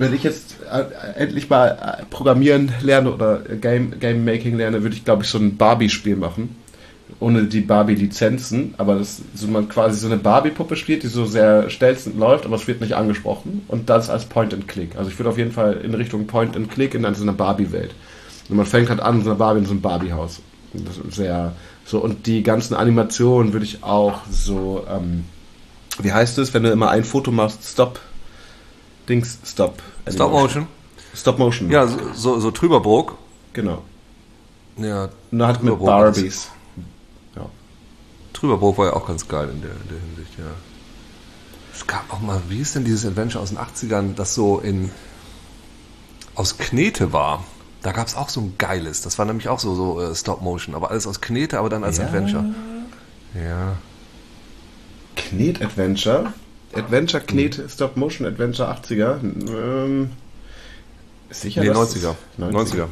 Wenn 0.00 0.14
ich 0.14 0.22
jetzt 0.22 0.56
äh, 0.72 1.20
endlich 1.20 1.50
mal 1.50 1.98
äh, 2.00 2.06
Programmieren 2.06 2.72
lerne 2.80 3.12
oder 3.12 3.42
äh, 3.50 3.56
Game, 3.56 4.00
Game 4.00 4.24
Making 4.24 4.56
lerne, 4.56 4.82
würde 4.82 4.96
ich, 4.96 5.04
glaube 5.04 5.24
ich, 5.24 5.28
so 5.28 5.36
ein 5.36 5.58
Barbie-Spiel 5.58 6.16
machen. 6.16 6.56
Ohne 7.18 7.44
die 7.44 7.60
Barbie-Lizenzen, 7.60 8.76
aber 8.78 8.94
das 8.94 9.20
so 9.34 9.46
man 9.48 9.68
quasi 9.68 9.98
so 9.98 10.06
eine 10.06 10.16
Barbie-Puppe 10.16 10.76
spielt, 10.76 11.02
die 11.02 11.08
so 11.08 11.26
sehr 11.26 11.68
stelzend 11.68 12.18
läuft, 12.18 12.46
aber 12.46 12.56
es 12.56 12.66
wird 12.66 12.80
nicht 12.80 12.94
angesprochen. 12.94 13.60
Und 13.68 13.90
das 13.90 14.08
als 14.08 14.24
Point-and-Click. 14.24 14.96
Also 14.96 15.10
ich 15.10 15.18
würde 15.18 15.28
auf 15.28 15.36
jeden 15.36 15.52
Fall 15.52 15.74
in 15.84 15.92
Richtung 15.92 16.26
Point-and-Click 16.26 16.94
in 16.94 17.02
so 17.14 17.22
einer 17.22 17.34
Barbie-Welt. 17.34 17.94
Und 18.48 18.56
man 18.56 18.64
fängt 18.64 18.88
halt 18.88 19.00
an, 19.00 19.22
so 19.22 19.28
einer 19.28 19.38
Barbie 19.38 19.58
in 19.58 19.66
so 19.66 19.72
einem 19.72 19.82
Barbie-Haus. 19.82 20.40
Das 20.72 20.96
ist 20.96 21.14
sehr 21.14 21.52
so. 21.84 21.98
Und 21.98 22.26
die 22.26 22.42
ganzen 22.42 22.72
Animationen 22.72 23.52
würde 23.52 23.66
ich 23.66 23.84
auch 23.84 24.20
so, 24.30 24.86
ähm, 24.90 25.24
wie 26.00 26.12
heißt 26.12 26.38
es, 26.38 26.54
wenn 26.54 26.62
du 26.62 26.70
immer 26.70 26.88
ein 26.88 27.04
Foto 27.04 27.32
machst, 27.32 27.64
Stop, 27.64 28.00
Dings, 29.10 29.38
Stop. 29.44 29.82
Stop 30.08 30.30
Motion? 30.30 30.66
Stop 31.14 31.38
Motion. 31.38 31.70
Ja, 31.70 31.86
so, 31.86 31.98
so, 32.14 32.40
so 32.40 32.50
Trüberbrook. 32.52 33.18
Genau. 33.52 33.82
Ja, 34.76 35.08
Nur 35.32 35.46
halt 35.46 35.62
mit. 35.62 35.78
Barbies. 35.78 36.48
Ja. 37.36 37.46
Trüberbrook 38.32 38.78
war 38.78 38.86
ja 38.86 38.92
auch 38.94 39.06
ganz 39.06 39.26
geil 39.26 39.50
in 39.52 39.60
der, 39.60 39.72
in 39.72 39.88
der 39.88 39.98
Hinsicht, 39.98 40.38
ja. 40.38 40.44
Es 41.74 41.86
gab 41.86 42.12
auch 42.12 42.20
mal, 42.20 42.40
wie 42.48 42.60
ist 42.60 42.74
denn 42.74 42.84
dieses 42.84 43.04
Adventure 43.04 43.42
aus 43.42 43.50
den 43.50 43.58
80ern, 43.58 44.14
das 44.14 44.34
so 44.34 44.58
in 44.60 44.90
aus 46.34 46.56
Knete 46.58 47.12
war? 47.12 47.44
Da 47.82 47.92
gab 47.92 48.06
es 48.06 48.14
auch 48.14 48.28
so 48.28 48.40
ein 48.40 48.54
geiles. 48.58 49.02
Das 49.02 49.18
war 49.18 49.24
nämlich 49.24 49.48
auch 49.48 49.58
so, 49.58 49.74
so 49.74 50.00
äh, 50.00 50.14
Stop-Motion, 50.14 50.74
aber 50.74 50.90
alles 50.90 51.06
aus 51.06 51.20
Knete, 51.20 51.58
aber 51.58 51.68
dann 51.68 51.82
als 51.82 51.98
Ja. 51.98 52.04
Adventure. 52.04 52.44
Ja. 53.34 53.76
Knet-Adventure. 55.16 56.18
Adventure, 56.18 56.34
Knet, 56.72 57.56
Hm. 57.56 57.68
Stop 57.68 57.96
Motion 57.96 58.26
Adventure 58.26 58.68
80er. 58.70 59.18
Ähm, 59.22 60.10
sicher, 61.30 61.60
Nee, 61.62 61.68
dass 61.68 61.76
90er. 61.76 62.16
es- 62.38 62.38
90er. 62.54 62.88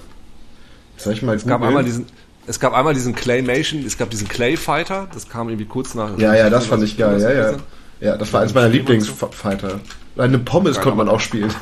Soll 0.97 1.13
ich 1.13 1.23
mal 1.23 1.37
Es 1.37 1.47
gab 1.47 1.63
einmal 1.63 1.85
diesen, 1.85 2.07
es 2.47 2.59
gab 2.59 2.75
einmal 2.75 2.95
diesen 2.95 3.15
Claymation, 3.15 3.85
es 3.85 3.97
gab 3.97 4.11
diesen 4.11 4.27
Clay 4.29 4.57
Fighter, 4.57 5.07
das 5.15 5.29
kam 5.29 5.49
irgendwie 5.49 5.67
kurz 5.67 5.95
nach. 5.95 6.19
Ja, 6.19 6.35
ja, 6.35 6.51
das 6.51 6.67
fand 6.67 6.83
ich 6.83 6.97
geil. 6.97 7.21
Ja, 7.21 7.31
ja. 7.33 7.57
Ja, 8.01 8.17
das 8.17 8.33
war 8.33 8.43
eins 8.43 8.55
meiner. 8.55 8.69
Lieblingsfighter. 8.69 9.81
Eine 10.17 10.39
Pommes 10.39 10.81
konnte 10.81 10.97
man 10.99 11.09
auch 11.09 11.21
spielen. 11.21 11.53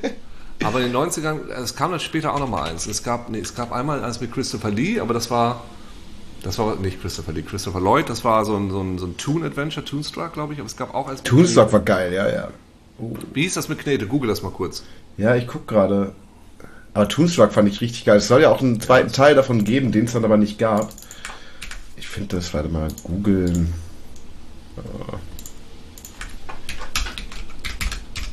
Aber 0.64 0.80
in 0.80 0.92
den 0.92 0.96
90ern, 0.96 1.48
es 1.50 1.74
kam 1.74 1.90
dann 1.90 1.98
später 2.00 2.32
auch 2.34 2.38
noch 2.38 2.48
mal 2.48 2.62
eins. 2.70 2.86
Es 2.86 3.02
gab, 3.02 3.28
nee, 3.30 3.40
es 3.40 3.54
gab 3.56 3.72
einmal 3.72 4.02
eins 4.04 4.20
mit 4.20 4.32
Christopher 4.32 4.70
Lee, 4.70 5.00
aber 5.00 5.12
das 5.12 5.28
war, 5.28 5.64
das 6.42 6.58
war 6.58 6.76
nicht 6.76 7.00
Christopher 7.00 7.32
Lee, 7.32 7.42
Christopher 7.42 7.80
Lloyd, 7.80 8.08
das 8.08 8.24
war 8.24 8.44
so 8.44 8.56
ein, 8.56 8.70
so 8.70 8.80
ein, 8.80 8.98
so 8.98 9.06
ein 9.06 9.16
Toon-Adventure, 9.16 9.84
Toonstruck, 9.84 10.32
glaube 10.32 10.52
ich, 10.52 10.58
aber 10.58 10.66
es 10.66 10.76
gab 10.76 10.94
auch 10.94 11.08
eins 11.08 11.20
mit 11.20 11.26
Toonstock 11.26 11.72
war 11.72 11.80
geil, 11.80 12.12
ja, 12.12 12.28
ja. 12.28 12.48
Knete. 12.98 13.26
Wie 13.32 13.42
hieß 13.42 13.54
das 13.54 13.68
mit 13.68 13.78
Knete? 13.78 14.06
Google 14.06 14.28
das 14.28 14.42
mal 14.42 14.50
kurz. 14.50 14.84
Ja, 15.16 15.34
ich 15.34 15.46
guck 15.46 15.66
gerade. 15.66 16.12
Aber 16.94 17.08
Toonstruck 17.08 17.52
fand 17.52 17.68
ich 17.68 17.80
richtig 17.80 18.04
geil. 18.04 18.18
Es 18.18 18.28
soll 18.28 18.42
ja 18.42 18.50
auch 18.50 18.60
einen 18.60 18.80
zweiten 18.80 19.12
Teil 19.12 19.34
davon 19.34 19.64
geben, 19.64 19.92
den 19.92 20.04
es 20.04 20.12
dann 20.12 20.24
aber 20.24 20.36
nicht 20.36 20.58
gab. 20.58 20.92
Ich 21.96 22.08
finde 22.08 22.36
das, 22.36 22.52
warte 22.52 22.68
mal, 22.68 22.88
googeln. 23.04 23.72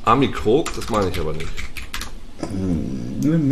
Army 0.03 0.31
Krog, 0.31 0.73
das 0.75 0.89
meine 0.89 1.09
ich 1.09 1.19
aber 1.19 1.33
nicht. 1.33 1.47
Nimm, 3.21 3.47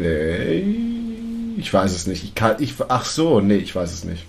Nee, 0.00 1.58
ich 1.58 1.72
weiß 1.72 1.92
es 1.92 2.06
nicht. 2.06 2.24
Ich 2.24 2.34
kann, 2.34 2.56
ich, 2.60 2.74
ach 2.88 3.04
so, 3.04 3.40
nee, 3.40 3.56
ich 3.56 3.74
weiß 3.74 3.92
es 3.92 4.04
nicht. 4.04 4.24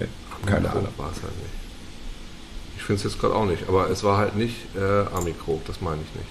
Nee, 0.00 0.08
keine 0.46 0.70
Ahnung. 0.70 0.88
War 0.96 1.10
es 1.10 1.22
halt 1.22 1.36
nicht. 1.36 1.54
Ich 2.76 2.82
finde 2.82 2.98
es 2.98 3.04
jetzt 3.04 3.20
gerade 3.20 3.34
auch 3.34 3.44
nicht, 3.44 3.68
aber 3.68 3.90
es 3.90 4.02
war 4.02 4.16
halt 4.16 4.34
nicht 4.34 4.56
äh, 4.74 4.80
Army 4.80 5.32
Krog, 5.32 5.64
das 5.66 5.80
meine 5.80 6.00
ich 6.02 6.14
nicht. 6.14 6.28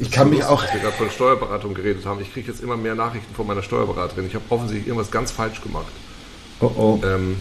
Ich 0.00 0.10
kann 0.12 0.30
mich 0.30 0.40
lustig, 0.40 0.54
auch. 0.54 0.62
Dass 0.62 0.74
wir 0.74 0.80
gerade 0.80 0.96
von 0.96 1.10
Steuerberatung 1.10 1.74
geredet 1.74 2.06
haben. 2.06 2.20
Ich 2.20 2.32
kriege 2.32 2.48
jetzt 2.48 2.62
immer 2.62 2.76
mehr 2.76 2.94
Nachrichten 2.94 3.34
von 3.34 3.46
meiner 3.46 3.62
Steuerberaterin. 3.62 4.26
Ich 4.26 4.34
habe 4.34 4.44
offensichtlich 4.50 4.86
irgendwas 4.86 5.10
ganz 5.10 5.32
falsch 5.32 5.60
gemacht. 5.60 5.92
Oh 6.60 6.70
oh. 6.76 7.00
Ähm. 7.04 7.40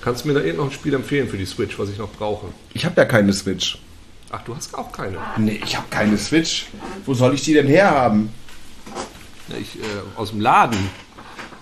Kannst 0.00 0.24
du 0.24 0.28
mir 0.28 0.34
da 0.34 0.40
irgend 0.40 0.58
noch 0.58 0.66
ein 0.66 0.72
Spiel 0.72 0.94
empfehlen 0.94 1.28
für 1.28 1.36
die 1.36 1.46
Switch, 1.46 1.78
was 1.78 1.90
ich 1.90 1.98
noch 1.98 2.10
brauche? 2.10 2.46
Ich 2.72 2.84
habe 2.84 2.94
ja 2.96 3.04
keine 3.04 3.32
Switch. 3.32 3.78
Ach, 4.30 4.42
du 4.42 4.54
hast 4.56 4.74
auch 4.74 4.92
keine. 4.92 5.18
Nee, 5.36 5.60
ich 5.64 5.76
habe 5.76 5.86
keine 5.90 6.16
Switch. 6.16 6.66
Wo 7.04 7.14
soll 7.14 7.34
ich 7.34 7.42
die 7.42 7.52
denn 7.52 7.66
herhaben? 7.66 8.30
Ich, 9.60 9.76
äh, 9.76 9.82
aus 10.16 10.30
dem 10.30 10.40
Laden. 10.40 10.78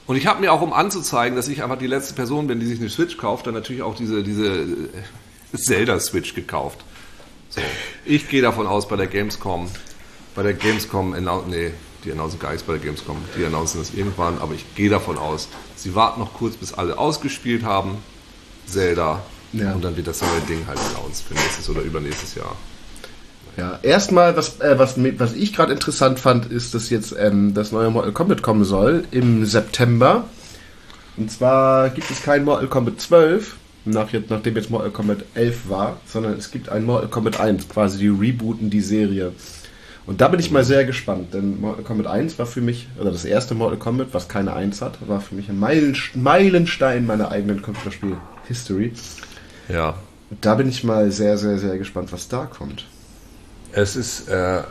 Und 0.07 0.17
ich 0.17 0.27
habe 0.27 0.41
mir 0.41 0.53
auch, 0.53 0.61
um 0.61 0.73
anzuzeigen, 0.73 1.37
dass 1.37 1.49
ich 1.49 1.63
einfach 1.63 1.79
die 1.79 1.87
letzte 1.87 2.15
Person 2.15 2.47
bin, 2.47 2.61
die 2.61 2.67
sich 2.67 2.81
eine 2.81 2.91
Switch 2.91 3.17
kauft, 3.17 3.47
dann 3.47 3.55
natürlich 3.55 3.83
auch 3.83 3.95
diese, 3.95 4.23
diese 4.23 4.47
äh, 4.47 5.57
Zelda-Switch 5.57 6.35
gekauft. 6.35 6.85
So. 7.49 7.61
Ich 8.05 8.29
gehe 8.29 8.43
davon 8.43 8.67
aus, 8.67 8.89
bei 8.89 8.97
der 8.97 9.07
Gamescom, 9.07 9.69
bei 10.35 10.43
der 10.43 10.55
Gamescom, 10.55 11.15
nee, 11.49 11.73
die 12.05 12.13
announcen 12.13 12.39
gar 12.39 12.53
nichts 12.53 12.67
bei 12.67 12.75
der 12.75 12.83
Gamescom, 12.83 13.17
die 13.37 13.45
announcen 13.45 13.81
das 13.81 13.93
irgendwann, 13.95 14.39
aber 14.39 14.55
ich 14.55 14.75
gehe 14.75 14.91
davon 14.91 15.19
aus, 15.19 15.49
sie 15.77 15.95
warten 15.95 16.21
noch 16.21 16.35
kurz, 16.35 16.57
bis 16.57 16.75
alle 16.75 16.99
ausgespielt 16.99 17.65
haben, 17.65 17.99
Zelda, 18.69 19.21
Ja. 19.53 19.73
und 19.73 19.83
dann 19.85 19.97
wird 19.97 20.07
das 20.07 20.21
neue 20.21 20.41
Ding 20.49 20.67
halt 20.67 20.79
announced 20.79 21.25
für 21.27 21.35
nächstes 21.35 21.69
oder 21.71 21.81
übernächstes 21.83 22.35
Jahr. 22.35 22.55
Ja, 23.57 23.79
erstmal, 23.83 24.37
was, 24.37 24.61
äh, 24.61 24.79
was, 24.79 24.95
was 25.19 25.33
ich 25.35 25.53
gerade 25.53 25.73
interessant 25.73 26.21
fand, 26.21 26.47
ist, 26.47 26.75
dass 26.75 26.91
jetzt 26.91 27.15
ähm, 27.19 27.55
das 27.55 27.73
neue 27.73 27.91
Mortal 27.91 28.13
Kombat 28.13 28.41
kommen 28.43 28.65
soll 28.65 29.05
im 29.11 29.45
September. 29.47 30.25
Und 31.17 31.33
zwar 31.33 31.91
gibt 31.91 32.09
es 32.11 32.23
kein 32.23 32.45
Mortal 32.45 32.69
Kombat 32.69 33.01
12, 33.01 33.57
nach 33.85 34.07
nachdem 34.29 34.55
jetzt 34.55 34.71
Mortal 34.71 34.91
Kombat 34.91 35.25
11 35.35 35.69
war, 35.69 36.01
sondern 36.07 36.35
es 36.35 36.53
gibt 36.53 36.69
ein 36.69 36.85
Mortal 36.85 37.09
Kombat 37.09 37.41
1, 37.41 37.69
quasi 37.69 37.99
die 37.99 38.09
rebooten 38.09 38.71
die 38.71 38.81
Serie. 38.81 39.33
Und 40.07 40.21
da 40.21 40.29
bin 40.29 40.39
ich 40.39 40.53
mal 40.53 40.65
sehr 40.65 40.85
gespannt, 40.85 41.35
denn 41.35 41.61
Mortal 41.61 41.83
Kombat 41.83 42.07
1 42.07 42.39
war 42.39 42.47
für 42.47 42.61
mich, 42.61 42.87
oder 43.01 43.11
das 43.11 43.25
erste 43.25 43.57
Mortal 43.57 43.79
Kombat, 43.79 44.09
was 44.13 44.29
keine 44.29 44.53
1 44.53 44.81
hat, 44.83 44.99
war 45.09 45.21
für 45.21 45.35
mich 45.35 45.49
ein 45.49 45.59
Meilen, 45.59 45.97
Meilenstein 46.15 47.07
meiner 47.07 47.33
eigenen 47.33 47.61
Computerspiel-History. 48.49 48.93
Ja. 49.69 49.95
Da 50.41 50.55
bin 50.55 50.69
ich 50.69 50.85
mal 50.85 51.11
sehr, 51.11 51.39
sehr, 51.39 51.59
sehr 51.59 51.79
gespannt, 51.79 52.13
was 52.13 52.29
da 52.29 52.47
kommt. 52.47 52.87
Es 53.73 53.97
ist, 53.97 54.29
äh, 54.29 54.63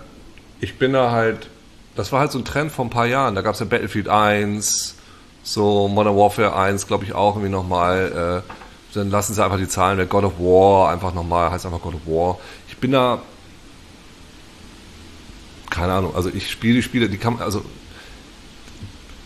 ich 0.59 0.77
bin 0.77 0.93
da 0.93 1.11
halt, 1.11 1.47
das 1.95 2.11
war 2.11 2.19
halt 2.19 2.31
so 2.31 2.39
ein 2.39 2.45
Trend 2.45 2.71
vor 2.71 2.85
ein 2.85 2.89
paar 2.89 3.07
Jahren. 3.07 3.35
Da 3.35 3.41
gab 3.41 3.53
es 3.53 3.59
ja 3.59 3.65
Battlefield 3.65 4.07
1, 4.09 4.95
so 5.43 5.87
Modern 5.87 6.15
Warfare 6.15 6.55
1, 6.55 6.87
glaube 6.87 7.05
ich 7.05 7.13
auch 7.13 7.35
irgendwie 7.35 7.51
nochmal. 7.51 8.43
Äh, 8.45 8.51
dann 8.93 9.11
lassen 9.11 9.33
sie 9.33 9.43
einfach 9.43 9.57
die 9.57 9.67
Zahlen 9.67 9.97
weg. 9.99 10.09
God 10.09 10.23
of 10.23 10.39
War 10.39 10.91
einfach 10.91 11.13
nochmal, 11.13 11.51
heißt 11.51 11.65
einfach 11.65 11.81
God 11.81 11.95
of 11.95 12.05
War. 12.05 12.39
Ich 12.67 12.77
bin 12.77 12.91
da, 12.91 13.21
keine 15.69 15.93
Ahnung, 15.93 16.15
also 16.15 16.29
ich 16.29 16.49
spiele 16.49 16.75
die 16.75 16.83
Spiele, 16.83 17.09
die 17.09 17.17
kann 17.17 17.33
man, 17.33 17.43
also 17.43 17.63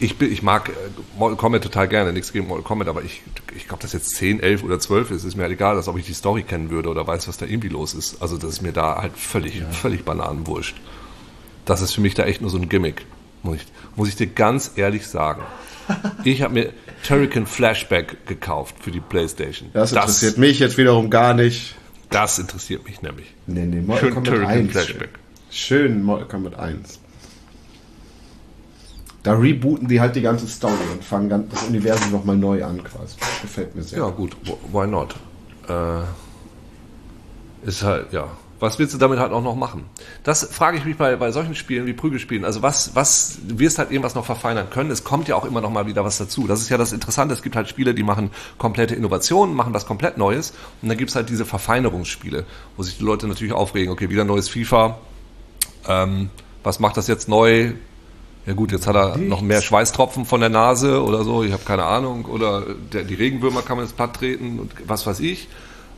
ich, 0.01 0.17
bin, 0.17 0.31
ich 0.31 0.41
mag 0.41 0.69
äh, 0.69 0.71
Mortal 1.17 1.37
Kombat 1.37 1.63
total 1.63 1.87
gerne, 1.87 2.11
nichts 2.11 2.33
gegen 2.33 2.47
Mortal 2.47 2.63
Kombat, 2.63 2.87
aber 2.87 3.03
ich, 3.03 3.21
ich 3.55 3.67
glaube, 3.67 3.81
dass 3.81 3.93
jetzt 3.93 4.15
10, 4.15 4.39
11 4.39 4.63
oder 4.63 4.79
12 4.79 5.11
ist, 5.11 5.23
ist 5.23 5.35
mir 5.35 5.43
halt 5.43 5.53
egal, 5.53 5.77
als 5.77 5.87
ob 5.87 5.97
ich 5.97 6.05
die 6.05 6.13
Story 6.13 6.43
kennen 6.43 6.69
würde 6.69 6.89
oder 6.89 7.05
weiß, 7.05 7.27
was 7.27 7.37
da 7.37 7.45
irgendwie 7.45 7.69
los 7.69 7.93
ist. 7.93 8.21
Also 8.21 8.37
das 8.37 8.49
ist 8.49 8.61
mir 8.61 8.73
da 8.73 9.01
halt 9.01 9.15
völlig, 9.15 9.63
völlig 9.71 10.03
bananenwurscht. 10.03 10.75
Das 11.65 11.81
ist 11.81 11.93
für 11.93 12.01
mich 12.01 12.15
da 12.15 12.23
echt 12.23 12.41
nur 12.41 12.49
so 12.49 12.57
ein 12.57 12.67
Gimmick, 12.67 13.05
muss 13.43 13.57
ich, 13.57 13.65
muss 13.95 14.09
ich 14.09 14.15
dir 14.15 14.27
ganz 14.27 14.73
ehrlich 14.75 15.07
sagen. 15.07 15.43
Ich 16.23 16.41
habe 16.41 16.53
mir 16.53 16.73
Turrican 17.05 17.45
Flashback 17.45 18.25
gekauft 18.25 18.75
für 18.79 18.91
die 18.91 19.01
Playstation. 19.01 19.71
Das 19.73 19.91
interessiert 19.91 20.37
mich 20.37 20.59
jetzt 20.59 20.77
wiederum 20.77 21.09
gar 21.09 21.33
nicht. 21.33 21.75
Das 22.09 22.39
interessiert 22.39 22.85
mich 22.85 23.01
nämlich. 23.01 23.33
Nee, 23.47 23.65
nee, 23.65 23.81
Mortal 23.81 24.05
Schön 24.05 24.13
Kombat 24.13 24.33
Turrican 24.33 24.57
1. 24.57 24.71
Flashback. 24.71 25.09
Schön 25.49 26.03
Mortal 26.03 26.27
Kombat 26.27 26.59
1. 26.59 26.99
Da 29.23 29.33
rebooten 29.33 29.87
die 29.87 30.01
halt 30.01 30.15
die 30.15 30.21
ganze 30.21 30.47
Story 30.47 30.73
und 30.91 31.03
fangen 31.03 31.47
das 31.49 31.63
Universum 31.67 32.11
nochmal 32.11 32.37
neu 32.37 32.63
an 32.65 32.83
quasi. 32.83 33.17
Gefällt 33.41 33.75
mir 33.75 33.83
sehr. 33.83 33.99
Ja, 33.99 34.09
gut, 34.09 34.35
wh- 34.45 34.57
why 34.73 34.87
not? 34.87 35.15
Äh, 35.69 36.01
ist 37.67 37.83
halt, 37.83 38.11
ja. 38.13 38.27
Was 38.59 38.77
willst 38.77 38.93
du 38.93 38.99
damit 38.99 39.17
halt 39.17 39.31
auch 39.31 39.41
noch 39.41 39.55
machen? 39.55 39.85
Das 40.23 40.43
frage 40.43 40.77
ich 40.77 40.85
mich 40.85 40.95
bei, 40.95 41.15
bei 41.15 41.31
solchen 41.31 41.55
Spielen 41.55 41.87
wie 41.87 41.93
Prügelspielen. 41.93 42.45
Also 42.45 42.61
was, 42.61 42.95
was, 42.95 43.39
du 43.47 43.57
wirst 43.57 43.79
halt 43.79 43.89
irgendwas 43.89 44.13
noch 44.13 44.23
verfeinern 44.25 44.69
können. 44.69 44.91
Es 44.91 45.03
kommt 45.03 45.27
ja 45.27 45.35
auch 45.35 45.45
immer 45.45 45.61
noch 45.61 45.71
mal 45.71 45.87
wieder 45.87 46.03
was 46.03 46.19
dazu. 46.19 46.45
Das 46.45 46.61
ist 46.61 46.69
ja 46.69 46.77
das 46.77 46.93
Interessante. 46.93 47.33
Es 47.33 47.41
gibt 47.41 47.55
halt 47.55 47.67
Spiele, 47.69 47.95
die 47.95 48.03
machen 48.03 48.29
komplette 48.59 48.93
Innovationen, 48.93 49.55
machen 49.55 49.73
was 49.73 49.87
komplett 49.87 50.19
Neues. 50.19 50.53
Und 50.83 50.89
dann 50.89 50.97
gibt's 50.99 51.15
halt 51.15 51.29
diese 51.29 51.43
Verfeinerungsspiele, 51.43 52.45
wo 52.77 52.83
sich 52.83 52.99
die 52.99 53.03
Leute 53.03 53.27
natürlich 53.27 53.53
aufregen. 53.53 53.91
Okay, 53.91 54.11
wieder 54.11 54.25
neues 54.25 54.47
FIFA. 54.47 54.99
Ähm, 55.87 56.29
was 56.61 56.79
macht 56.79 56.97
das 56.97 57.07
jetzt 57.07 57.27
neu? 57.29 57.71
Ja 58.45 58.53
gut, 58.53 58.71
jetzt 58.71 58.87
hat 58.87 58.95
er 58.95 59.17
noch 59.17 59.41
mehr 59.41 59.61
Schweißtropfen 59.61 60.25
von 60.25 60.39
der 60.39 60.49
Nase 60.49 61.03
oder 61.03 61.23
so, 61.23 61.43
ich 61.43 61.51
habe 61.53 61.63
keine 61.63 61.83
Ahnung. 61.83 62.25
Oder 62.25 62.63
der, 62.91 63.03
die 63.03 63.13
Regenwürmer 63.13 63.61
kann 63.61 63.77
man 63.77 63.85
ins 63.85 63.93
Platt 63.93 64.15
treten 64.15 64.59
und 64.59 64.71
was 64.87 65.05
weiß 65.05 65.19
ich. 65.19 65.47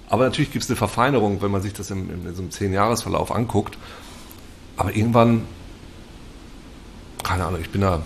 Aber 0.10 0.26
natürlich 0.26 0.52
gibt 0.52 0.64
es 0.64 0.70
eine 0.70 0.76
Verfeinerung, 0.76 1.42
wenn 1.42 1.52
man 1.52 1.62
sich 1.62 1.74
das 1.74 1.90
im, 1.90 2.10
in 2.10 2.36
so 2.36 2.42
einem 2.42 2.52
10-Jahres-Verlauf 2.52 3.32
anguckt. 3.34 3.78
Aber 4.76 4.94
irgendwann, 4.96 5.46
keine 7.24 7.46
Ahnung, 7.46 7.62
ich 7.62 7.70
bin 7.70 7.82
da, 7.82 8.02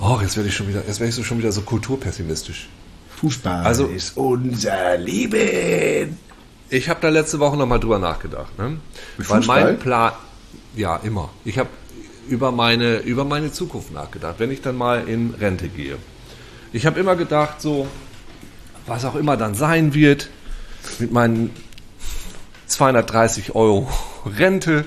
oh, 0.00 0.18
jetzt 0.20 0.36
werde 0.36 0.48
ich 0.50 0.54
schon 0.54 0.68
wieder, 0.68 0.82
jetzt 0.86 1.00
werde 1.00 1.08
ich 1.08 1.14
so 1.14 1.24
schon 1.24 1.38
wieder 1.38 1.50
so 1.52 1.62
kulturpessimistisch. 1.62 2.68
Fußball 3.16 3.64
Also- 3.64 3.86
ist 3.86 4.16
unser 4.16 4.96
Leben. 4.98 6.18
Ich 6.70 6.90
habe 6.90 7.00
da 7.00 7.08
letzte 7.08 7.40
Woche 7.40 7.56
nochmal 7.56 7.80
drüber 7.80 7.98
nachgedacht. 7.98 8.56
Ne? 8.58 8.78
Weil 9.16 9.40
mein 9.46 9.78
Plan, 9.78 10.12
ja, 10.76 10.96
immer. 10.98 11.30
Ich 11.46 11.58
habe 11.58 11.70
über 12.28 12.52
meine, 12.52 12.98
über 12.98 13.24
meine 13.24 13.52
Zukunft 13.52 13.92
nachgedacht, 13.92 14.36
wenn 14.38 14.50
ich 14.50 14.62
dann 14.62 14.76
mal 14.76 15.08
in 15.08 15.34
Rente 15.34 15.68
gehe. 15.68 15.96
Ich 16.72 16.86
habe 16.86 17.00
immer 17.00 17.16
gedacht, 17.16 17.60
so, 17.60 17.86
was 18.86 19.04
auch 19.04 19.14
immer 19.14 19.36
dann 19.36 19.54
sein 19.54 19.94
wird, 19.94 20.28
mit 20.98 21.12
meinen 21.12 21.50
230 22.66 23.54
Euro 23.54 23.88
Rente 24.38 24.84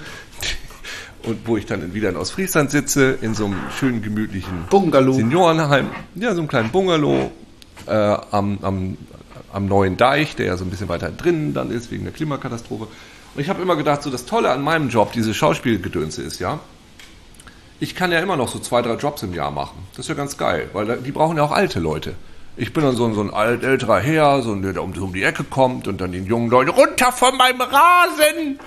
und 1.24 1.48
wo 1.48 1.58
ich 1.58 1.66
dann 1.66 1.94
wieder 1.94 2.10
in 2.10 2.18
Ostfriesland 2.18 2.72
sitze, 2.72 3.18
in 3.22 3.34
so 3.34 3.46
einem 3.46 3.58
schönen, 3.78 4.02
gemütlichen 4.02 4.66
Bungalow. 4.70 5.14
Seniorenheim, 5.14 5.90
ja, 6.16 6.34
so 6.34 6.40
einem 6.40 6.48
kleinen 6.48 6.70
Bungalow 6.70 7.32
äh, 7.88 7.92
am, 7.92 8.60
am, 8.62 8.98
am 9.52 9.66
neuen 9.66 9.98
Deich, 9.98 10.36
der 10.36 10.48
ja 10.48 10.58
so 10.58 10.64
ein 10.64 10.70
bisschen 10.70 10.90
weiter 10.90 11.12
drinnen 11.12 11.54
dann 11.54 11.72
ist, 11.72 11.92
wegen 11.92 12.04
der 12.04 12.14
Klimakatastrophe. 12.14 12.88
Und 13.34 13.42
ich 13.42 13.50
habe 13.50 13.62
immer 13.62 13.76
gedacht, 13.76 14.04
so 14.04 14.10
das 14.10 14.26
Tolle 14.26 14.52
an 14.52 14.62
meinem 14.62 14.90
Job, 14.90 15.14
diese 15.14 15.34
Schauspielgedönse 15.34 16.22
ist, 16.22 16.40
ja, 16.40 16.60
ich 17.82 17.96
kann 17.96 18.12
ja 18.14 18.20
immer 18.20 18.38
noch 18.38 18.48
so 18.48 18.60
zwei, 18.60 18.82
drei 18.82 18.94
Jobs 18.94 19.22
im 19.24 19.34
Jahr 19.34 19.52
machen. 19.52 19.86
Das 19.92 20.06
ist 20.06 20.10
ja 20.10 20.16
ganz 20.16 20.38
geil, 20.38 20.70
weil 20.72 20.98
die 21.00 21.12
brauchen 21.12 21.36
ja 21.36 21.44
auch 21.44 21.52
alte 21.52 21.80
Leute. 21.82 22.14
Ich 22.56 22.72
bin 22.74 22.84
dann 22.84 22.96
so, 22.96 23.06
ein- 23.06 23.14
so 23.14 23.22
ein 23.22 23.34
alt, 23.34 23.64
älterer 23.64 24.00
Herr, 24.00 24.42
so 24.42 24.54
ein, 24.54 24.62
der 24.62 24.82
um, 24.84 24.94
um 24.94 25.14
die 25.14 25.24
Ecke 25.24 25.44
kommt 25.44 25.88
und 25.88 26.00
dann 26.00 26.12
den 26.14 26.26
jungen 26.26 26.50
Leuten 26.50 26.70
runter 26.70 27.12
von 27.12 27.36
meinem 27.38 27.62
Rasen, 27.62 28.60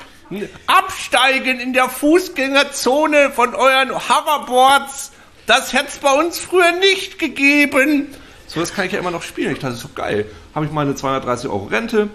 absteigen 0.66 1.60
in 1.60 1.72
der 1.72 1.88
Fußgängerzone 1.88 3.30
von 3.30 3.54
euren 3.54 3.90
Hoverboards. 3.92 5.12
Das 5.46 5.72
hätte 5.72 5.88
es 5.88 5.98
bei 5.98 6.12
uns 6.12 6.38
früher 6.38 6.72
nicht 6.72 7.18
gegeben. 7.18 8.08
So, 8.46 8.60
das 8.60 8.72
kann 8.74 8.86
ich 8.86 8.92
ja 8.92 8.98
immer 8.98 9.10
noch 9.10 9.22
spielen. 9.22 9.52
Ich 9.52 9.58
dachte, 9.58 9.74
das 9.74 9.84
ist 9.84 9.90
doch 9.90 9.94
geil. 9.94 10.26
Habe 10.54 10.66
ich 10.66 10.72
meine 10.72 10.94
230 10.94 11.48
Euro 11.50 11.66
Rente 11.66 12.08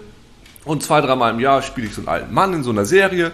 und 0.64 0.82
zwei, 0.82 1.00
dreimal 1.00 1.32
im 1.32 1.40
Jahr 1.40 1.62
spiele 1.62 1.86
ich 1.86 1.94
so 1.94 2.00
einen 2.00 2.08
alten 2.08 2.34
Mann 2.34 2.52
in 2.52 2.62
so 2.64 2.70
einer 2.70 2.84
Serie. 2.84 3.30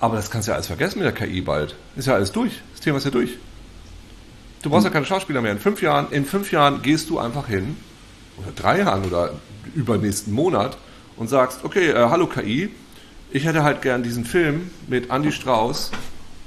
Aber 0.00 0.16
das 0.16 0.30
kannst 0.30 0.46
du 0.46 0.50
ja 0.50 0.54
alles 0.54 0.68
vergessen 0.68 1.00
mit 1.00 1.06
der 1.06 1.12
KI 1.12 1.40
bald. 1.40 1.74
Ist 1.96 2.06
ja 2.06 2.14
alles 2.14 2.32
durch. 2.32 2.52
Das 2.72 2.80
Thema 2.80 2.98
ist 2.98 3.04
ja 3.04 3.10
durch. 3.10 3.38
Du 4.62 4.70
brauchst 4.70 4.84
ja 4.84 4.90
keine 4.90 5.06
Schauspieler 5.06 5.40
mehr. 5.40 5.52
In 5.52 5.58
fünf 5.58 5.82
Jahren, 5.82 6.10
in 6.10 6.24
fünf 6.24 6.52
Jahren 6.52 6.82
gehst 6.82 7.10
du 7.10 7.18
einfach 7.18 7.46
hin, 7.46 7.76
oder 8.38 8.52
drei 8.54 8.78
Jahren 8.78 9.04
oder 9.04 9.32
übernächsten 9.74 10.32
Monat 10.32 10.78
und 11.16 11.28
sagst, 11.28 11.64
okay, 11.64 11.90
äh, 11.90 12.08
hallo 12.10 12.26
KI, 12.26 12.70
ich 13.30 13.44
hätte 13.44 13.62
halt 13.62 13.82
gern 13.82 14.02
diesen 14.02 14.24
Film 14.24 14.70
mit 14.86 15.10
Andy 15.10 15.32
Strauß 15.32 15.90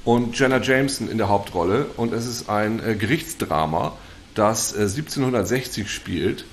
und 0.04 0.38
Jenna 0.38 0.60
Jameson 0.62 1.10
in 1.10 1.18
der 1.18 1.30
Hauptrolle 1.30 1.86
und 1.98 2.14
es 2.14 2.26
ist 2.26 2.50
ein 2.50 2.84
äh, 2.84 2.96
Gerichtsdrama, 2.96 3.94
das 4.34 4.74
äh, 4.74 4.82
1760 4.82 5.90
spielt 5.92 6.46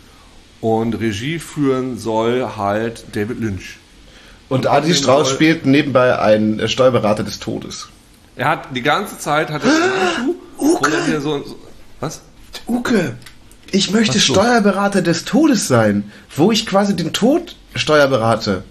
und 0.60 0.94
Regie 0.94 1.38
führen 1.38 1.98
soll 1.98 2.56
halt 2.56 3.06
David 3.12 3.40
Lynch. 3.40 3.78
Und 4.48 4.66
Und 4.66 4.66
Adi 4.66 4.94
Strauß 4.94 5.30
spielt 5.30 5.66
nebenbei 5.66 6.18
einen 6.18 6.58
äh, 6.58 6.68
Steuerberater 6.68 7.22
des 7.22 7.38
Todes. 7.38 7.88
Er 8.36 8.48
hat 8.48 8.68
die 8.74 8.82
ganze 8.82 9.18
Zeit 9.18 9.50
hat 9.50 9.62
er 9.64 9.70
einen 9.70 9.82
Handschuh, 9.82 10.34
wo 10.56 10.86
er 10.86 11.04
hier 11.06 11.20
so, 11.20 11.42
so 11.42 11.58
was? 12.00 12.22
Uke, 12.66 13.16
ich 13.70 13.90
möchte 13.90 14.18
so? 14.18 14.32
Steuerberater 14.32 15.02
des 15.02 15.24
Todes 15.24 15.68
sein, 15.68 16.10
wo 16.34 16.52
ich 16.52 16.66
quasi 16.66 16.96
den 16.96 17.12
Tod 17.12 17.56
steuerberate. 17.74 18.62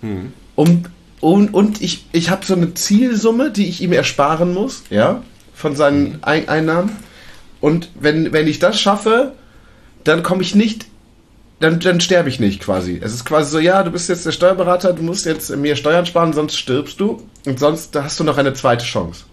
Hm. 0.00 0.32
Um, 0.54 0.84
um, 1.20 1.48
und 1.48 1.82
ich, 1.82 2.06
ich 2.12 2.30
habe 2.30 2.46
so 2.46 2.54
eine 2.54 2.74
Zielsumme, 2.74 3.50
die 3.50 3.68
ich 3.68 3.82
ihm 3.82 3.92
ersparen 3.92 4.54
muss, 4.54 4.84
ja, 4.88 5.22
von 5.54 5.76
seinen 5.76 6.14
Hm. 6.14 6.18
Ein 6.22 6.48
Einnahmen. 6.48 6.96
Und 7.60 7.90
wenn, 7.94 8.32
wenn 8.32 8.46
ich 8.46 8.58
das 8.58 8.80
schaffe, 8.80 9.32
dann 10.04 10.22
komme 10.22 10.42
ich 10.42 10.54
nicht, 10.54 10.86
dann, 11.60 11.80
dann 11.80 12.00
sterbe 12.00 12.28
ich 12.28 12.38
nicht 12.40 12.60
quasi. 12.62 12.98
Es 13.02 13.12
ist 13.14 13.24
quasi 13.24 13.50
so, 13.50 13.58
ja, 13.58 13.82
du 13.82 13.90
bist 13.90 14.08
jetzt 14.08 14.26
der 14.26 14.32
Steuerberater, 14.32 14.92
du 14.92 15.02
musst 15.02 15.24
jetzt 15.26 15.48
mir 15.56 15.74
Steuern 15.76 16.04
sparen, 16.06 16.32
sonst 16.32 16.56
stirbst 16.56 17.00
du. 17.00 17.26
Und 17.46 17.58
sonst 17.58 17.94
hast 17.96 18.20
du 18.20 18.24
noch 18.24 18.36
eine 18.38 18.52
zweite 18.54 18.84
Chance. 18.84 19.24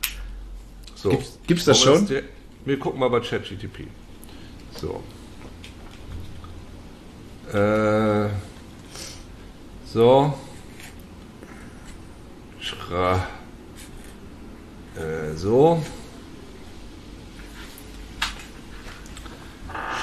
So. 0.95 1.09
Gibt's- 1.09 1.39
gibt's 1.47 1.65
das 1.65 1.81
schon? 1.81 2.05
die- 2.07 2.21
Wir 2.65 2.79
gucken 2.79 2.99
mal 2.99 3.09
bei 3.09 3.19
ChatGTP. 3.19 3.87
So. 4.79 5.03
Äh, 7.57 8.29
so. 9.91 10.33
Schra. 12.61 13.27
Äh, 14.95 15.35
so. 15.35 15.83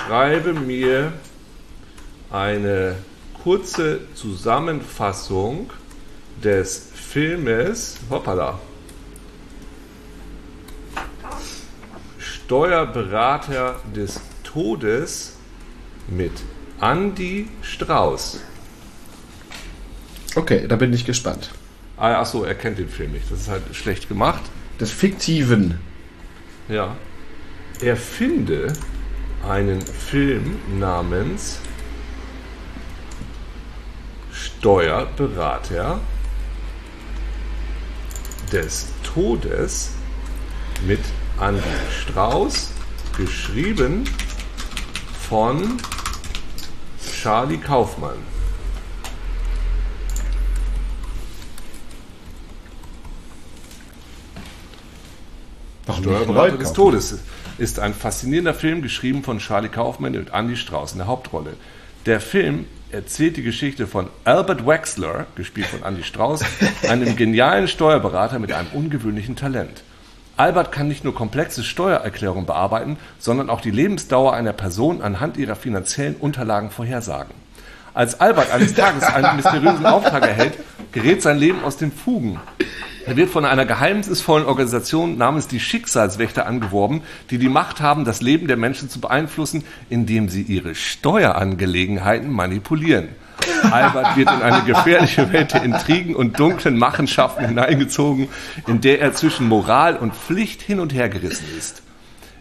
Schreibe 0.06 0.52
mir 0.52 1.12
eine 2.30 2.96
kurze 3.42 4.00
Zusammenfassung 4.14 5.70
des 6.42 6.90
Filmes. 6.94 7.98
Hoppala. 8.08 8.58
Steuerberater 12.18 13.80
des 13.94 14.20
Todes 14.42 15.36
mit 16.08 16.32
Andy 16.80 17.48
Strauß. 17.62 18.40
Okay, 20.34 20.66
da 20.68 20.76
bin 20.76 20.92
ich 20.92 21.04
gespannt. 21.04 21.50
Ah, 21.96 22.20
ach 22.20 22.26
so, 22.26 22.44
er 22.44 22.54
kennt 22.54 22.78
den 22.78 22.88
Film 22.88 23.12
nicht. 23.12 23.30
Das 23.30 23.40
ist 23.40 23.48
halt 23.48 23.62
schlecht 23.72 24.08
gemacht. 24.08 24.42
Des 24.80 24.90
Fiktiven. 24.90 25.78
Ja. 26.68 26.96
Er 27.80 27.96
finde 27.96 28.72
einen 29.46 29.80
Film 29.80 30.56
namens 30.78 31.60
Steuerberater 34.60 36.00
des 38.52 38.88
Todes 39.02 39.92
mit 40.86 41.00
Andy 41.40 41.62
Strauß, 42.02 42.70
geschrieben 43.16 44.04
von 45.30 45.78
Charlie 47.22 47.56
Kaufmann. 47.56 48.18
Warum 55.86 56.02
Steuerberater 56.02 56.58
des 56.58 56.74
Todes 56.74 57.18
ist 57.56 57.78
ein 57.78 57.94
faszinierender 57.94 58.52
Film, 58.52 58.82
geschrieben 58.82 59.24
von 59.24 59.38
Charlie 59.38 59.70
Kaufman 59.70 60.18
und 60.18 60.34
Andy 60.34 60.56
Strauß 60.56 60.92
in 60.92 60.98
der 60.98 61.06
Hauptrolle. 61.06 61.56
Der 62.04 62.20
Film 62.20 62.66
erzählt 62.92 63.36
die 63.36 63.42
Geschichte 63.42 63.86
von 63.86 64.08
Albert 64.24 64.66
Wexler, 64.66 65.26
gespielt 65.36 65.66
von 65.66 65.82
Andy 65.82 66.02
Strauß, 66.02 66.42
einem 66.88 67.16
genialen 67.16 67.68
Steuerberater 67.68 68.38
mit 68.38 68.52
einem 68.52 68.68
ungewöhnlichen 68.72 69.36
Talent. 69.36 69.82
Albert 70.36 70.72
kann 70.72 70.88
nicht 70.88 71.04
nur 71.04 71.14
komplexe 71.14 71.62
Steuererklärungen 71.62 72.46
bearbeiten, 72.46 72.96
sondern 73.18 73.50
auch 73.50 73.60
die 73.60 73.70
Lebensdauer 73.70 74.32
einer 74.32 74.52
Person 74.52 75.02
anhand 75.02 75.36
ihrer 75.36 75.54
finanziellen 75.54 76.16
Unterlagen 76.16 76.70
vorhersagen. 76.70 77.34
Als 77.92 78.20
Albert 78.20 78.52
eines 78.52 78.74
Tages 78.74 79.02
einen 79.04 79.36
mysteriösen 79.36 79.84
Auftrag 79.84 80.22
erhält, 80.22 80.54
gerät 80.92 81.22
sein 81.22 81.38
Leben 81.38 81.62
aus 81.64 81.76
den 81.76 81.92
Fugen. 81.92 82.40
Er 83.06 83.16
wird 83.16 83.30
von 83.30 83.44
einer 83.44 83.64
geheimnisvollen 83.64 84.46
Organisation 84.46 85.16
namens 85.16 85.48
die 85.48 85.60
Schicksalswächter 85.60 86.46
angeworben, 86.46 87.02
die 87.30 87.38
die 87.38 87.48
Macht 87.48 87.80
haben, 87.80 88.04
das 88.04 88.20
Leben 88.20 88.46
der 88.46 88.56
Menschen 88.56 88.90
zu 88.90 89.00
beeinflussen, 89.00 89.64
indem 89.88 90.28
sie 90.28 90.42
ihre 90.42 90.74
Steuerangelegenheiten 90.74 92.30
manipulieren. 92.30 93.08
Albert 93.70 94.16
wird 94.16 94.30
in 94.30 94.42
eine 94.42 94.62
gefährliche 94.64 95.32
Welt 95.32 95.54
der 95.54 95.62
Intrigen 95.62 96.14
und 96.14 96.38
dunklen 96.38 96.78
Machenschaften 96.78 97.46
hineingezogen, 97.46 98.28
in 98.66 98.80
der 98.80 99.00
er 99.00 99.14
zwischen 99.14 99.48
Moral 99.48 99.96
und 99.96 100.14
Pflicht 100.14 100.60
hin 100.60 100.78
und 100.78 100.92
her 100.92 101.08
gerissen 101.08 101.46
ist. 101.56 101.82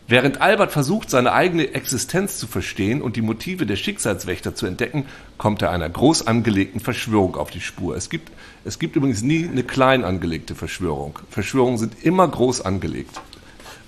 Während 0.09 0.41
Albert 0.41 0.71
versucht, 0.71 1.11
seine 1.11 1.33
eigene 1.33 1.73
Existenz 1.75 2.39
zu 2.39 2.47
verstehen 2.47 3.01
und 3.03 3.15
die 3.15 3.21
Motive 3.21 3.67
der 3.67 3.75
Schicksalswächter 3.75 4.55
zu 4.55 4.65
entdecken, 4.65 5.05
kommt 5.37 5.61
er 5.61 5.69
einer 5.69 5.87
groß 5.87 6.25
angelegten 6.25 6.79
Verschwörung 6.81 7.35
auf 7.35 7.51
die 7.51 7.61
Spur. 7.61 7.95
Es 7.95 8.09
gibt, 8.09 8.31
es 8.65 8.79
gibt 8.79 8.95
übrigens 8.95 9.21
nie 9.21 9.47
eine 9.47 9.61
klein 9.63 10.03
angelegte 10.03 10.55
Verschwörung. 10.55 11.19
Verschwörungen 11.29 11.77
sind 11.77 11.93
immer 12.03 12.27
groß 12.27 12.61
angelegt. 12.61 13.21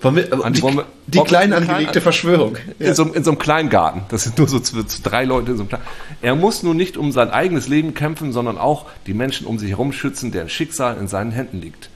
Wir, 0.04 0.32
Andi, 0.44 0.62
die 0.62 0.68
wir- 0.68 0.86
die 1.08 1.20
klein 1.20 1.54
angelegte 1.54 2.02
Verschwörung. 2.02 2.58
In, 2.80 2.94
so, 2.96 3.04
einem- 3.04 3.14
in 3.16 3.24
so 3.24 3.32
einem 3.32 3.40
Kleingarten. 3.40 4.02
Das 4.10 4.24
sind 4.24 4.38
nur 4.38 4.48
so 4.48 4.60
drei 5.04 5.26
Leute 5.26 5.52
in 5.52 5.58
so 5.58 5.64
einem 5.64 5.70
Klein. 5.70 5.82
Er 6.22 6.36
muss 6.36 6.62
nun 6.64 6.78
nicht 6.78 6.98
um 6.98 7.12
sein 7.12 7.30
eigenes 7.32 7.68
Leben 7.68 7.94
kämpfen, 7.96 8.32
sondern 8.32 8.58
auch 8.60 8.86
die 9.08 9.14
Menschen 9.16 9.46
um 9.48 9.58
sich 9.60 9.70
herum 9.70 9.92
schützen, 9.92 10.32
deren 10.32 10.50
Schicksal 10.50 10.98
in 10.98 11.08
seinen 11.08 11.32
Händen 11.32 11.62
liegt. 11.62 11.90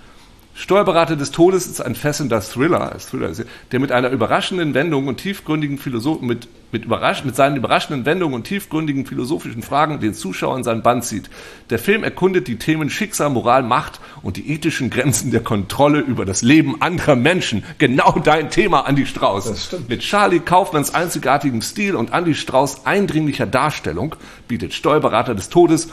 Steuerberater 0.57 1.17
des 1.17 1.31
Todes 1.31 1.67
ist 1.67 1.81
ein 1.81 1.95
fesselnder 1.95 2.39
Thriller, 2.39 2.97
Thriller 2.97 3.37
er, 3.37 3.45
der 3.73 3.79
mit 3.81 3.91
einer 3.91 4.09
überraschenden 4.09 4.73
Wendung 4.73 5.07
und 5.07 5.17
tiefgründigen 5.17 5.77
Philosoph 5.77 6.21
mit, 6.21 6.47
mit, 6.71 6.85
überrasch 6.85 7.25
mit 7.25 7.35
seinen 7.35 7.57
überraschenden 7.57 8.05
Wendungen 8.05 8.35
und 8.35 8.45
tiefgründigen 8.45 9.05
philosophischen 9.05 9.63
Fragen 9.63 9.99
den 9.99 10.13
Zuschauer 10.13 10.55
in 10.55 10.63
seinen 10.63 10.81
Bann 10.81 11.01
zieht. 11.01 11.29
Der 11.69 11.77
Film 11.77 12.05
erkundet 12.05 12.47
die 12.47 12.55
Themen 12.55 12.89
Schicksal, 12.89 13.31
Moral, 13.31 13.63
Macht 13.63 13.99
und 14.23 14.37
die 14.37 14.49
ethischen 14.49 14.89
Grenzen 14.89 15.29
der 15.31 15.41
Kontrolle 15.41 15.99
über 15.99 16.23
das 16.23 16.41
Leben 16.41 16.81
anderer 16.81 17.17
Menschen. 17.17 17.65
Genau 17.77 18.17
dein 18.23 18.49
Thema, 18.49 18.85
Andy 18.87 19.05
Strauß. 19.05 19.75
Mit 19.89 20.03
Charlie 20.03 20.39
Kaufmanns 20.39 20.93
einzigartigem 20.93 21.61
Stil 21.61 21.97
und 21.97 22.13
Andy 22.13 22.33
Strauß 22.33 22.85
eindringlicher 22.85 23.45
Darstellung 23.45 24.15
bietet 24.47 24.73
Steuerberater 24.73 25.35
des 25.35 25.49
Todes 25.49 25.89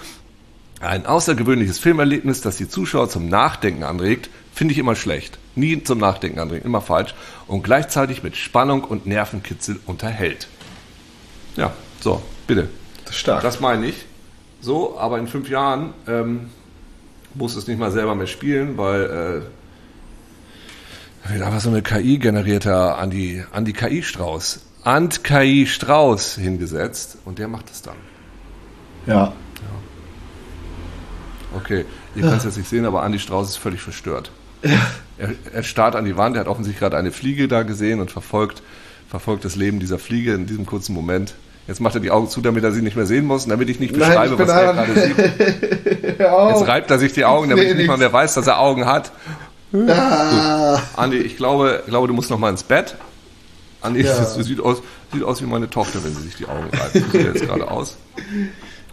ein 0.83 1.07
außergewöhnliches 1.07 1.79
Filmerlebnis, 1.79 2.41
das 2.41 2.57
die 2.57 2.69
Zuschauer 2.69 3.09
zum 3.09 3.29
Nachdenken 3.29 3.85
anregt, 3.85 4.31
finde 4.53 4.73
ich 4.73 4.79
immer 4.79 4.97
schlecht. 4.97 5.39
Nie 5.55 5.83
zum 5.83 5.99
Nachdenken 5.99 6.41
anregen, 6.41 6.65
immer 6.65 6.81
falsch. 6.81 7.15
Und 7.47 7.63
gleichzeitig 7.63 8.23
mit 8.23 8.37
Spannung 8.37 8.85
und 8.85 9.07
Nervenkitzel 9.07 9.81
unterhält. 9.87 10.49
Ja, 11.57 11.73
so, 12.01 12.23
bitte. 12.47 12.69
Das 13.05 13.15
ist 13.15 13.21
stark. 13.21 13.43
Das 13.43 13.61
meine 13.61 13.87
ich. 13.87 14.07
So, 14.61 14.99
aber 14.99 15.19
in 15.19 15.27
fünf 15.27 15.49
Jahren 15.49 15.93
ähm, 16.07 16.51
muss 17.35 17.57
es 17.57 17.67
nicht 17.67 17.79
mal 17.79 17.91
selber 17.91 18.15
mehr 18.15 18.27
spielen, 18.27 18.77
weil 18.77 19.03
äh, 19.03 19.43
da 21.25 21.35
wird 21.35 21.43
einfach 21.43 21.61
so 21.61 21.71
eine 21.71 21.83
KI-generierter 21.83 22.99
an 22.99 23.11
die, 23.11 23.45
an 23.53 23.65
die 23.65 23.73
KI-Strauß, 23.73 24.67
Ant 24.85 25.23
KI 25.23 25.67
Strauß 25.67 26.35
hingesetzt 26.35 27.19
und 27.25 27.39
der 27.39 27.47
macht 27.47 27.71
es 27.71 27.83
dann. 27.83 27.97
ja. 29.07 29.33
Okay, 31.57 31.85
ihr 32.15 32.23
könnt 32.23 32.39
es 32.39 32.45
jetzt 32.45 32.57
nicht 32.57 32.69
sehen, 32.69 32.85
aber 32.85 33.03
Andi 33.03 33.19
Strauß 33.19 33.49
ist 33.49 33.57
völlig 33.57 33.81
verstört. 33.81 34.31
Er, 35.19 35.31
er 35.53 35.63
starrt 35.63 35.97
an 35.97 36.05
die 36.05 36.17
Wand, 36.17 36.37
er 36.37 36.41
hat 36.41 36.49
offensichtlich 36.49 36.81
gerade 36.81 36.97
eine 36.97 37.13
Fliege 37.13 37.49
da 37.49 37.63
gesehen 37.63 38.01
und 38.01 38.11
verfolgt, 38.11 38.63
verfolgt 39.09 39.45
das 39.45 39.57
Leben 39.57 39.81
dieser 39.81 39.99
Fliege 39.99 40.35
in 40.35 40.47
diesem 40.47 40.67
kurzen 40.67 40.95
Moment. 40.95 41.35
Jetzt 41.69 41.81
macht 41.81 41.95
er 41.95 42.01
die 42.01 42.11
Augen 42.11 42.29
zu, 42.29 42.41
damit 42.41 42.65
er 42.65 42.73
sie 42.73 42.83
nicht 42.83 42.97
mehr 42.97 43.07
sehen 43.07 43.25
muss 43.25 43.45
und 43.45 43.51
damit 43.51 43.69
ich 43.69 43.79
nicht 43.79 43.95
Nein, 43.97 44.09
beschreibe, 44.09 44.33
ich 44.33 44.39
bin 44.39 44.49
was 44.49 44.55
er 44.55 44.73
gerade 44.73 45.01
sieht. 45.01 45.19
Jetzt 46.19 46.67
reibt 46.67 46.91
er 46.91 46.99
sich 46.99 47.13
die 47.13 47.25
Augen, 47.25 47.51
damit 47.51 47.67
sehe 47.67 47.77
nicht 47.77 47.87
mal 47.87 47.97
mehr 47.99 48.13
weiß, 48.13 48.35
dass 48.35 48.47
er 48.47 48.59
Augen 48.59 48.87
hat. 48.87 49.13
Ah. 49.89 50.81
Andi, 50.97 51.19
ich 51.19 51.37
glaube, 51.37 51.83
glaube, 51.87 52.09
du 52.09 52.15
musst 52.15 52.31
noch 52.31 52.39
mal 52.39 52.51
ins 52.51 52.63
Bett. 52.63 52.97
Andi, 53.81 54.03
Ja. 54.03 54.17
das 54.17 54.35
sieht 54.45 54.61
aus, 54.61 54.83
sieht 55.13 55.23
aus 55.23 55.41
wie 55.41 55.47
meine 55.47 55.71
Tochter, 55.71 56.03
wenn 56.05 56.15
sie 56.15 56.23
sich 56.23 56.37
die 56.37 56.47
Augen 56.47 56.69
reibt. 56.73 56.93
So 56.95 57.01
sieht 57.19 57.35
jetzt 57.35 57.47
gerade 57.47 57.71
aus. 57.71 57.97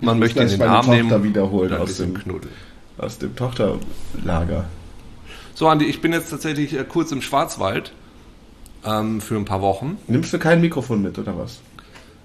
Man 0.01 0.19
möchte 0.19 0.39
ihn 0.41 0.49
in 0.49 0.59
den 0.59 0.69
Arm 0.69 0.85
Tochter 0.85 0.91
nehmen 0.97 1.23
wiederholen 1.23 1.73
ein 1.73 1.81
aus 1.81 1.97
dem- 1.97 2.13
knuddeln. 2.13 2.53
Aus 2.97 3.17
dem 3.17 3.35
Tochterlager. 3.35 4.65
So, 5.55 5.67
Andi, 5.67 5.85
ich 5.85 6.01
bin 6.01 6.11
jetzt 6.13 6.29
tatsächlich 6.29 6.73
äh, 6.77 6.83
kurz 6.87 7.11
im 7.11 7.21
Schwarzwald 7.21 7.91
ähm, 8.85 9.21
für 9.21 9.35
ein 9.35 9.45
paar 9.45 9.61
Wochen. 9.61 9.97
Nimmst 10.07 10.33
du 10.33 10.39
kein 10.39 10.61
Mikrofon 10.61 11.01
mit, 11.01 11.17
oder 11.17 11.37
was? 11.37 11.59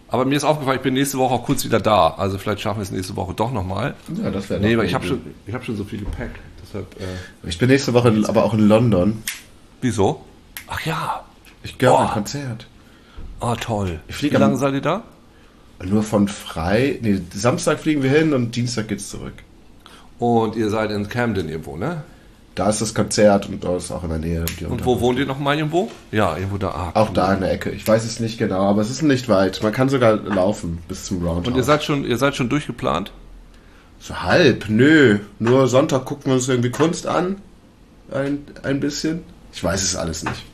Aber 0.08 0.24
mir 0.24 0.36
ist 0.36 0.44
aufgefallen, 0.44 0.76
ich 0.78 0.82
bin 0.82 0.94
nächste 0.94 1.18
Woche 1.18 1.34
auch 1.34 1.44
kurz 1.44 1.64
wieder 1.64 1.80
da. 1.80 2.10
Also 2.16 2.38
vielleicht 2.38 2.60
schaffen 2.60 2.78
wir 2.78 2.82
es 2.82 2.92
nächste 2.92 3.16
Woche 3.16 3.34
doch 3.34 3.50
nochmal. 3.52 3.94
Ja, 4.22 4.30
das 4.30 4.48
wäre 4.50 4.60
Nee, 4.60 4.74
aber 4.74 4.84
ich 4.84 4.94
habe 4.94 5.04
schon, 5.06 5.20
ich 5.46 5.54
hab 5.54 5.64
schon 5.64 5.76
so 5.76 5.82
viel 5.84 6.00
Gepäck. 6.00 6.30
Deshalb, 6.62 6.86
äh, 7.00 7.48
Ich 7.48 7.58
bin 7.58 7.68
nächste 7.68 7.92
Woche 7.94 8.12
aber 8.28 8.44
auch 8.44 8.54
in 8.54 8.68
London. 8.68 9.22
wieso? 9.80 10.24
Ach 10.68 10.80
ja. 10.86 11.24
Ich 11.64 11.78
glaube, 11.78 12.02
ein 12.02 12.08
Oh. 12.10 12.14
Konzert. 12.14 12.66
Ah, 13.40 13.56
toll. 13.56 13.98
Wie 14.20 14.28
lange 14.28 14.56
seid 14.56 14.74
ihr 14.74 14.80
da? 14.80 15.02
Nur 15.82 16.02
von 16.02 16.28
frei. 16.28 16.98
Nee, 17.02 17.20
Samstag 17.34 17.80
fliegen 17.80 18.02
wir 18.02 18.10
hin 18.10 18.32
und 18.32 18.54
Dienstag 18.56 18.88
geht's 18.88 19.08
zurück. 19.08 19.34
Und 20.18 20.56
ihr 20.56 20.70
seid 20.70 20.90
in 20.90 21.08
Camden 21.08 21.48
irgendwo, 21.48 21.76
ne? 21.76 22.04
Da 22.54 22.68
ist 22.68 22.80
das 22.80 22.94
Konzert 22.94 23.48
und 23.48 23.64
da 23.64 23.76
ist 23.76 23.90
auch 23.90 24.04
in 24.04 24.10
der 24.10 24.18
Nähe. 24.18 24.44
Und 24.68 24.86
wo 24.86 25.00
wohnt 25.00 25.18
ihr 25.18 25.26
nochmal 25.26 25.56
irgendwo? 25.56 25.90
Ja, 26.12 26.36
irgendwo 26.36 26.56
da. 26.56 26.68
Ah, 26.70 26.90
Auch 26.94 27.08
cool. 27.08 27.14
da 27.14 27.34
in 27.34 27.40
der 27.40 27.50
Ecke. 27.50 27.70
Ich 27.70 27.86
weiß 27.86 28.04
es 28.04 28.20
nicht 28.20 28.38
genau, 28.38 28.62
aber 28.62 28.80
es 28.80 28.90
ist 28.90 29.02
nicht 29.02 29.28
weit. 29.28 29.60
Man 29.64 29.72
kann 29.72 29.88
sogar 29.88 30.14
laufen 30.14 30.78
bis 30.86 31.04
zum 31.06 31.18
Roundhouse. 31.26 31.48
Und 31.48 31.56
ihr 31.56 31.64
seid 31.64 31.82
schon, 31.82 32.04
ihr 32.04 32.16
seid 32.16 32.36
schon 32.36 32.48
durchgeplant? 32.48 33.12
so 33.98 34.22
halb? 34.22 34.68
Nö. 34.68 35.18
Nur 35.38 35.66
Sonntag 35.66 36.04
gucken 36.04 36.26
wir 36.26 36.34
uns 36.34 36.48
irgendwie 36.48 36.70
Kunst 36.70 37.06
an. 37.06 37.36
Ein, 38.12 38.44
ein 38.62 38.78
bisschen. 38.78 39.22
Ich 39.52 39.64
weiß 39.64 39.82
es 39.82 39.96
alles 39.96 40.24
nicht. 40.24 40.44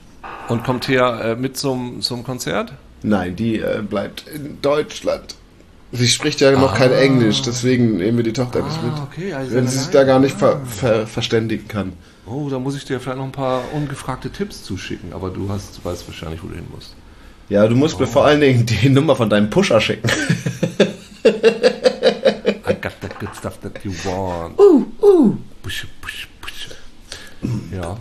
Und 0.48 0.64
kommt 0.64 0.88
her 0.88 1.20
äh, 1.22 1.36
mit 1.36 1.56
zum, 1.56 2.00
zum 2.00 2.22
Konzert? 2.22 2.72
Nein, 3.02 3.36
die 3.36 3.58
äh, 3.58 3.82
bleibt 3.82 4.26
in 4.28 4.60
Deutschland. 4.60 5.34
Sie 5.92 6.06
spricht 6.06 6.40
ja 6.40 6.52
noch 6.52 6.74
kein 6.74 6.92
Englisch, 6.92 7.42
deswegen 7.42 7.96
nehmen 7.96 8.18
wir 8.18 8.24
die 8.24 8.32
Tochter 8.32 8.62
nicht 8.62 8.82
mit. 8.82 8.92
Ah, 8.92 9.08
okay, 9.10 9.32
also 9.32 9.54
Wenn 9.54 9.66
sie 9.66 9.78
sich 9.78 9.88
da 9.88 10.04
gar 10.04 10.20
nicht 10.20 10.38
ver 10.38 10.60
ver 10.64 11.06
verständigen 11.06 11.66
kann. 11.66 11.94
Oh, 12.26 12.48
da 12.48 12.60
muss 12.60 12.76
ich 12.76 12.84
dir 12.84 13.00
vielleicht 13.00 13.18
noch 13.18 13.24
ein 13.24 13.32
paar 13.32 13.64
ungefragte 13.72 14.30
Tipps 14.30 14.62
zuschicken, 14.62 15.12
aber 15.12 15.30
du 15.30 15.48
hast, 15.48 15.78
du 15.78 15.84
weißt 15.84 16.06
wahrscheinlich, 16.06 16.44
wo 16.44 16.46
du 16.46 16.54
hin 16.54 16.66
musst. 16.72 16.94
Ja, 17.48 17.66
du 17.66 17.74
musst 17.74 17.98
mir 17.98 18.06
vor 18.06 18.24
allen 18.24 18.40
Dingen 18.40 18.64
die 18.66 18.88
Nummer 18.88 19.16
von 19.16 19.28
deinem 19.28 19.50
Pusher 19.50 19.80
schicken. 19.80 20.08
I 21.24 22.74
got 22.80 23.00
that 23.00 23.18
good 23.18 23.34
stuff 23.36 23.58
that 23.58 23.84
you 23.84 23.92
want. 24.04 24.56
Uh, 24.60 24.84
uh. 25.02 25.36
Push, 25.62 25.86
push, 26.00 26.28
push. 26.40 26.68
Ja, 27.72 27.96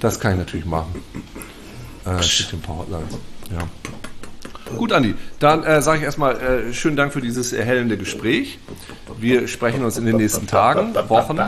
das 0.00 0.18
kann 0.18 0.32
ich 0.32 0.38
natürlich 0.38 0.66
machen. 0.66 1.02
Äh, 2.06 2.14
mit 2.14 2.52
den 2.52 2.60
Powerlines. 2.60 3.18
Ja. 3.50 3.58
Gut, 4.76 4.92
Andi, 4.92 5.14
dann 5.38 5.64
äh, 5.64 5.80
sage 5.80 5.98
ich 5.98 6.04
erstmal 6.04 6.36
äh, 6.36 6.72
schönen 6.74 6.96
Dank 6.96 7.12
für 7.12 7.20
dieses 7.22 7.52
erhellende 7.52 7.96
Gespräch. 7.96 8.58
Wir 9.18 9.48
sprechen 9.48 9.82
uns 9.82 9.96
in 9.96 10.04
den 10.04 10.16
nächsten 10.16 10.46
Tagen, 10.46 10.94
Wochen. 11.08 11.38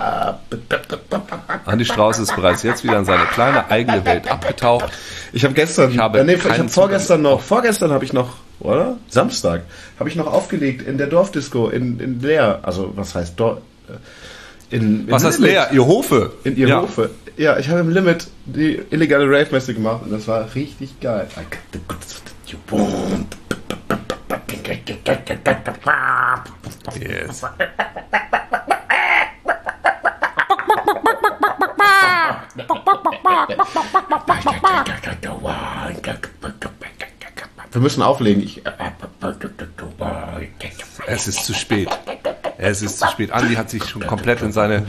Andi 1.67 1.85
Strauß 1.85 2.19
ist 2.19 2.35
bereits 2.35 2.63
jetzt 2.63 2.83
wieder 2.83 2.99
in 2.99 3.05
seine 3.05 3.25
kleine 3.27 3.71
eigene 3.71 4.05
Welt 4.07 4.31
abgetaucht. 4.31 4.91
Ich 5.33 5.45
habe 5.45 5.55
gestern, 5.55 5.91
Ich 5.91 5.99
habe 5.99 6.21
äh, 6.21 6.25
nee, 6.25 6.35
ich 6.35 6.45
habe 6.45 6.69
vorgestern 6.69 7.23
noch, 7.23 7.41
vorgestern 7.41 7.91
habe 7.93 8.05
ich 8.05 8.13
noch, 8.13 8.37
oder? 8.61 8.97
Samstag 9.09 9.63
habe 9.99 10.09
ich 10.09 10.17
noch 10.17 10.27
aufgelegt 10.27 10.87
in 10.87 10.97
der 10.97 11.07
Dorfdisco 11.07 11.69
in, 11.69 12.01
in 12.01 12.21
Leer. 12.21 12.61
Also 12.63 12.93
was 12.97 13.15
heißt 13.15 13.39
Dorf? 13.39 13.59
In, 14.71 15.01
in 15.01 15.11
Was 15.11 15.25
heißt 15.25 15.41
leer? 15.41 15.69
Ihr 15.73 15.87
Hofe. 15.87 16.33
In 16.45 16.57
ihr 16.57 16.69
ja. 16.69 16.83
Hofe. 16.83 17.11
Ja, 17.37 17.59
ich 17.59 17.69
habe 17.69 17.81
im 17.81 17.91
Limit 17.91 18.29
die 18.45 18.81
illegale 18.91 19.25
Rave-Messe 19.27 19.75
gemacht 19.75 20.03
und 20.05 20.13
das 20.13 20.29
war 20.29 20.55
richtig 20.55 21.01
geil. 21.01 21.27
I 21.37 21.41
got 21.41 21.59
the 21.73 21.81
goods 21.89 22.23
that 22.23 22.53
you 22.53 22.59
want. 22.71 23.37
Yes. 26.99 27.45
Wir 37.73 37.81
müssen 37.81 38.03
auflegen. 38.03 38.43
Ich, 38.43 38.63
Es 41.07 41.29
ist 41.29 41.45
zu 41.45 41.55
spät. 41.55 41.89
Es 42.59 42.83
ist 42.83 42.99
zu 42.99 43.07
spät. 43.09 43.31
Andi 43.33 43.55
hat 43.55 43.71
sich 43.71 43.85
schon 43.85 44.05
komplett 44.07 44.43
in 44.43 44.53
seine 44.53 44.85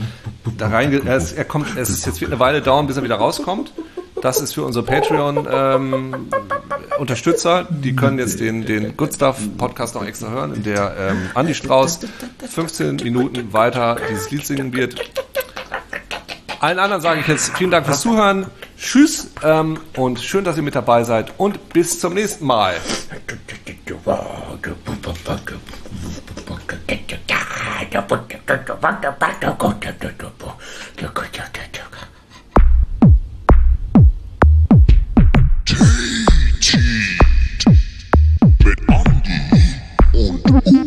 da 0.58 0.68
reinge. 0.68 1.00
Er, 1.04 1.16
ist, 1.16 1.32
er 1.32 1.44
kommt. 1.44 1.76
Es 1.76 1.90
ist 1.90 2.06
jetzt 2.06 2.20
wird 2.20 2.30
eine 2.32 2.40
Weile 2.40 2.60
dauern, 2.60 2.86
bis 2.86 2.96
er 2.96 3.04
wieder 3.04 3.16
rauskommt. 3.16 3.72
Das 4.20 4.40
ist 4.40 4.54
für 4.54 4.62
unsere 4.62 4.84
Patreon-Unterstützer. 4.84 7.66
Die 7.70 7.96
können 7.96 8.18
jetzt 8.18 8.40
den, 8.40 8.66
den 8.66 8.96
Good 8.96 9.14
Stuff 9.14 9.38
Podcast 9.58 9.94
noch 9.94 10.04
extra 10.04 10.30
hören, 10.30 10.54
in 10.54 10.62
der 10.62 10.94
ähm, 10.98 11.30
Andi 11.34 11.54
Strauß 11.54 12.00
15 12.48 12.96
Minuten 12.96 13.52
weiter 13.52 13.98
dieses 14.10 14.30
Lied 14.30 14.46
singen 14.46 14.72
wird. 14.72 14.94
Allen 16.60 16.78
anderen 16.78 17.02
sage 17.02 17.20
ich 17.20 17.26
jetzt 17.26 17.56
vielen 17.56 17.72
Dank 17.72 17.86
fürs 17.86 18.02
Zuhören. 18.02 18.46
Tschüss 18.82 19.28
ähm, 19.44 19.78
und 19.96 20.18
schön, 20.18 20.42
dass 20.42 20.56
ihr 20.56 20.64
mit 20.64 20.74
dabei 20.74 21.04
seid 21.04 21.32
und 21.38 21.68
bis 21.68 22.00
zum 22.00 22.14
nächsten 22.14 22.44
Mal. 22.44 22.74
Mit 23.12 23.28
Andy 40.12 40.52
und 40.64 40.81